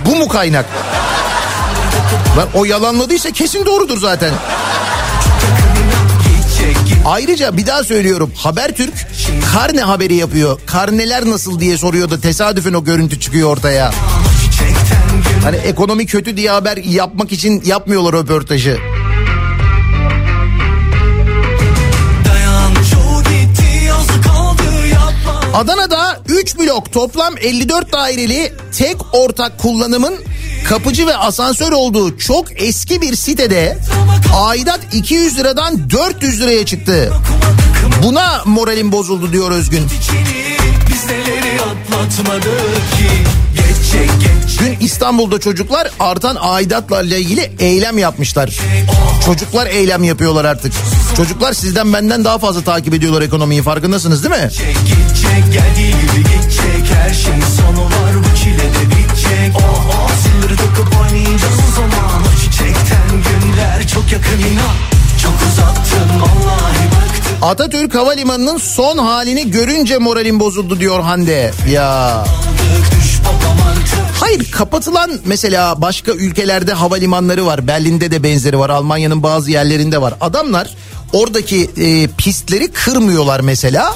Bu 0.06 0.16
mu 0.16 0.28
kaynak? 0.28 0.66
Lan 2.38 2.48
o 2.54 2.66
yalanladıysa 2.66 3.32
kesin 3.32 3.66
doğrudur 3.66 4.00
zaten. 4.00 4.34
Ayrıca 7.06 7.58
bir 7.58 7.68
daha 7.68 7.84
söylüyorum 7.84 8.32
Habertürk 8.38 9.08
karne 9.54 9.82
haberi 9.82 10.16
yapıyor. 10.16 10.60
Karneler 10.66 11.26
nasıl 11.26 11.60
diye 11.60 11.78
soruyor 11.78 12.10
da 12.10 12.22
tesadüfen 12.22 12.74
o 12.74 12.84
görüntü 12.84 13.20
çıkıyor 13.20 13.50
ortaya. 13.50 13.92
Hani 15.44 15.56
ekonomi 15.56 16.06
kötü 16.06 16.38
diye 16.38 16.52
haber 16.52 16.78
yapmak 16.78 17.32
için 17.32 17.64
yapmıyorlar 17.66 18.14
röportajı. 18.14 18.99
Adana'da 25.54 26.22
3 26.28 26.60
blok 26.60 26.94
toplam 26.94 27.38
54 27.38 27.94
daireli 27.94 28.54
tek 28.78 28.98
ortak 29.16 29.60
kullanımın 29.60 30.16
kapıcı 30.68 31.08
ve 31.08 31.16
asansör 31.18 31.72
olduğu 31.72 32.18
çok 32.18 32.62
eski 32.62 33.02
bir 33.02 33.16
sitede 33.16 33.78
aidat 34.36 34.80
200 34.94 35.38
liradan 35.38 35.90
400 35.90 36.42
liraya 36.42 36.66
çıktı. 36.66 37.14
Buna 38.04 38.42
moralim 38.46 38.92
bozuldu 38.92 39.34
diyor 39.34 39.52
Özgün. 39.52 39.88
Batmadı 41.92 42.56
ki 42.98 43.39
Dün 44.60 44.78
İstanbul'da 44.80 45.40
çocuklar 45.40 45.92
artan 46.00 46.38
aidatlarla 46.40 47.16
ilgili 47.18 47.52
eylem 47.60 47.98
yapmışlar. 47.98 48.60
Çocuklar 49.26 49.68
eylem 49.68 50.04
yapıyorlar 50.04 50.46
artık. 50.46 50.74
Çocuklar 51.18 51.54
sizden 51.54 51.94
benden 51.94 52.26
daha 52.26 52.38
fazla 52.38 52.62
takip 52.62 52.94
ediyorlar 52.94 53.22
ekonomiyi 53.22 53.62
farkındasınız 53.62 54.24
değil 54.24 54.36
mi? 54.36 54.50
Gidecek 54.86 55.54
geldiği 55.54 55.92
gibi 55.92 56.18
gidecek 56.18 56.96
Her 57.04 57.14
şeyin 57.14 57.42
sonu 57.42 57.86
var 57.86 58.14
bu 58.18 58.38
çile 58.38 58.58
de 58.58 58.86
bitecek 58.86 59.56
Oh 59.56 59.86
oh 59.90 60.12
zilleri 60.24 60.58
takıp 60.58 61.02
oynayacağız 61.02 61.60
o 61.70 61.76
zaman 61.76 62.22
O 62.22 62.42
çiçekten 62.42 63.10
günler 63.10 63.88
çok 63.88 64.12
yakın 64.12 64.40
inan 64.40 64.76
Çok 65.24 65.34
uzattın 65.52 66.22
vallahi 66.22 66.86
bıktım 66.86 67.38
Atatürk 67.42 67.96
Havalimanı'nın 67.96 68.58
son 68.58 68.98
halini 68.98 69.52
görünce 69.52 69.98
moralim 69.98 70.40
bozuldu 70.40 70.80
diyor 70.80 71.04
Hande. 71.04 71.52
Ya 71.70 71.88
artık 72.18 72.99
Hayır 74.20 74.52
kapatılan 74.52 75.12
mesela 75.26 75.82
başka 75.82 76.12
ülkelerde 76.12 76.74
havalimanları 76.74 77.46
var. 77.46 77.68
Berlin'de 77.68 78.12
de 78.12 78.24
benzeri 78.24 78.60
var. 78.60 78.70
Almanya'nın 78.70 79.24
bazı 79.24 79.52
yerlerinde 79.52 80.02
var. 80.02 80.14
Adamlar 80.22 80.76
oradaki 81.14 81.70
e, 81.78 82.08
pistleri 82.08 82.72
kırmıyorlar 82.72 83.40
mesela. 83.40 83.94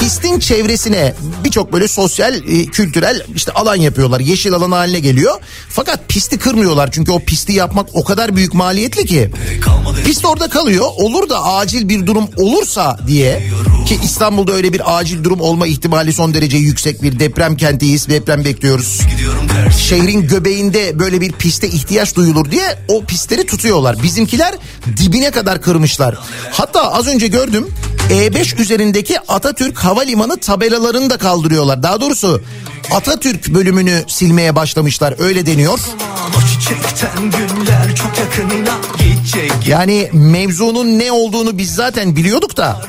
Pistin 0.00 0.38
çevresine 0.38 1.14
birçok 1.44 1.72
böyle 1.72 1.88
sosyal, 1.88 2.34
e, 2.34 2.66
kültürel 2.66 3.26
işte 3.36 3.52
alan 3.52 3.76
yapıyorlar. 3.76 4.20
Yeşil 4.20 4.52
alan 4.52 4.70
haline 4.70 5.00
geliyor. 5.00 5.38
Fakat 5.68 6.08
pisti 6.08 6.38
kırmıyorlar. 6.38 6.90
Çünkü 6.92 7.12
o 7.12 7.20
pisti 7.20 7.52
yapmak 7.52 7.86
o 7.92 8.04
kadar 8.04 8.36
büyük 8.36 8.54
maliyetli 8.54 9.06
ki. 9.06 9.30
Pist 10.04 10.24
orada 10.24 10.48
kalıyor. 10.48 10.86
Olur 10.96 11.28
da 11.28 11.44
acil 11.44 11.88
bir 11.88 12.06
durum 12.06 12.28
olursa 12.36 12.98
diye 13.06 13.50
ki 13.86 13.98
İstanbul'da 14.04 14.52
öyle 14.52 14.72
bir 14.72 14.98
acil 14.98 15.24
durum 15.24 15.40
olma 15.40 15.66
ihtimali 15.66 16.12
son 16.12 16.34
derece 16.34 16.56
yüksek 16.56 17.02
bir 17.02 17.18
deprem 17.20 17.56
kentiyiz. 17.56 18.08
Deprem 18.08 18.44
bekliyoruz. 18.44 19.00
Şehrin 19.78 20.28
göbeğinde 20.28 20.98
böyle 20.98 21.20
bir 21.20 21.32
piste 21.32 21.68
ihtiyaç 21.68 22.16
duyulur 22.16 22.50
diye 22.50 22.78
o 22.88 23.04
pistleri 23.04 23.46
tutuyorlar. 23.46 24.02
Bizimkiler 24.02 24.54
dibine 24.96 25.30
kadar 25.30 25.62
kırmışlar. 25.62 26.18
Hatta 26.52 26.92
az 26.92 27.06
önce 27.06 27.26
gördüm 27.26 27.74
E5 28.10 28.60
üzerindeki 28.60 29.20
Atatürk 29.20 29.78
Havalimanı 29.78 30.36
tabelalarını 30.36 31.10
da 31.10 31.16
kaldırıyorlar. 31.18 31.82
Daha 31.82 32.00
doğrusu 32.00 32.42
Atatürk 32.90 33.48
bölümünü 33.48 34.04
silmeye 34.08 34.56
başlamışlar 34.56 35.14
öyle 35.18 35.46
deniyor. 35.46 35.78
Yani 39.66 40.10
mevzunun 40.12 40.98
ne 40.98 41.12
olduğunu 41.12 41.58
biz 41.58 41.74
zaten 41.74 42.16
biliyorduk 42.16 42.56
da. 42.56 42.82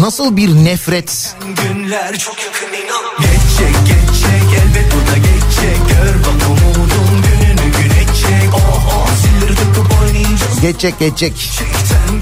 Nasıl 0.00 0.36
bir 0.36 0.54
nefret? 0.54 1.36
Geçecek 3.18 3.74
geçecek 3.86 4.42
elbet 4.66 4.92
bu 4.94 5.12
da 5.12 5.16
geçecek 5.16 5.78
Gör 5.88 6.14
bak 6.14 6.47
geçecek 10.62 10.98
geçecek. 10.98 11.50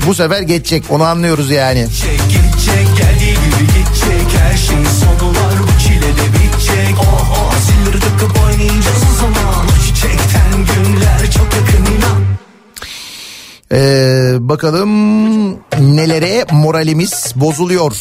Bu 0.06 0.14
sefer 0.14 0.40
geçecek 0.42 0.84
onu 0.90 1.02
anlıyoruz 1.02 1.50
yani. 1.50 1.80
geçecek 1.80 2.86
Geldiği 2.96 3.34
gibi 3.34 3.66
gidecek 3.66 4.40
Her 4.40 4.56
şeyin 4.56 4.84
sonu 4.84 5.30
var 5.30 5.54
bu 5.62 5.82
çile 5.82 6.00
de 6.02 6.26
bitecek 6.32 6.96
Oh 6.98 7.32
oh 7.38 7.54
zilleri 7.58 7.96
oynayacağız 8.44 9.02
o 9.12 9.20
zaman 9.20 9.66
O 9.66 9.86
çiçekten 9.86 10.52
günler 10.52 11.30
çok 11.30 11.46
yakın 11.54 11.94
inan 11.96 12.22
Ee, 13.72 14.32
bakalım 14.38 14.90
nelere 15.78 16.44
moralimiz 16.52 17.32
bozuluyor. 17.36 17.92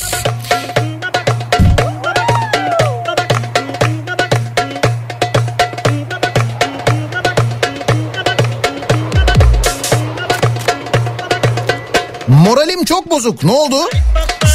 Moralim 12.45 12.85
çok 12.85 13.09
bozuk. 13.11 13.43
Ne 13.43 13.51
oldu? 13.51 13.75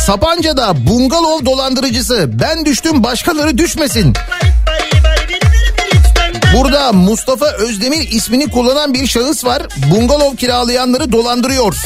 Sapanca'da 0.07 0.87
bungalov 0.87 1.45
dolandırıcısı. 1.45 2.31
Ben 2.41 2.65
düştüm 2.65 3.03
başkaları 3.03 3.59
düşmesin. 3.59 4.15
Burada 6.57 6.93
Mustafa 6.93 7.47
Özdemir 7.47 8.09
ismini 8.11 8.51
kullanan 8.51 8.95
bir 8.95 9.07
şahıs 9.07 9.45
var. 9.45 9.63
Bungalov 9.91 10.37
kiralayanları 10.37 11.13
dolandırıyor. 11.13 11.77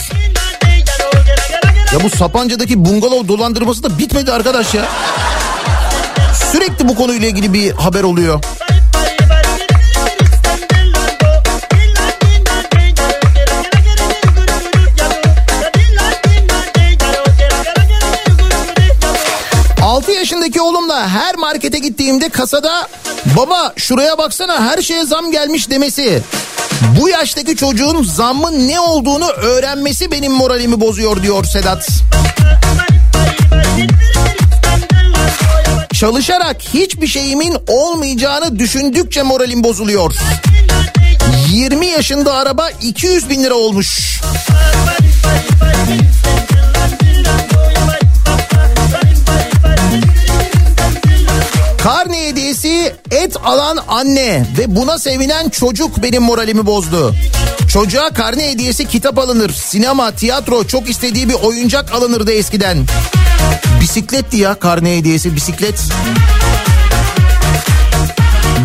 Ya 1.93 2.03
bu 2.03 2.11
Sapanca'daki 2.11 2.85
bungalov 2.85 3.29
dolandırması 3.29 3.83
da 3.83 3.99
bitmedi 3.99 4.33
arkadaş 4.33 4.75
ya. 4.75 4.85
Sürekli 6.53 6.89
bu 6.89 6.95
konuyla 6.95 7.29
ilgili 7.29 7.53
bir 7.53 7.73
haber 7.73 8.03
oluyor. 8.03 8.45
Markete 21.65 21.89
gittiğimde 21.89 22.29
kasada 22.29 22.89
baba 23.37 23.73
şuraya 23.77 24.19
baksana 24.19 24.71
her 24.71 24.83
şeye 24.83 25.05
zam 25.05 25.31
gelmiş 25.31 25.71
demesi. 25.71 26.23
Bu 27.01 27.09
yaştaki 27.09 27.57
çocuğun 27.57 28.03
zammın 28.03 28.69
ne 28.69 28.81
olduğunu 28.81 29.27
öğrenmesi 29.27 30.11
benim 30.11 30.33
moralimi 30.33 30.81
bozuyor 30.81 31.23
diyor 31.23 31.45
Sedat. 31.45 31.89
Çalışarak 35.95 36.57
hiçbir 36.75 37.07
şeyimin 37.07 37.57
olmayacağını 37.69 38.59
düşündükçe 38.59 39.23
moralim 39.23 39.65
bozuluyor. 39.65 40.15
20 41.53 41.87
yaşında 41.87 42.35
araba 42.35 42.71
200 42.71 43.31
bin 43.31 43.43
lira 43.43 43.55
olmuş. 43.55 44.21
Karne 51.85 52.27
hediyesi 52.27 52.93
et 53.11 53.37
alan 53.45 53.79
anne 53.89 54.47
ve 54.59 54.77
buna 54.77 54.99
sevinen 54.99 55.49
çocuk 55.49 56.03
benim 56.03 56.23
moralimi 56.23 56.67
bozdu. 56.67 57.15
Çocuğa 57.69 58.11
karne 58.11 58.51
hediyesi 58.51 58.89
kitap 58.89 59.19
alınır, 59.19 59.51
sinema, 59.51 60.11
tiyatro 60.11 60.65
çok 60.65 60.91
istediği 60.91 61.29
bir 61.29 61.35
oyuncak 61.35 61.93
alınırdı 61.93 62.33
eskiden. 62.33 62.87
Bisikletti 63.81 64.37
ya 64.37 64.55
karne 64.55 64.97
hediyesi 64.97 65.37
bisiklet. 65.37 65.81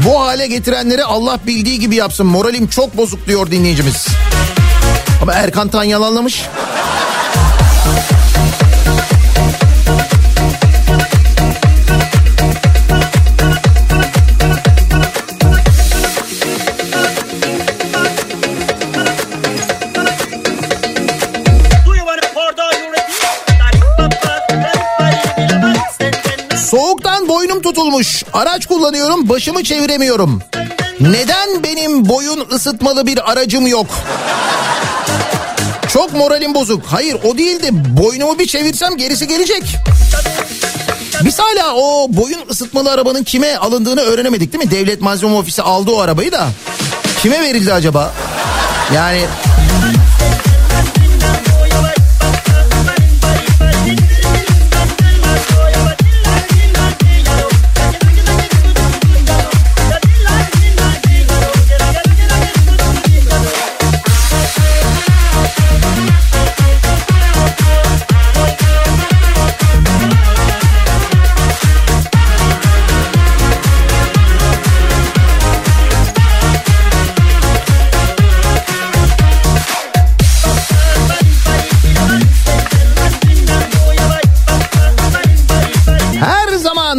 Bu 0.06 0.22
hale 0.22 0.48
getirenleri 0.48 1.04
Allah 1.04 1.40
bildiği 1.48 1.80
gibi 1.80 1.96
yapsın. 1.96 2.26
Moralim 2.26 2.68
çok 2.68 2.98
bozuk 2.98 3.28
diyor 3.28 3.52
dinleyicimiz. 3.52 4.08
Ama 5.22 5.34
Erkan 5.34 5.68
Tan 5.68 5.84
yalanlamış. 5.84 6.44
Soğuktan 26.72 27.28
boynum 27.28 27.62
tutulmuş. 27.62 28.24
Araç 28.34 28.66
kullanıyorum 28.66 29.30
başımı 29.30 29.64
çeviremiyorum. 29.64 30.42
Neden 31.00 31.64
benim 31.64 32.10
boyun 32.10 32.48
ısıtmalı 32.52 33.08
bir 33.08 33.32
aracım 33.32 33.68
yok? 33.68 33.88
Çok 35.94 36.14
moralim 36.14 36.56
bozuk. 36.56 36.84
Hayır 36.86 37.18
o 37.24 37.38
değil 37.38 37.64
de 37.64 37.98
boynumu 37.98 38.40
bir 38.40 38.48
çevirsem 38.48 38.98
gerisi 38.98 39.28
gelecek. 39.28 39.64
Biz 41.26 41.40
hala 41.40 41.76
o 41.76 42.08
boyun 42.10 42.40
ısıtmalı 42.50 42.92
arabanın 42.92 43.24
kime 43.24 43.56
alındığını 43.56 44.02
öğrenemedik 44.02 44.54
değil 44.54 44.66
mi? 44.66 44.72
Devlet 44.72 45.02
Malzeme 45.02 45.36
Ofisi 45.36 45.62
aldı 45.62 45.92
o 45.92 46.00
arabayı 46.00 46.32
da. 46.32 46.48
Kime 47.22 47.42
verildi 47.42 47.74
acaba? 47.74 48.14
Yani 48.96 49.22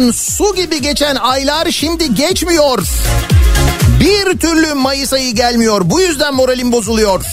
Ulan 0.01 0.11
su 0.11 0.55
gibi 0.55 0.81
geçen 0.81 1.15
aylar 1.15 1.71
şimdi 1.71 2.15
geçmiyor. 2.15 2.79
Bir 3.99 4.37
türlü 4.37 4.73
Mayıs 4.73 5.13
ayı 5.13 5.35
gelmiyor. 5.35 5.81
Bu 5.85 6.01
yüzden 6.01 6.35
moralim 6.35 6.71
bozuluyor. 6.71 7.25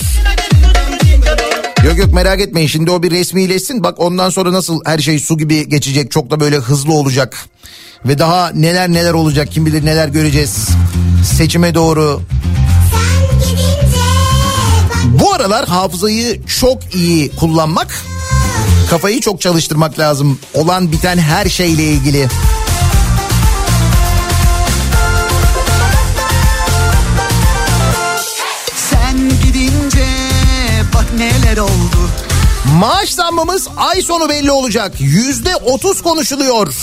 Yok 1.85 1.99
yok 1.99 2.13
merak 2.13 2.41
etmeyin 2.41 2.69
şimdi 2.69 2.91
o 2.91 3.03
bir 3.03 3.11
resmileşsin. 3.11 3.85
Bak 3.85 4.01
ondan 4.01 4.31
sonra 4.31 4.53
nasıl 4.53 4.81
her 4.85 4.99
şey 4.99 5.19
su 5.19 5.39
gibi 5.39 5.69
geçecek. 5.69 6.11
Çok 6.11 6.31
da 6.31 6.41
böyle 6.41 6.57
hızlı 6.57 6.93
olacak. 6.93 7.47
Ve 8.05 8.19
daha 8.19 8.51
neler 8.51 8.89
neler 8.89 9.13
olacak 9.13 9.49
kim 9.53 9.67
bilir 9.67 9.87
neler 9.87 10.09
göreceğiz. 10.09 10.69
Seçime 11.37 11.75
doğru. 11.75 12.23
Bu 15.05 15.33
aralar 15.33 15.69
hafızayı 15.69 16.47
çok 16.47 16.95
iyi 16.95 17.31
kullanmak, 17.37 18.05
kafayı 18.91 19.21
çok 19.21 19.41
çalıştırmak 19.41 19.99
lazım. 19.99 20.39
Olan 20.55 20.93
biten 20.93 21.19
her 21.19 21.49
şeyle 21.49 21.83
ilgili. 21.85 22.29
Maaş 32.79 33.11
zammımız 33.11 33.69
ay 33.77 34.03
sonu 34.03 34.29
belli 34.29 34.51
olacak. 34.51 34.93
Yüzde 35.01 35.57
otuz 35.57 36.03
konuşuluyor. 36.03 36.75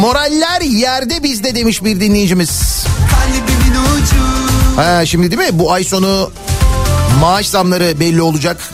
Moraller 0.00 0.60
yerde 0.60 1.22
bizde 1.22 1.54
demiş 1.54 1.84
bir 1.84 2.00
dinleyicimiz. 2.00 2.84
Ha, 4.76 5.06
şimdi 5.06 5.30
değil 5.30 5.52
mi 5.52 5.58
bu 5.58 5.72
ay 5.72 5.84
sonu 5.84 6.30
maaş 7.20 7.48
zamları 7.48 8.00
belli 8.00 8.22
olacak. 8.22 8.70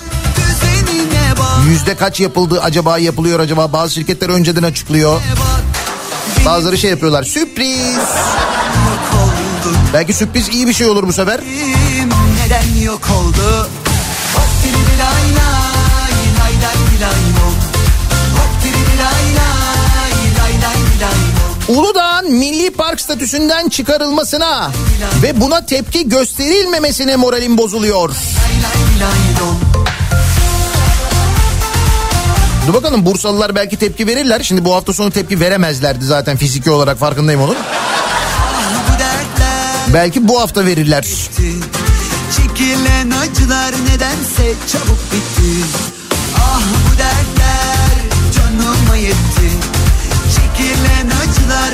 Yüzde 1.68 1.97
kaç 1.97 2.20
yapıldı 2.20 2.61
acaba 2.62 2.99
yapılıyor 2.99 3.41
acaba 3.41 3.73
bazı 3.73 3.95
şirketler 3.95 4.29
önceden 4.29 4.62
açıklıyor. 4.62 5.20
Bazıları 6.45 6.79
şey 6.79 6.91
yapıyorlar 6.91 7.23
sürpriz. 7.23 7.97
Belki 9.93 10.12
sürpriz 10.12 10.49
iyi 10.49 10.68
bir 10.68 10.73
şey 10.73 10.89
olur 10.89 11.07
bu 11.09 11.12
sefer. 11.12 11.41
Neden 12.45 12.85
yok 12.85 13.01
oldu 13.20 13.68
milli 22.33 22.70
park 22.70 23.01
statüsünden 23.01 23.68
çıkarılmasına 23.68 24.70
ve 25.22 25.41
buna 25.41 25.66
tepki 25.66 26.09
gösterilmemesine 26.09 27.16
moralim 27.16 27.59
bozuluyor. 27.59 28.11
Dur 32.66 32.74
bakalım 32.74 33.07
Bursalılar 33.07 33.55
belki 33.55 33.76
tepki 33.76 34.07
verirler. 34.07 34.41
Şimdi 34.43 34.64
bu 34.64 34.74
hafta 34.74 34.93
sonu 34.93 35.11
tepki 35.11 35.41
veremezlerdi 35.41 36.05
zaten 36.05 36.37
fiziki 36.37 36.70
olarak 36.70 36.99
farkındayım 36.99 37.43
onun. 37.43 37.57
Belki 39.95 40.28
bu 40.28 40.41
hafta 40.41 40.66
verirler. 40.66 41.07
Çekilen 42.37 43.11
acılar 43.11 43.74
nedense 43.93 44.55
çabuk 44.72 45.12
bitti 45.12 45.64
Ah 46.37 46.62
bu 46.62 46.99
dertler 46.99 47.97
canıma 48.37 48.97
yetti 48.97 49.51
Çekilen 50.35 51.07
acılar 51.07 51.72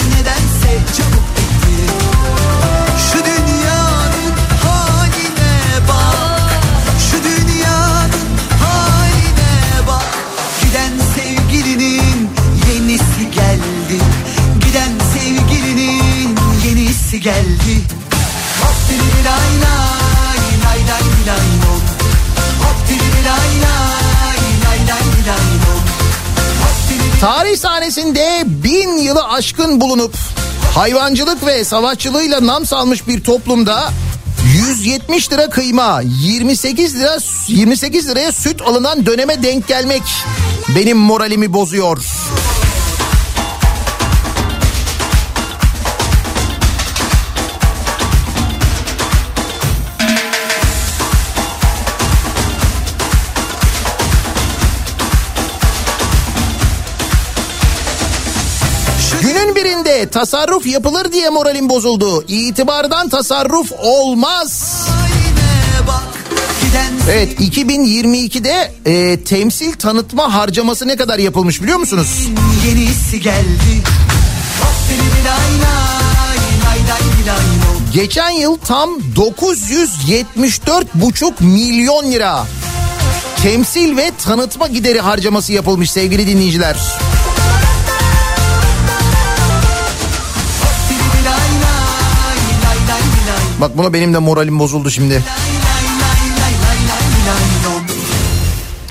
Tarih 27.21 27.57
sahnesinde 27.57 28.43
bin 28.47 28.97
yılı 28.97 29.25
aşkın 29.25 29.81
bulunup 29.81 30.15
hayvancılık 30.79 31.47
ve 31.47 31.65
savaşçılığıyla 31.65 32.47
nam 32.47 32.67
salmış 32.67 33.09
bir 33.09 33.25
toplumda 33.25 33.91
170 34.69 35.33
lira 35.33 35.51
kıyma, 35.51 36.01
28 36.05 37.01
lira 37.01 37.19
28 37.49 38.09
liraya 38.09 38.33
süt 38.33 38.63
alınan 38.63 39.07
döneme 39.07 39.43
denk 39.43 39.69
gelmek 39.69 40.03
benim 40.77 40.99
moralimi 40.99 41.53
bozuyor. 41.53 41.99
Tasarruf 60.09 60.67
yapılır 60.67 61.13
diye 61.13 61.29
moralim 61.29 61.69
bozuldu. 61.69 62.25
İtibardan 62.29 63.09
tasarruf 63.09 63.73
olmaz. 63.73 64.73
Evet 67.11 67.41
2022'de 67.41 68.73
e, 68.87 69.25
temsil 69.25 69.73
tanıtma 69.73 70.35
harcaması 70.35 70.89
ne 70.89 70.97
kadar 70.97 71.19
yapılmış 71.19 71.63
biliyor 71.63 71.79
musunuz? 71.79 72.29
Geçen 77.95 78.31
yıl 78.31 78.57
tam 78.57 78.91
974,5 79.17 81.33
milyon 81.41 82.13
lira 82.13 82.47
temsil 83.43 83.97
ve 83.97 84.13
tanıtma 84.25 84.67
gideri 84.67 85.01
harcaması 85.01 85.53
yapılmış 85.53 85.91
sevgili 85.91 86.27
dinleyiciler. 86.27 86.77
Bak 93.61 93.79
buna 93.79 93.93
benim 93.93 94.15
de 94.15 94.19
moralim 94.19 94.59
bozuldu 94.59 94.91
şimdi. 94.91 95.23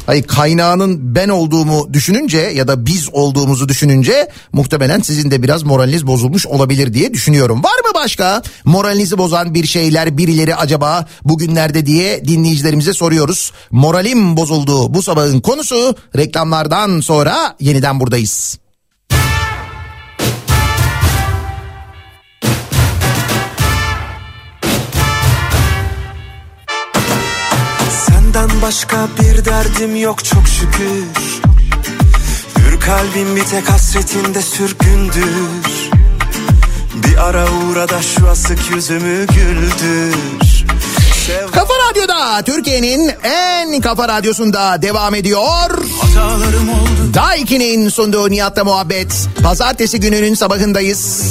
Hayır 0.05 0.23
kaynağının 0.23 1.15
ben 1.15 1.29
olduğumu 1.29 1.93
düşününce 1.93 2.37
ya 2.37 2.67
da 2.67 2.85
biz 2.85 3.09
olduğumuzu 3.11 3.69
düşününce 3.69 4.29
muhtemelen 4.53 5.01
sizin 5.01 5.31
de 5.31 5.43
biraz 5.43 5.63
moraliniz 5.63 6.07
bozulmuş 6.07 6.45
olabilir 6.47 6.93
diye 6.93 7.13
düşünüyorum. 7.13 7.63
Var 7.63 7.79
mı 7.85 7.91
başka 7.95 8.41
moralinizi 8.65 9.17
bozan 9.17 9.53
bir 9.53 9.65
şeyler 9.65 10.17
birileri 10.17 10.55
acaba 10.55 11.05
bugünlerde 11.23 11.85
diye 11.85 12.25
dinleyicilerimize 12.25 12.93
soruyoruz. 12.93 13.51
Moralim 13.71 14.37
bozuldu 14.37 14.93
bu 14.93 15.01
sabahın 15.01 15.39
konusu 15.39 15.95
reklamlardan 16.15 16.99
sonra 16.99 17.55
yeniden 17.59 17.99
buradayız. 17.99 18.59
Senden 28.47 28.61
başka 28.61 29.07
bir 29.19 29.45
derdim 29.45 29.95
yok 29.95 30.25
çok 30.25 30.47
şükür. 30.47 31.03
Hür 32.57 32.79
kalbim 32.79 33.35
bir 33.35 33.43
tek 33.43 33.69
hasretinde 33.69 34.41
sürgündür. 34.41 35.91
Bir 36.93 37.27
ara 37.27 37.45
uğra 37.51 37.89
da 37.89 38.01
şu 38.01 38.29
asık 38.29 38.59
yüzümü 38.75 39.27
güldür 39.27 40.56
Kafa 41.51 41.73
Radyo'da 41.89 42.41
Türkiye'nin 42.41 43.11
en 43.23 43.81
kafa 43.81 44.07
radyosunda 44.07 44.81
devam 44.81 45.15
ediyor. 45.15 45.77
Daiki'nin 47.13 47.89
sunduğu 47.89 48.29
Nihat'la 48.29 48.63
muhabbet. 48.63 49.27
Pazartesi 49.43 49.99
gününün 49.99 50.33
sabahındayız. 50.33 51.23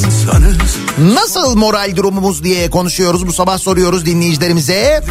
Nasıl 0.98 1.56
moral 1.56 1.96
durumumuz 1.96 2.44
diye 2.44 2.70
konuşuyoruz. 2.70 3.26
Bu 3.26 3.32
sabah 3.32 3.58
soruyoruz 3.58 4.06
dinleyicilerimize. 4.06 5.04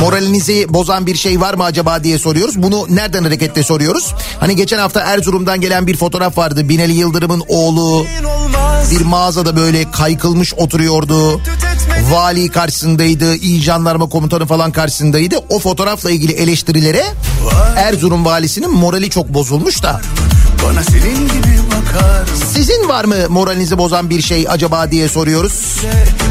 Moralinizi 0.00 0.66
bozan 0.68 1.06
bir 1.06 1.14
şey 1.16 1.40
var 1.40 1.54
mı 1.54 1.64
acaba 1.64 2.04
diye 2.04 2.18
soruyoruz. 2.18 2.62
Bunu 2.62 2.86
nereden 2.88 3.22
hareketle 3.24 3.62
soruyoruz? 3.62 4.14
Hani 4.40 4.56
geçen 4.56 4.78
hafta 4.78 5.00
Erzurum'dan 5.00 5.60
gelen 5.60 5.86
bir 5.86 5.96
fotoğraf 5.96 6.38
vardı. 6.38 6.68
Binali 6.68 6.92
Yıldırım'ın 6.92 7.42
oğlu 7.48 8.06
bir 8.90 9.00
mağazada 9.00 9.56
böyle 9.56 9.90
kaykılmış 9.90 10.54
oturuyordu. 10.54 11.40
Vali 12.10 12.48
karşısındaydı, 12.48 13.34
il 13.50 13.62
jandarma 13.62 14.08
komutanı 14.08 14.46
falan 14.46 14.72
karşısındaydı. 14.72 15.36
O 15.48 15.58
fotoğrafla 15.58 16.10
ilgili 16.10 16.32
eleştirilere 16.32 17.04
Erzurum 17.76 18.24
valisinin 18.24 18.70
morali 18.70 19.10
çok 19.10 19.28
bozulmuş 19.34 19.82
da. 19.82 20.00
Bana 20.66 20.82
senin 20.82 21.28
gibi 21.28 21.60
bakar 21.66 22.26
Sizin 22.54 22.88
var 22.88 23.04
mı 23.04 23.14
moralinizi 23.28 23.78
bozan 23.78 24.10
bir 24.10 24.22
şey 24.22 24.46
acaba 24.48 24.90
diye 24.90 25.08
soruyoruz. 25.08 25.76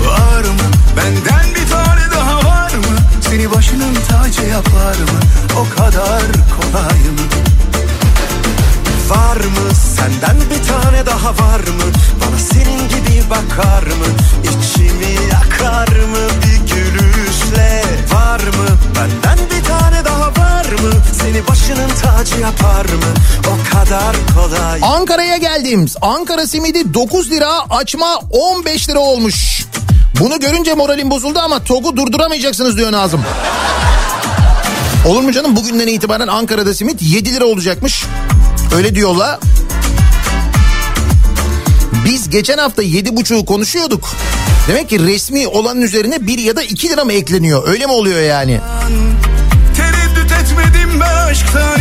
Var 0.07 0.41
mı? 0.41 0.59
Benden 0.97 1.55
bir 1.55 1.70
tane 1.72 2.01
daha 2.15 2.38
var 2.49 2.74
mı? 2.74 2.97
Seni 3.30 3.51
başının 3.51 3.95
tacı 4.09 4.41
yapar 4.41 4.95
mı? 4.95 5.20
O 5.59 5.76
kadar 5.78 6.22
kolay 6.61 6.99
mı? 6.99 7.26
Var 9.09 9.38
mı? 9.38 9.76
Senden 9.95 10.38
bir 10.49 10.67
tane 10.67 11.05
daha 11.05 11.30
var 11.30 11.59
mı? 11.59 11.84
Bana 12.22 12.39
senin 12.39 12.89
gibi 12.89 13.30
bakar 13.30 13.84
mı? 13.84 14.05
İç 14.43 14.68
geldim. 25.70 25.86
Ankara 26.01 26.47
simidi 26.47 26.93
9 26.93 27.32
lira 27.32 27.49
açma 27.70 28.20
15 28.30 28.89
lira 28.89 28.99
olmuş. 28.99 29.65
Bunu 30.20 30.39
görünce 30.39 30.74
moralim 30.74 31.11
bozuldu 31.11 31.39
ama 31.39 31.63
TOG'u 31.63 31.97
durduramayacaksınız 31.97 32.78
diyor 32.78 32.91
Nazım. 32.91 33.22
Olur 35.05 35.22
mu 35.22 35.32
canım 35.32 35.55
bugünden 35.55 35.88
itibaren 35.88 36.28
Ankara'da 36.28 36.74
simit 36.74 37.01
7 37.01 37.34
lira 37.34 37.45
olacakmış. 37.45 38.03
Öyle 38.76 38.95
diyorlar. 38.95 39.39
Biz 42.05 42.30
geçen 42.30 42.57
hafta 42.57 42.84
7,5'u 42.84 43.45
konuşuyorduk. 43.45 44.09
Demek 44.67 44.89
ki 44.89 44.99
resmi 44.99 45.47
olanın 45.47 45.82
üzerine 45.82 46.28
1 46.28 46.38
ya 46.38 46.55
da 46.55 46.63
2 46.63 46.89
lira 46.89 47.05
mı 47.05 47.13
ekleniyor? 47.13 47.67
Öyle 47.67 47.86
mi 47.86 47.91
oluyor 47.91 48.22
yani? 48.22 48.59
Tereddüt 49.78 50.32
etmedim 50.32 50.99
ben 50.99 51.15
aşktan 51.32 51.78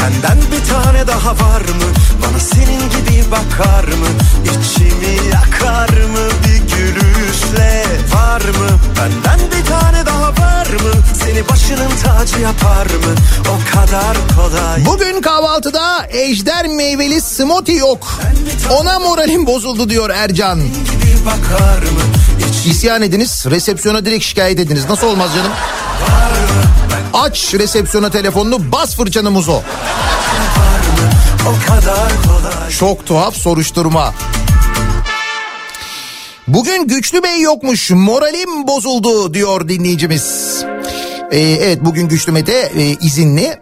senden 0.00 0.38
bir 0.52 0.68
tane 0.72 1.06
daha 1.06 1.30
var 1.30 1.60
mı 1.60 1.88
Bana 2.22 2.40
senin 2.40 2.80
gibi 2.90 3.30
bakar 3.30 3.84
mı 3.84 4.06
İçimi 4.44 5.28
yakar 5.34 5.88
mı 5.88 6.28
bir 6.44 6.74
gülüşle 6.76 7.84
Var 8.14 8.40
mı 8.40 8.68
benden 8.96 9.40
bir 9.46 9.66
tane 9.66 10.06
daha 10.06 10.28
var 10.28 10.66
mı 10.66 10.92
Seni 11.24 11.48
başının 11.48 11.90
tacı 12.04 12.40
yapar 12.40 12.86
mı 12.86 13.14
O 13.48 13.76
kadar 13.76 14.16
kolay 14.36 14.86
Bugün 14.86 15.20
kahvaltıda 15.20 16.06
ejder 16.10 16.66
meyveli 16.68 17.20
smoothie 17.20 17.76
yok. 17.76 18.20
Ona 18.70 18.98
moralim 18.98 19.46
bozuldu 19.46 19.90
diyor 19.90 20.10
Ercan. 20.10 20.60
İsyan 22.66 23.02
ediniz, 23.02 23.46
resepsiyona 23.50 24.04
direkt 24.04 24.24
şikayet 24.24 24.60
ediniz. 24.60 24.84
Nasıl 24.88 25.06
olmaz 25.06 25.30
canım? 25.34 25.52
Aç 27.14 27.54
resepsiyona 27.54 28.10
telefonunu, 28.10 28.72
bas 28.72 28.96
fırçanı 28.96 29.30
muzo. 29.30 29.62
Çok 32.78 33.06
tuhaf 33.06 33.34
soruşturma. 33.34 34.14
Bugün 36.48 36.88
Güçlü 36.88 37.22
Bey 37.22 37.40
yokmuş, 37.40 37.90
moralim 37.90 38.66
bozuldu 38.66 39.34
diyor 39.34 39.68
dinleyicimiz. 39.68 40.58
Ee, 41.30 41.38
evet 41.40 41.78
bugün 41.84 42.08
Güçlü 42.08 42.32
Mete 42.32 42.72
e, 42.76 42.82
izinli. 42.82 43.58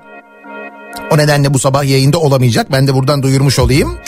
O 1.11 1.18
nedenle 1.18 1.55
bu 1.55 1.59
sabah 1.59 1.84
yayında 1.84 2.18
olamayacak. 2.18 2.72
Ben 2.72 2.86
de 2.86 2.94
buradan 2.94 3.22
duyurmuş 3.22 3.59
olayım. 3.59 3.99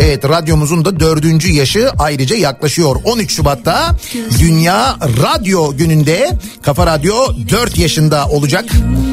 Evet 0.00 0.24
radyomuzun 0.28 0.84
da 0.84 1.00
dördüncü 1.00 1.52
yaşı 1.52 1.90
ayrıca 1.98 2.36
yaklaşıyor. 2.36 2.96
13 3.04 3.32
Şubat'ta 3.32 3.96
Dünya 4.38 4.96
Radyo 5.22 5.76
Günü'nde 5.76 6.30
Kafa 6.62 6.86
Radyo 6.86 7.14
4 7.50 7.78
yaşında 7.78 8.26
olacak. 8.28 8.64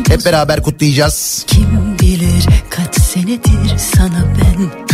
Hep 0.08 0.26
beraber 0.26 0.64
kutlayacağız. 0.64 1.44
Kim 1.48 1.98
bilir 2.02 2.46
kaç 2.70 3.02
senedir 3.02 3.78
sana 3.96 4.26
ben 4.42 4.90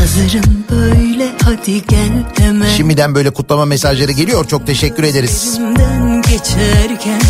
Hazırım 0.00 0.64
böyle 0.70 1.28
hadi 1.44 1.86
gel 1.86 2.24
hemen 2.38 2.68
Şimdiden 2.68 3.14
böyle 3.14 3.30
kutlama 3.30 3.64
mesajları 3.64 4.12
geliyor. 4.12 4.48
Çok 4.48 4.66
teşekkür 4.66 5.02
ederiz. 5.02 5.58
Geçerken 6.30 7.20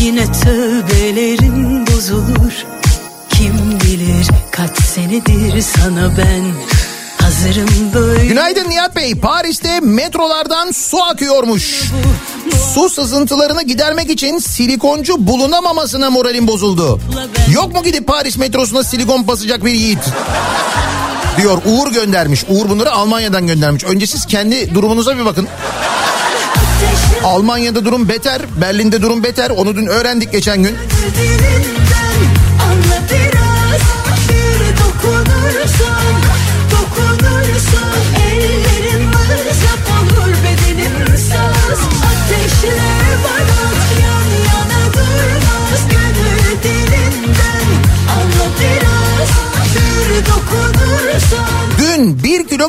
Yine 0.00 0.32
tövbelerim 0.32 1.86
bozulur 1.86 2.52
Kim 3.30 3.80
bilir 3.80 4.26
kaç 4.50 4.82
senedir 4.84 5.60
sana 5.60 6.12
ben 6.18 6.42
Hazırım 7.22 7.68
böyle 7.94 8.26
Günaydın 8.26 8.70
Nihat 8.70 8.96
Bey. 8.96 9.14
Paris'te 9.14 9.80
metrolardan 9.80 10.70
su 10.70 11.02
akıyormuş. 11.02 11.82
Su 12.74 12.88
sızıntılarını 12.88 13.62
gidermek 13.62 14.10
için 14.10 14.38
silikoncu 14.38 15.26
bulunamamasına 15.26 16.10
moralim 16.10 16.48
bozuldu. 16.48 17.00
Yok 17.52 17.74
mu 17.74 17.82
gidip 17.82 18.06
Paris 18.06 18.36
metrosuna 18.36 18.84
silikon 18.84 19.26
basacak 19.26 19.64
bir 19.64 19.72
yiğit? 19.72 19.98
Diyor 21.36 21.58
Uğur 21.66 21.92
göndermiş. 21.92 22.44
Uğur 22.48 22.68
bunları 22.68 22.92
Almanya'dan 22.92 23.46
göndermiş. 23.46 23.84
Önce 23.84 24.06
siz 24.06 24.26
kendi 24.26 24.74
durumunuza 24.74 25.18
bir 25.18 25.24
bakın. 25.24 25.48
Almanya'da 27.24 27.84
durum 27.84 28.08
beter, 28.08 28.42
Berlin'de 28.60 29.02
durum 29.02 29.24
beter. 29.24 29.50
Onu 29.50 29.76
dün 29.76 29.86
öğrendik 29.86 30.32
geçen 30.32 30.62
gün. 30.62 30.76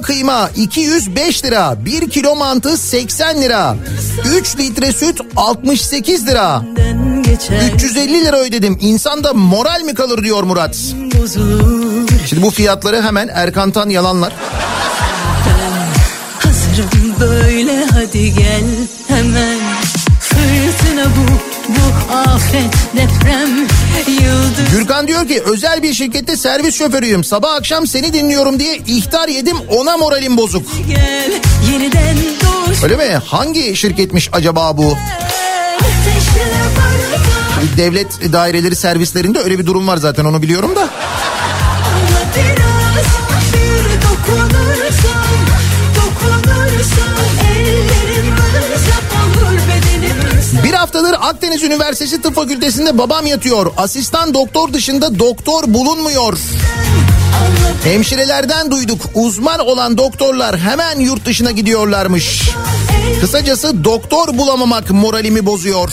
Kıyma 0.03 0.49
205 0.55 1.45
lira, 1.45 1.85
1 1.85 2.09
kilo 2.09 2.35
mantı 2.35 2.77
80 2.77 3.41
lira, 3.41 3.75
3 4.35 4.57
litre 4.57 4.91
süt 4.91 5.21
68 5.35 6.27
lira. 6.27 6.61
Den 6.77 7.23
geçer 7.23 7.71
350 7.75 8.25
lira 8.25 8.39
ödedim. 8.39 8.77
İnsanda 8.81 9.33
moral 9.33 9.81
mi 9.81 9.93
kalır 9.93 10.23
diyor 10.23 10.43
Murat. 10.43 10.75
Şimdi 12.25 12.41
bu 12.41 12.49
fiyatları 12.49 13.01
hemen 13.01 13.27
Erkantan 13.27 13.89
yalanlar. 13.89 14.33
Hazırım 16.39 17.15
böyle 17.19 17.85
hadi 17.85 18.33
gel 18.33 18.63
hemen 19.07 19.59
Fırtına 20.19 21.05
bu, 21.05 21.52
bu 21.69 22.13
afet 22.13 22.73
deprem 22.95 23.49
Yıldız 24.07 24.71
Gürkan 24.71 25.07
diyor 25.07 25.27
ki 25.27 25.41
özel 25.45 25.83
bir 25.83 25.93
şirkette 25.93 26.37
servis 26.37 26.75
şoförüyüm. 26.77 27.23
Sabah 27.23 27.55
akşam 27.55 27.87
seni 27.87 28.13
dinliyorum 28.13 28.59
diye 28.59 28.77
ihtar 28.77 29.27
yedim 29.27 29.57
ona 29.69 29.97
moralim 29.97 30.37
bozuk. 30.37 30.67
gel 30.87 31.31
Yeniden 31.71 32.17
doğuş 32.17 32.83
Öyle 32.83 32.95
mi? 32.95 33.19
Hangi 33.25 33.75
şirketmiş 33.75 34.29
acaba 34.33 34.77
bu? 34.77 34.97
Devlet 37.77 38.33
daireleri 38.33 38.75
servislerinde 38.75 39.39
öyle 39.39 39.59
bir 39.59 39.65
durum 39.65 39.87
var 39.87 39.97
zaten 39.97 40.25
onu 40.25 40.41
biliyorum 40.41 40.75
da. 40.75 40.89
Haftadır 51.13 51.35
Akdeniz 51.35 51.63
Üniversitesi 51.63 52.21
Tıp 52.21 52.35
Fakültesi'nde 52.35 52.97
babam 52.97 53.25
yatıyor. 53.25 53.71
Asistan 53.77 54.33
doktor 54.33 54.73
dışında 54.73 55.19
doktor 55.19 55.63
bulunmuyor. 55.67 56.37
Hemşirelerden 57.83 58.71
duyduk. 58.71 59.01
Uzman 59.13 59.59
olan 59.59 59.97
doktorlar 59.97 60.57
hemen 60.57 60.99
yurt 60.99 61.25
dışına 61.25 61.51
gidiyorlarmış. 61.51 62.41
Kısacası 63.21 63.83
doktor 63.83 64.37
bulamamak 64.37 64.91
moralimi 64.91 65.45
bozuyor. 65.45 65.91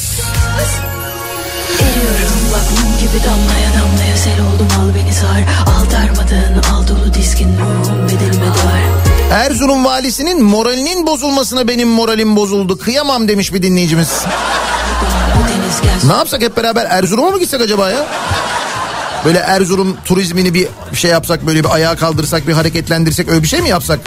Eriyorum 1.80 2.40
bak 2.52 2.64
mum 2.70 2.98
gibi 2.98 3.24
damlaya 3.24 3.70
damlaya 3.70 4.16
sel 4.16 4.40
oldum 4.40 4.68
al 4.80 4.94
beni 4.94 5.14
sar 5.14 5.40
Al 5.66 5.90
darmadağın 5.90 6.62
al 6.74 6.88
dolu 6.88 7.14
diskin 7.14 7.48
ruhum 7.48 8.09
bedenime 8.09 8.47
dar 8.47 9.40
Erzurum 9.40 9.84
valisinin 9.84 10.42
moralinin 10.42 11.06
bozulmasına 11.06 11.68
benim 11.68 11.88
moralim 11.88 12.36
bozuldu. 12.36 12.78
Kıyamam 12.78 13.28
demiş 13.28 13.52
bir 13.52 13.62
dinleyicimiz. 13.62 14.24
Ne 16.07 16.12
yapsak 16.12 16.43
hep 16.43 16.57
beraber 16.57 16.86
Erzurum'a 16.90 17.31
mı 17.31 17.39
gitsek 17.39 17.61
acaba 17.61 17.90
ya? 17.90 18.07
Böyle 19.24 19.39
Erzurum 19.39 19.97
turizmini 20.05 20.55
bir 20.55 20.69
şey 20.94 21.11
yapsak 21.11 21.47
böyle 21.47 21.65
bir 21.65 21.74
ayağa 21.74 21.97
kaldırsak 21.97 22.48
bir 22.48 22.52
hareketlendirsek 22.52 23.28
öyle 23.28 23.43
bir 23.43 23.48
şey 23.48 23.61
mi 23.62 23.69
yapsak? 23.69 24.01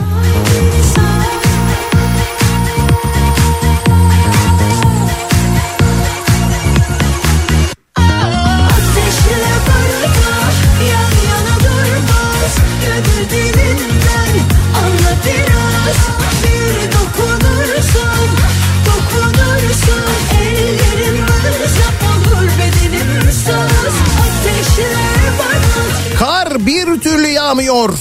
Yağmıyor. 27.89 27.99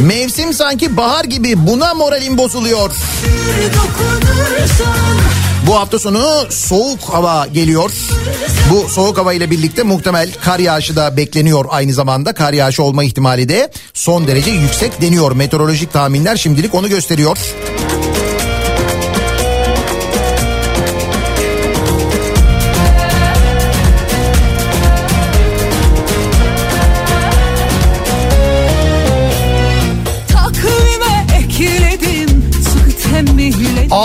Mevsim 0.00 0.52
sanki 0.52 0.96
bahar 0.96 1.24
gibi 1.24 1.66
buna 1.66 1.94
moralim 1.94 2.38
bozuluyor. 2.38 2.90
Bu 5.66 5.74
hafta 5.74 5.98
sonu 5.98 6.46
soğuk 6.50 7.00
hava 7.02 7.46
geliyor. 7.46 7.90
Bu 8.70 8.88
soğuk 8.88 9.18
hava 9.18 9.32
ile 9.32 9.50
birlikte 9.50 9.82
muhtemel 9.82 10.30
kar 10.44 10.58
yağışı 10.58 10.96
da 10.96 11.16
bekleniyor 11.16 11.64
aynı 11.68 11.92
zamanda. 11.92 12.32
Kar 12.32 12.52
yağışı 12.52 12.82
olma 12.82 13.04
ihtimali 13.04 13.48
de 13.48 13.70
son 13.94 14.26
derece 14.26 14.50
yüksek 14.50 15.00
deniyor. 15.00 15.32
Meteorolojik 15.32 15.92
tahminler 15.92 16.36
şimdilik 16.36 16.74
onu 16.74 16.88
gösteriyor. 16.88 17.38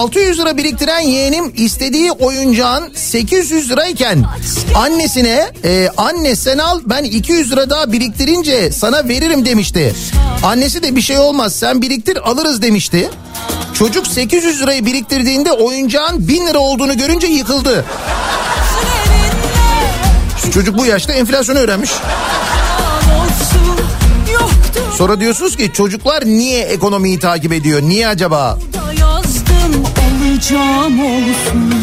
600 0.02 0.40
lira 0.40 0.57
biriktiren 0.57 0.99
yeğenim 0.99 1.53
istediği 1.57 2.11
oyuncağın 2.11 2.94
800 2.95 3.69
lirayken 3.69 4.23
annesine 4.76 5.52
e, 5.64 5.90
anne 5.98 6.36
sen 6.36 6.57
al 6.57 6.80
ben 6.86 7.03
200 7.03 7.52
lira 7.52 7.69
daha 7.69 7.91
biriktirince 7.91 8.72
sana 8.72 9.07
veririm 9.07 9.45
demişti. 9.45 9.94
Annesi 10.44 10.84
de 10.84 10.95
bir 10.95 11.02
şey 11.02 11.19
olmaz 11.19 11.56
sen 11.56 11.82
biriktir 11.82 12.30
alırız 12.30 12.61
demişti. 12.61 13.10
Çocuk 13.73 14.07
800 14.07 14.61
lirayı 14.61 14.86
biriktirdiğinde 14.86 15.52
oyuncağın 15.52 16.28
1000 16.28 16.48
lira 16.48 16.60
olduğunu 16.60 16.98
görünce 16.98 17.28
yıkıldı. 17.28 17.86
Çocuk 20.53 20.78
bu 20.78 20.86
yaşta 20.86 21.14
enflasyonu 21.14 21.60
öğrenmiş. 21.60 21.91
Sonra 24.98 25.19
diyorsunuz 25.19 25.57
ki 25.57 25.72
çocuklar 25.73 26.26
niye 26.26 26.64
ekonomiyi 26.64 27.19
takip 27.19 27.53
ediyor? 27.53 27.82
Niye 27.82 28.07
acaba? 28.07 28.60
Olacağım 30.41 30.99
olsun 30.99 31.73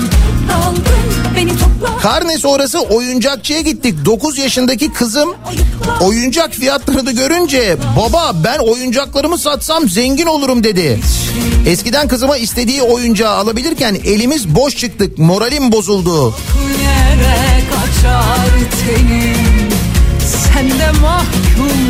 Karne 2.03 2.39
sonrası 2.39 2.81
oyuncakçıya 2.81 3.61
gittik. 3.61 3.95
9 4.05 4.39
yaşındaki 4.39 4.93
kızım 4.93 5.35
oyuncak 6.01 6.53
fiyatlarını 6.53 7.13
görünce 7.13 7.77
baba 7.97 8.33
ben 8.45 8.59
oyuncaklarımı 8.59 9.39
satsam 9.39 9.89
zengin 9.89 10.27
olurum 10.27 10.65
dedi. 10.65 11.01
Eskiden 11.67 12.09
kızıma 12.09 12.37
istediği 12.37 12.83
oyuncağı 12.83 13.35
alabilirken 13.35 13.95
elimiz 14.05 14.55
boş 14.55 14.77
çıktık. 14.77 15.19
Moralim 15.19 15.73
bozuldu. 15.73 16.35
Sen 20.55 20.71
de 20.71 20.91
mahkum 21.01 21.88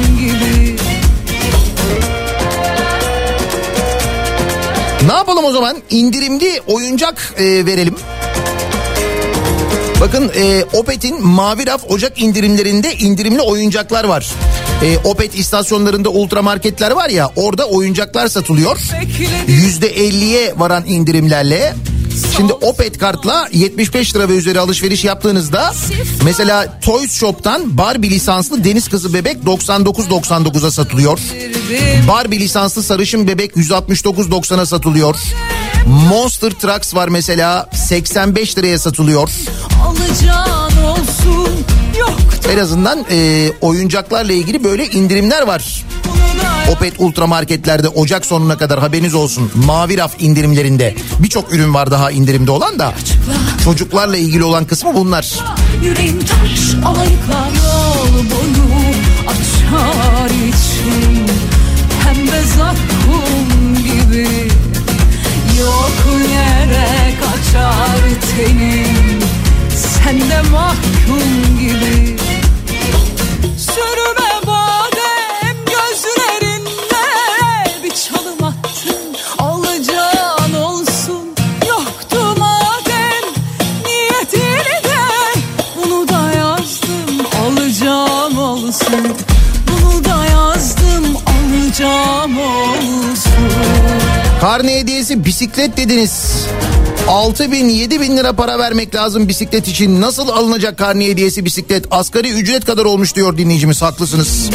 Ne 5.08 5.14
yapalım 5.14 5.44
o 5.44 5.52
zaman? 5.52 5.76
İndirimli 5.90 6.60
oyuncak 6.66 7.34
e, 7.38 7.66
verelim. 7.66 7.94
Bakın 10.00 10.32
e, 10.36 10.64
Opet'in 10.72 11.26
Mavi 11.26 11.66
Raf 11.66 11.84
Ocak 11.90 12.22
indirimlerinde 12.22 12.94
indirimli 12.94 13.40
oyuncaklar 13.40 14.04
var. 14.04 14.32
E, 14.84 14.98
Opet 15.08 15.38
istasyonlarında 15.38 16.08
ultramarketler 16.08 16.90
var 16.90 17.08
ya 17.08 17.30
orada 17.36 17.68
oyuncaklar 17.68 18.28
satılıyor. 18.28 18.78
Yüzde 19.46 19.96
50'ye 19.96 20.54
varan 20.56 20.84
indirimlerle. 20.86 21.74
Şimdi 22.36 22.52
Opet 22.52 22.98
kartla 22.98 23.48
75 23.52 24.14
lira 24.16 24.28
ve 24.28 24.36
üzeri 24.36 24.60
alışveriş 24.60 25.04
yaptığınızda 25.04 25.74
mesela 26.24 26.80
Toys 26.80 27.12
Shop'tan 27.12 27.78
Barbie 27.78 28.10
lisanslı 28.10 28.64
deniz 28.64 28.88
kızı 28.88 29.14
bebek 29.14 29.36
99.99'a 29.36 30.70
satılıyor. 30.70 31.18
Barbie 32.08 32.40
lisanslı 32.40 32.82
sarışın 32.82 33.28
bebek 33.28 33.56
169.90'a 33.56 34.66
satılıyor. 34.66 35.16
Monster 35.86 36.50
Trucks 36.50 36.94
var 36.94 37.08
mesela 37.08 37.70
85 37.72 38.58
liraya 38.58 38.78
satılıyor. 38.78 39.30
Alacağın 39.86 40.82
olsun 40.82 41.64
yoktu 41.98 42.48
En 42.52 42.58
azından 42.58 43.04
e, 43.10 43.48
oyuncaklarla 43.60 44.32
ilgili 44.32 44.64
böyle 44.64 44.86
indirimler 44.86 45.42
var. 45.42 45.84
Opet 46.72 46.94
ultramarketlerde 46.98 47.88
Ocak 47.88 48.26
sonuna 48.26 48.58
kadar 48.58 48.80
haberiniz 48.80 49.14
olsun. 49.14 49.50
Mavi 49.66 49.98
raf 49.98 50.12
indirimlerinde. 50.18 50.94
Birçok 51.18 51.54
ürün 51.54 51.74
var 51.74 51.90
daha 51.90 52.10
indirimde 52.10 52.50
olan 52.50 52.78
da. 52.78 52.94
Çocuklarla 53.64 54.16
ilgili 54.16 54.44
olan 54.44 54.64
kısmı 54.64 54.94
bunlar. 54.94 55.34
Yüreğim 55.84 56.20
taş 56.20 56.84
alayıklar 56.84 57.48
yol 57.64 58.14
boyu 58.14 58.68
açar 59.28 60.30
için 60.30 61.26
Pembe 62.04 62.42
zakkum 62.42 63.74
gibi 63.74 64.28
Yok 65.60 66.20
yere 66.30 67.14
kaçar 67.20 68.00
tenim 68.36 69.20
Sen 69.76 70.20
de 70.20 70.42
mahkum 70.50 71.47
gibi. 71.68 72.16
Sürme 73.58 74.46
badem 74.46 75.56
gözlerinde 75.66 77.04
Bir 77.84 77.90
çalım 77.90 78.44
attın. 78.44 79.16
Alacağın 79.38 80.54
olsun 80.54 81.34
Yoktu 81.68 82.34
madem. 82.38 83.24
Niyetini 83.86 84.82
Bunu 85.76 86.08
da 86.08 86.32
yazdım 86.36 87.26
alacağım 87.46 88.38
olsun. 88.38 89.16
Bunu 89.68 90.04
da 90.04 90.24
yazdım 90.24 91.16
alacağım 91.16 92.38
olsun. 92.38 93.52
Karne 94.40 94.74
hediyesi 94.78 95.24
bisiklet 95.24 95.76
dediniz. 95.76 96.46
6 97.18 97.52
bin 97.52 97.68
7 97.68 98.00
bin 98.00 98.16
lira 98.16 98.32
para 98.32 98.58
vermek 98.58 98.94
lazım 98.94 99.28
bisiklet 99.28 99.68
için. 99.68 100.00
Nasıl 100.00 100.28
alınacak 100.28 100.78
karne 100.78 101.06
hediyesi 101.06 101.44
bisiklet? 101.44 101.84
Asgari 101.90 102.30
ücret 102.30 102.64
kadar 102.64 102.84
olmuş 102.84 103.14
diyor 103.16 103.38
dinleyicimiz 103.38 103.82
haklısınız. 103.82 104.50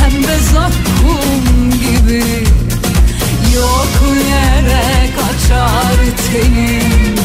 Pembe 0.00 0.36
zakkum 0.52 1.70
gibi 1.70 2.24
Yok 3.54 3.88
yere 4.30 5.10
kaçar 5.16 5.96
tenim 6.32 7.16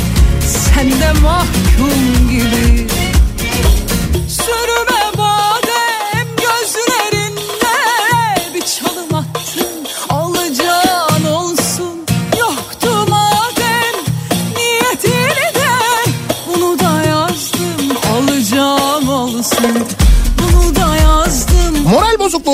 Sen 0.47 0.91
de 0.91 1.19
mahkum 1.21 2.29
gibi 2.29 2.84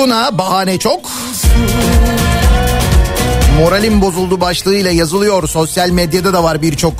Bozukluğuna 0.02 0.38
bahane 0.38 0.78
çok. 0.78 1.10
Moralim 3.58 4.02
bozuldu 4.02 4.40
başlığıyla 4.40 4.90
yazılıyor. 4.90 5.48
Sosyal 5.48 5.90
medyada 5.90 6.32
da 6.32 6.44
var 6.44 6.62
birçok 6.62 6.92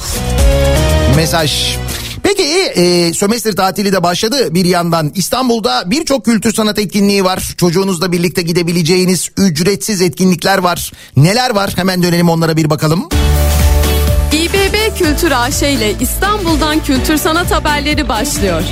mesaj. 1.17 1.77
Peki 2.23 2.43
e, 2.43 3.15
sömestr 3.15 3.53
tatili 3.53 3.93
de 3.93 4.03
başladı 4.03 4.55
bir 4.55 4.65
yandan. 4.65 5.13
İstanbul'da 5.15 5.91
birçok 5.91 6.25
kültür 6.25 6.55
sanat 6.55 6.79
etkinliği 6.79 7.25
var. 7.25 7.55
Çocuğunuzla 7.57 8.13
birlikte 8.13 8.43
gidebileceğiniz 8.43 9.31
ücretsiz 9.37 10.01
etkinlikler 10.01 10.59
var. 10.59 10.93
Neler 11.17 11.51
var? 11.51 11.73
Hemen 11.77 12.03
dönelim 12.03 12.29
onlara 12.29 12.57
bir 12.57 12.71
bakalım. 12.71 13.09
İBB 14.33 14.99
Kültür 14.99 15.31
AŞ 15.31 15.63
ile 15.63 15.95
İstanbul'dan 16.01 16.83
kültür 16.83 17.17
sanat 17.17 17.51
haberleri 17.51 18.09
başlıyor. 18.09 18.63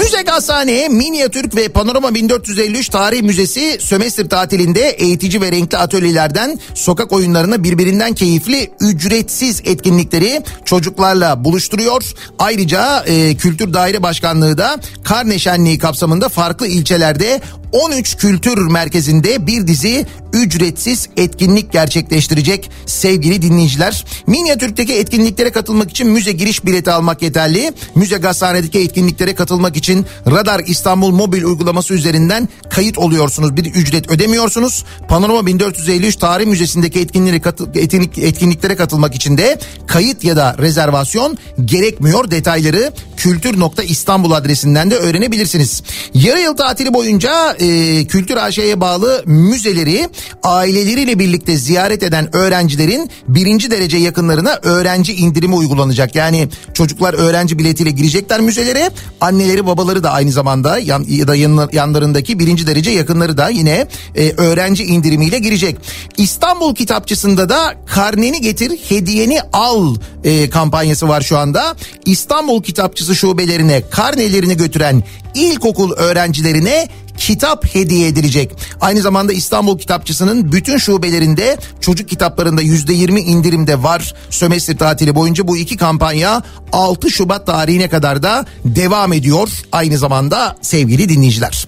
Müze 0.00 0.22
Gazhane, 0.22 0.88
Minyatürk 0.88 1.56
ve 1.56 1.68
Panorama 1.68 2.14
1453 2.14 2.88
Tarih 2.88 3.22
Müzesi 3.22 3.78
sömestr 3.80 4.28
tatilinde 4.28 4.80
eğitici 4.80 5.40
ve 5.40 5.52
renkli 5.52 5.78
atölyelerden 5.78 6.58
sokak 6.74 7.12
oyunlarına 7.12 7.64
birbirinden 7.64 8.14
keyifli 8.14 8.70
ücretsiz 8.80 9.62
etkinlikleri 9.64 10.42
çocuklarla 10.64 11.44
buluşturuyor. 11.44 12.02
Ayrıca 12.38 13.04
e, 13.06 13.36
Kültür 13.36 13.74
Daire 13.74 14.02
Başkanlığı 14.02 14.58
da 14.58 14.80
Karne 15.04 15.38
Şenliği 15.38 15.78
kapsamında 15.78 16.28
farklı 16.28 16.66
ilçelerde 16.66 17.40
13 17.72 18.16
kültür 18.16 18.58
merkezinde 18.66 19.46
bir 19.46 19.66
dizi 19.66 20.06
ücretsiz 20.32 21.08
etkinlik 21.16 21.72
gerçekleştirecek 21.72 22.70
sevgili 22.86 23.42
dinleyiciler. 23.42 24.04
Minyatürk'teki 24.26 24.94
etkinliklere 24.94 25.50
katılmak 25.50 25.90
için 25.90 26.08
müze 26.08 26.32
giriş 26.32 26.64
bileti 26.64 26.90
almak 26.90 27.22
yeterli. 27.22 27.72
Müze 27.94 28.16
Gazhane'deki 28.16 28.78
etkinliklere 28.78 29.34
katılmak 29.34 29.76
için 29.76 30.06
Radar 30.26 30.62
İstanbul 30.66 31.10
mobil 31.10 31.42
uygulaması 31.42 31.94
üzerinden 31.94 32.48
kayıt 32.70 32.98
oluyorsunuz. 32.98 33.56
Bir 33.56 33.64
ücret 33.64 34.10
ödemiyorsunuz. 34.10 34.84
Panorama 35.08 35.46
1453 35.46 36.16
Tarih 36.16 36.46
Müzesi'ndeki 36.46 37.00
etkinliklere, 37.00 37.40
katı- 37.40 37.70
etkinlik, 37.74 38.18
etkinliklere 38.18 38.76
katılmak 38.76 39.14
için 39.14 39.38
de 39.38 39.58
kayıt 39.86 40.24
ya 40.24 40.36
da 40.36 40.56
rezervasyon 40.58 41.38
gerekmiyor. 41.64 42.30
Detayları 42.30 42.92
kültür.istanbul 43.16 44.30
adresinden 44.30 44.90
de 44.90 44.96
öğrenebilirsiniz. 44.96 45.82
Yarı 46.14 46.40
yıl 46.40 46.56
tatili 46.56 46.94
boyunca 46.94 47.56
e, 47.60 48.04
Kültür 48.06 48.36
AŞ'ye 48.36 48.80
bağlı 48.80 49.22
müzeleri 49.26 50.08
aileleriyle 50.42 51.18
birlikte 51.18 51.56
ziyaret 51.56 52.02
eden 52.02 52.36
öğrencilerin 52.36 53.10
birinci 53.28 53.70
derece 53.70 53.96
yakınlarına 53.96 54.58
öğrenci 54.62 55.14
indirimi 55.14 55.54
uygulanacak. 55.54 56.14
Yani 56.14 56.48
çocuklar 56.74 57.14
öğrenci 57.14 57.58
biletiyle 57.58 57.90
girecekler 57.90 58.40
müzelere. 58.40 58.90
Anneleri 59.20 59.66
babaları 59.66 60.02
da 60.02 60.10
aynı 60.10 60.32
zamanda 60.32 60.78
yan, 60.78 61.04
ya 61.08 61.28
da 61.28 61.36
yanlar- 61.36 61.74
yanlarındaki 61.74 62.38
birinci 62.38 62.66
derece 62.66 62.90
yakınları 62.90 63.38
da 63.38 63.48
yine 63.48 63.86
e, 64.16 64.32
öğrenci 64.36 64.84
indirimiyle 64.84 65.38
girecek. 65.38 65.76
İstanbul 66.16 66.74
Kitapçısı'nda 66.74 67.48
da 67.48 67.74
karneni 67.86 68.40
getir 68.40 68.78
hediyeni 68.88 69.40
al 69.52 69.94
e, 70.24 70.50
kampanyası 70.50 71.08
var 71.08 71.20
şu 71.20 71.38
anda. 71.38 71.76
İstanbul 72.06 72.62
Kitapçısı 72.62 73.16
şubelerine 73.16 73.82
karnelerini 73.90 74.56
götüren 74.56 75.02
ilkokul 75.34 75.92
öğrencilerine 75.92 76.88
kitap 77.20 77.74
hediye 77.74 78.08
edilecek. 78.08 78.52
Aynı 78.80 79.00
zamanda 79.00 79.32
İstanbul 79.32 79.78
Kitapçısı'nın 79.78 80.52
bütün 80.52 80.78
şubelerinde 80.78 81.56
çocuk 81.80 82.08
kitaplarında 82.08 82.62
%20 82.62 83.20
indirimde 83.20 83.82
var. 83.82 84.14
Sömestr 84.30 84.78
tatili 84.78 85.14
boyunca 85.14 85.48
bu 85.48 85.56
iki 85.56 85.76
kampanya 85.76 86.42
6 86.72 87.10
Şubat 87.10 87.46
tarihine 87.46 87.88
kadar 87.88 88.22
da 88.22 88.46
devam 88.64 89.12
ediyor. 89.12 89.48
Aynı 89.72 89.98
zamanda 89.98 90.56
sevgili 90.62 91.08
dinleyiciler. 91.08 91.66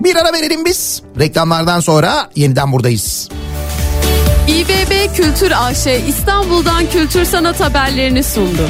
Bir 0.00 0.16
ara 0.16 0.32
verelim 0.32 0.64
biz. 0.64 1.02
Reklamlardan 1.18 1.80
sonra 1.80 2.30
yeniden 2.36 2.72
buradayız. 2.72 3.28
İBB 4.48 5.16
Kültür 5.16 5.52
AŞ 5.56 5.86
İstanbul'dan 6.08 6.90
kültür 6.90 7.24
sanat 7.24 7.60
haberlerini 7.60 8.24
sundu. 8.24 8.68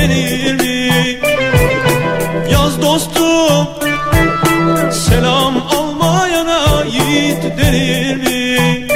Denir 0.00 0.54
mi? 0.54 1.20
Yaz 2.52 2.82
dostum 2.82 3.66
Selam 4.92 5.54
almayana 5.76 6.84
yiğit 6.84 7.42
denir 7.58 8.16
mi? 8.16 8.89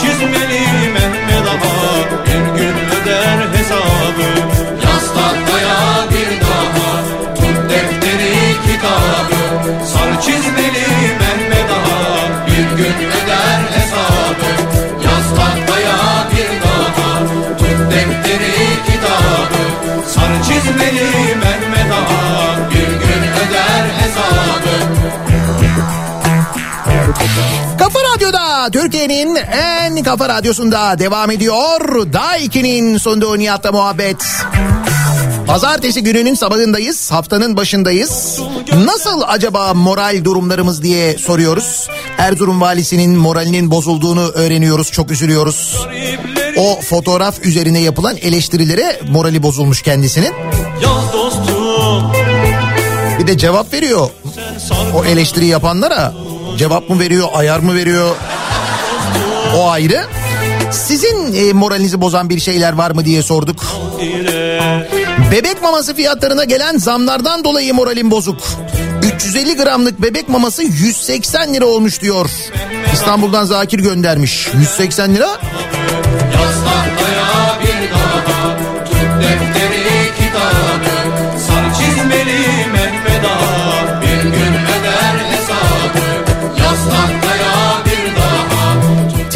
Çizmeli 0.00 0.88
Mehmet 0.94 1.48
Ağa. 1.48 2.24
Bir 2.26 2.60
gün 2.60 2.76
öder 2.96 3.38
hesabı? 3.54 4.28
Yaz 4.84 5.14
tahtaya 5.14 5.78
bir 6.10 6.40
daha. 6.40 6.90
Tut 7.34 7.70
defteri 7.70 8.34
kitabı. 8.66 9.40
Sarı 9.92 10.20
çizmeli 10.20 10.86
Mehmet 11.20 11.70
Ağa. 11.70 12.46
Bir 12.46 12.76
gün 12.76 12.96
öder 13.18 13.60
hesabı? 13.74 14.50
Yaz 15.04 15.36
tahtaya 15.36 15.98
bir 16.32 16.50
daha. 16.64 17.18
Tut 17.58 17.80
defteri 17.90 18.56
kitabı. 18.86 19.62
Sarı 20.14 20.42
çizmeli 20.42 21.27
Türkiye'nin 28.70 29.36
en 29.52 30.02
kafa 30.02 30.28
radyosunda 30.28 30.98
devam 30.98 31.30
ediyor. 31.30 32.12
Daiki'nin 32.12 32.98
sunduğu 32.98 33.38
Nihat'la 33.38 33.72
muhabbet. 33.72 34.16
Pazartesi 35.46 36.02
gününün 36.02 36.34
sabahındayız, 36.34 37.12
haftanın 37.12 37.56
başındayız. 37.56 38.40
Nasıl 38.84 39.22
acaba 39.26 39.74
moral 39.74 40.24
durumlarımız 40.24 40.82
diye 40.82 41.18
soruyoruz. 41.18 41.88
Erzurum 42.18 42.60
valisinin 42.60 43.18
moralinin 43.18 43.70
bozulduğunu 43.70 44.28
öğreniyoruz, 44.28 44.92
çok 44.92 45.10
üzülüyoruz. 45.10 45.86
O 46.56 46.80
fotoğraf 46.80 47.46
üzerine 47.46 47.80
yapılan 47.80 48.16
eleştirilere 48.16 49.00
morali 49.10 49.42
bozulmuş 49.42 49.82
kendisinin. 49.82 50.32
Bir 53.18 53.26
de 53.26 53.38
cevap 53.38 53.72
veriyor 53.72 54.10
o 54.94 55.04
eleştiri 55.04 55.46
yapanlara. 55.46 56.12
Cevap 56.58 56.90
mı 56.90 57.00
veriyor, 57.00 57.28
ayar 57.34 57.58
mı 57.58 57.74
veriyor? 57.74 58.16
O 59.56 59.68
ayrı. 59.68 60.06
Sizin 60.72 61.34
e, 61.34 61.52
moralinizi 61.52 62.00
bozan 62.00 62.28
bir 62.30 62.40
şeyler 62.40 62.72
var 62.72 62.90
mı 62.90 63.04
diye 63.04 63.22
sorduk. 63.22 63.64
Bebek 65.32 65.62
maması 65.62 65.94
fiyatlarına 65.94 66.44
gelen 66.44 66.76
zamlardan 66.76 67.44
dolayı 67.44 67.74
moralim 67.74 68.10
bozuk. 68.10 68.40
350 69.14 69.56
gramlık 69.56 70.02
bebek 70.02 70.28
maması 70.28 70.62
180 70.62 71.54
lira 71.54 71.66
olmuş 71.66 72.00
diyor. 72.02 72.30
İstanbul'dan 72.92 73.44
Zakir 73.44 73.78
göndermiş. 73.78 74.48
180 74.60 75.14
lira. 75.14 75.28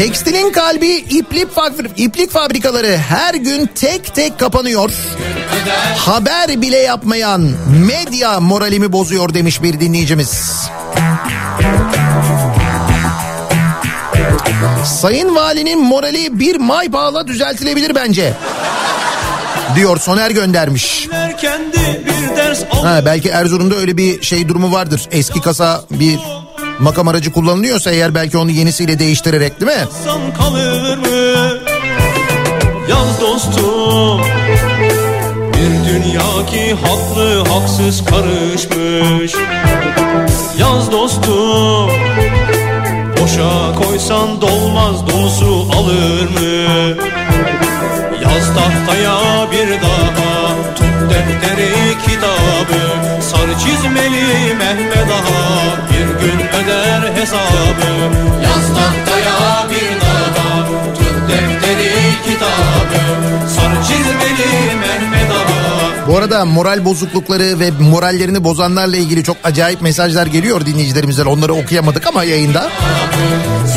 Tekstilin 0.03 0.53
kalbi 0.53 0.89
iplik, 0.89 1.49
iplik 1.97 2.31
fabrikaları 2.31 2.97
her 2.97 3.35
gün 3.35 3.70
tek 3.74 4.15
tek 4.15 4.39
kapanıyor. 4.39 4.91
Haber 5.97 6.62
bile 6.62 6.77
yapmayan 6.77 7.51
medya 7.87 8.41
moralimi 8.41 8.93
bozuyor 8.93 9.35
demiş 9.35 9.62
bir 9.62 9.81
dinleyicimiz. 9.81 10.69
Sayın 15.01 15.35
Valinin 15.35 15.85
morali 15.85 16.39
bir 16.39 16.57
may 16.57 16.93
bağla 16.93 17.27
düzeltilebilir 17.27 17.95
bence. 17.95 18.35
Diyor 19.77 20.01
Soner 20.01 20.31
göndermiş. 20.31 21.09
Ha, 22.83 23.01
belki 23.05 23.29
Erzurum'da 23.29 23.74
öyle 23.74 23.97
bir 23.97 24.23
şey 24.23 24.49
durumu 24.49 24.73
vardır. 24.73 25.09
Eski 25.11 25.41
kasa 25.41 25.85
bir 25.91 26.19
makam 26.83 27.09
aracı 27.09 27.33
kullanılıyorsa 27.33 27.91
eğer 27.91 28.15
belki 28.15 28.39
onu 28.39 28.51
yenisiyle 28.51 28.99
değiştirerek 28.99 29.61
değil 29.61 29.73
mi? 29.73 29.85
Kalır 30.39 30.97
mı? 30.97 31.59
Yaz 32.91 33.21
dostum 33.21 34.21
Bir 35.53 35.89
dünya 35.89 36.47
ki 36.47 36.77
haklı 36.85 37.45
haksız 37.45 38.05
karışmış 38.05 39.35
Yaz 40.59 40.93
dostum 40.93 41.91
Boşa 43.21 43.75
koysan 43.83 44.41
dolmaz 44.41 45.07
dolusu 45.07 45.67
alır 45.79 46.23
mı? 46.23 46.97
Yaz 48.23 48.55
tahtaya 48.55 49.51
bir 49.53 49.71
daha 49.83 50.55
Tut 50.77 51.11
defteri 51.11 51.73
kitabı 52.07 52.83
Sarı 53.23 53.59
çizmeli 53.59 54.55
Mehmet 54.55 55.11
Ağa 55.13 55.91
Öder 56.63 57.13
hesabı 57.15 57.91
Yaz 58.45 58.75
tahtaya 58.75 59.71
bir 59.71 60.01
daha 60.01 60.67
Tut 60.95 61.29
defteri 61.29 61.91
kitabı 62.25 63.03
Sarı 63.57 63.83
çizmeli 63.87 64.77
Mehmet 64.81 65.31
Ağa 65.31 66.09
Bu 66.09 66.17
arada 66.17 66.45
moral 66.45 66.85
bozuklukları 66.85 67.61
ve 67.61 67.71
morallerini 67.71 68.45
bozanlarla 68.45 68.97
ilgili 68.97 69.25
çok 69.25 69.37
acayip 69.45 69.83
mesajlar 69.83 70.27
geliyor 70.27 70.67
dinleyicilerimizden. 70.67 71.27
Onları 71.27 71.55
okuyamadık 71.55 72.07
ama 72.07 72.25
yayında. 72.25 72.71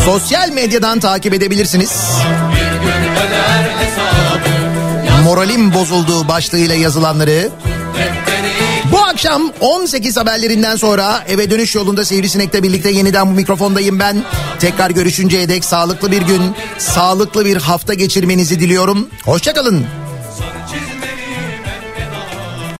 Sosyal 0.05 0.49
medyadan 0.49 0.99
takip 0.99 1.33
edebilirsiniz. 1.33 2.11
Moralim 5.23 5.73
bozulduğu 5.73 6.27
başlığıyla 6.27 6.75
yazılanları. 6.75 7.49
Akşam 9.15 9.51
18 9.59 10.17
haberlerinden 10.17 10.75
sonra 10.75 11.23
eve 11.27 11.51
dönüş 11.51 11.75
yolunda 11.75 12.05
Sivrisinek'le 12.05 12.63
birlikte 12.63 12.89
yeniden 12.91 13.27
bu 13.27 13.31
mikrofondayım 13.31 13.99
ben. 13.99 14.23
Tekrar 14.59 14.89
görüşünceye 14.89 15.49
dek 15.49 15.65
sağlıklı 15.65 16.11
bir 16.11 16.21
gün, 16.21 16.41
sağlıklı 16.77 17.45
bir 17.45 17.57
hafta 17.57 17.93
geçirmenizi 17.93 18.59
diliyorum. 18.59 19.09
Hoşçakalın. 19.25 19.85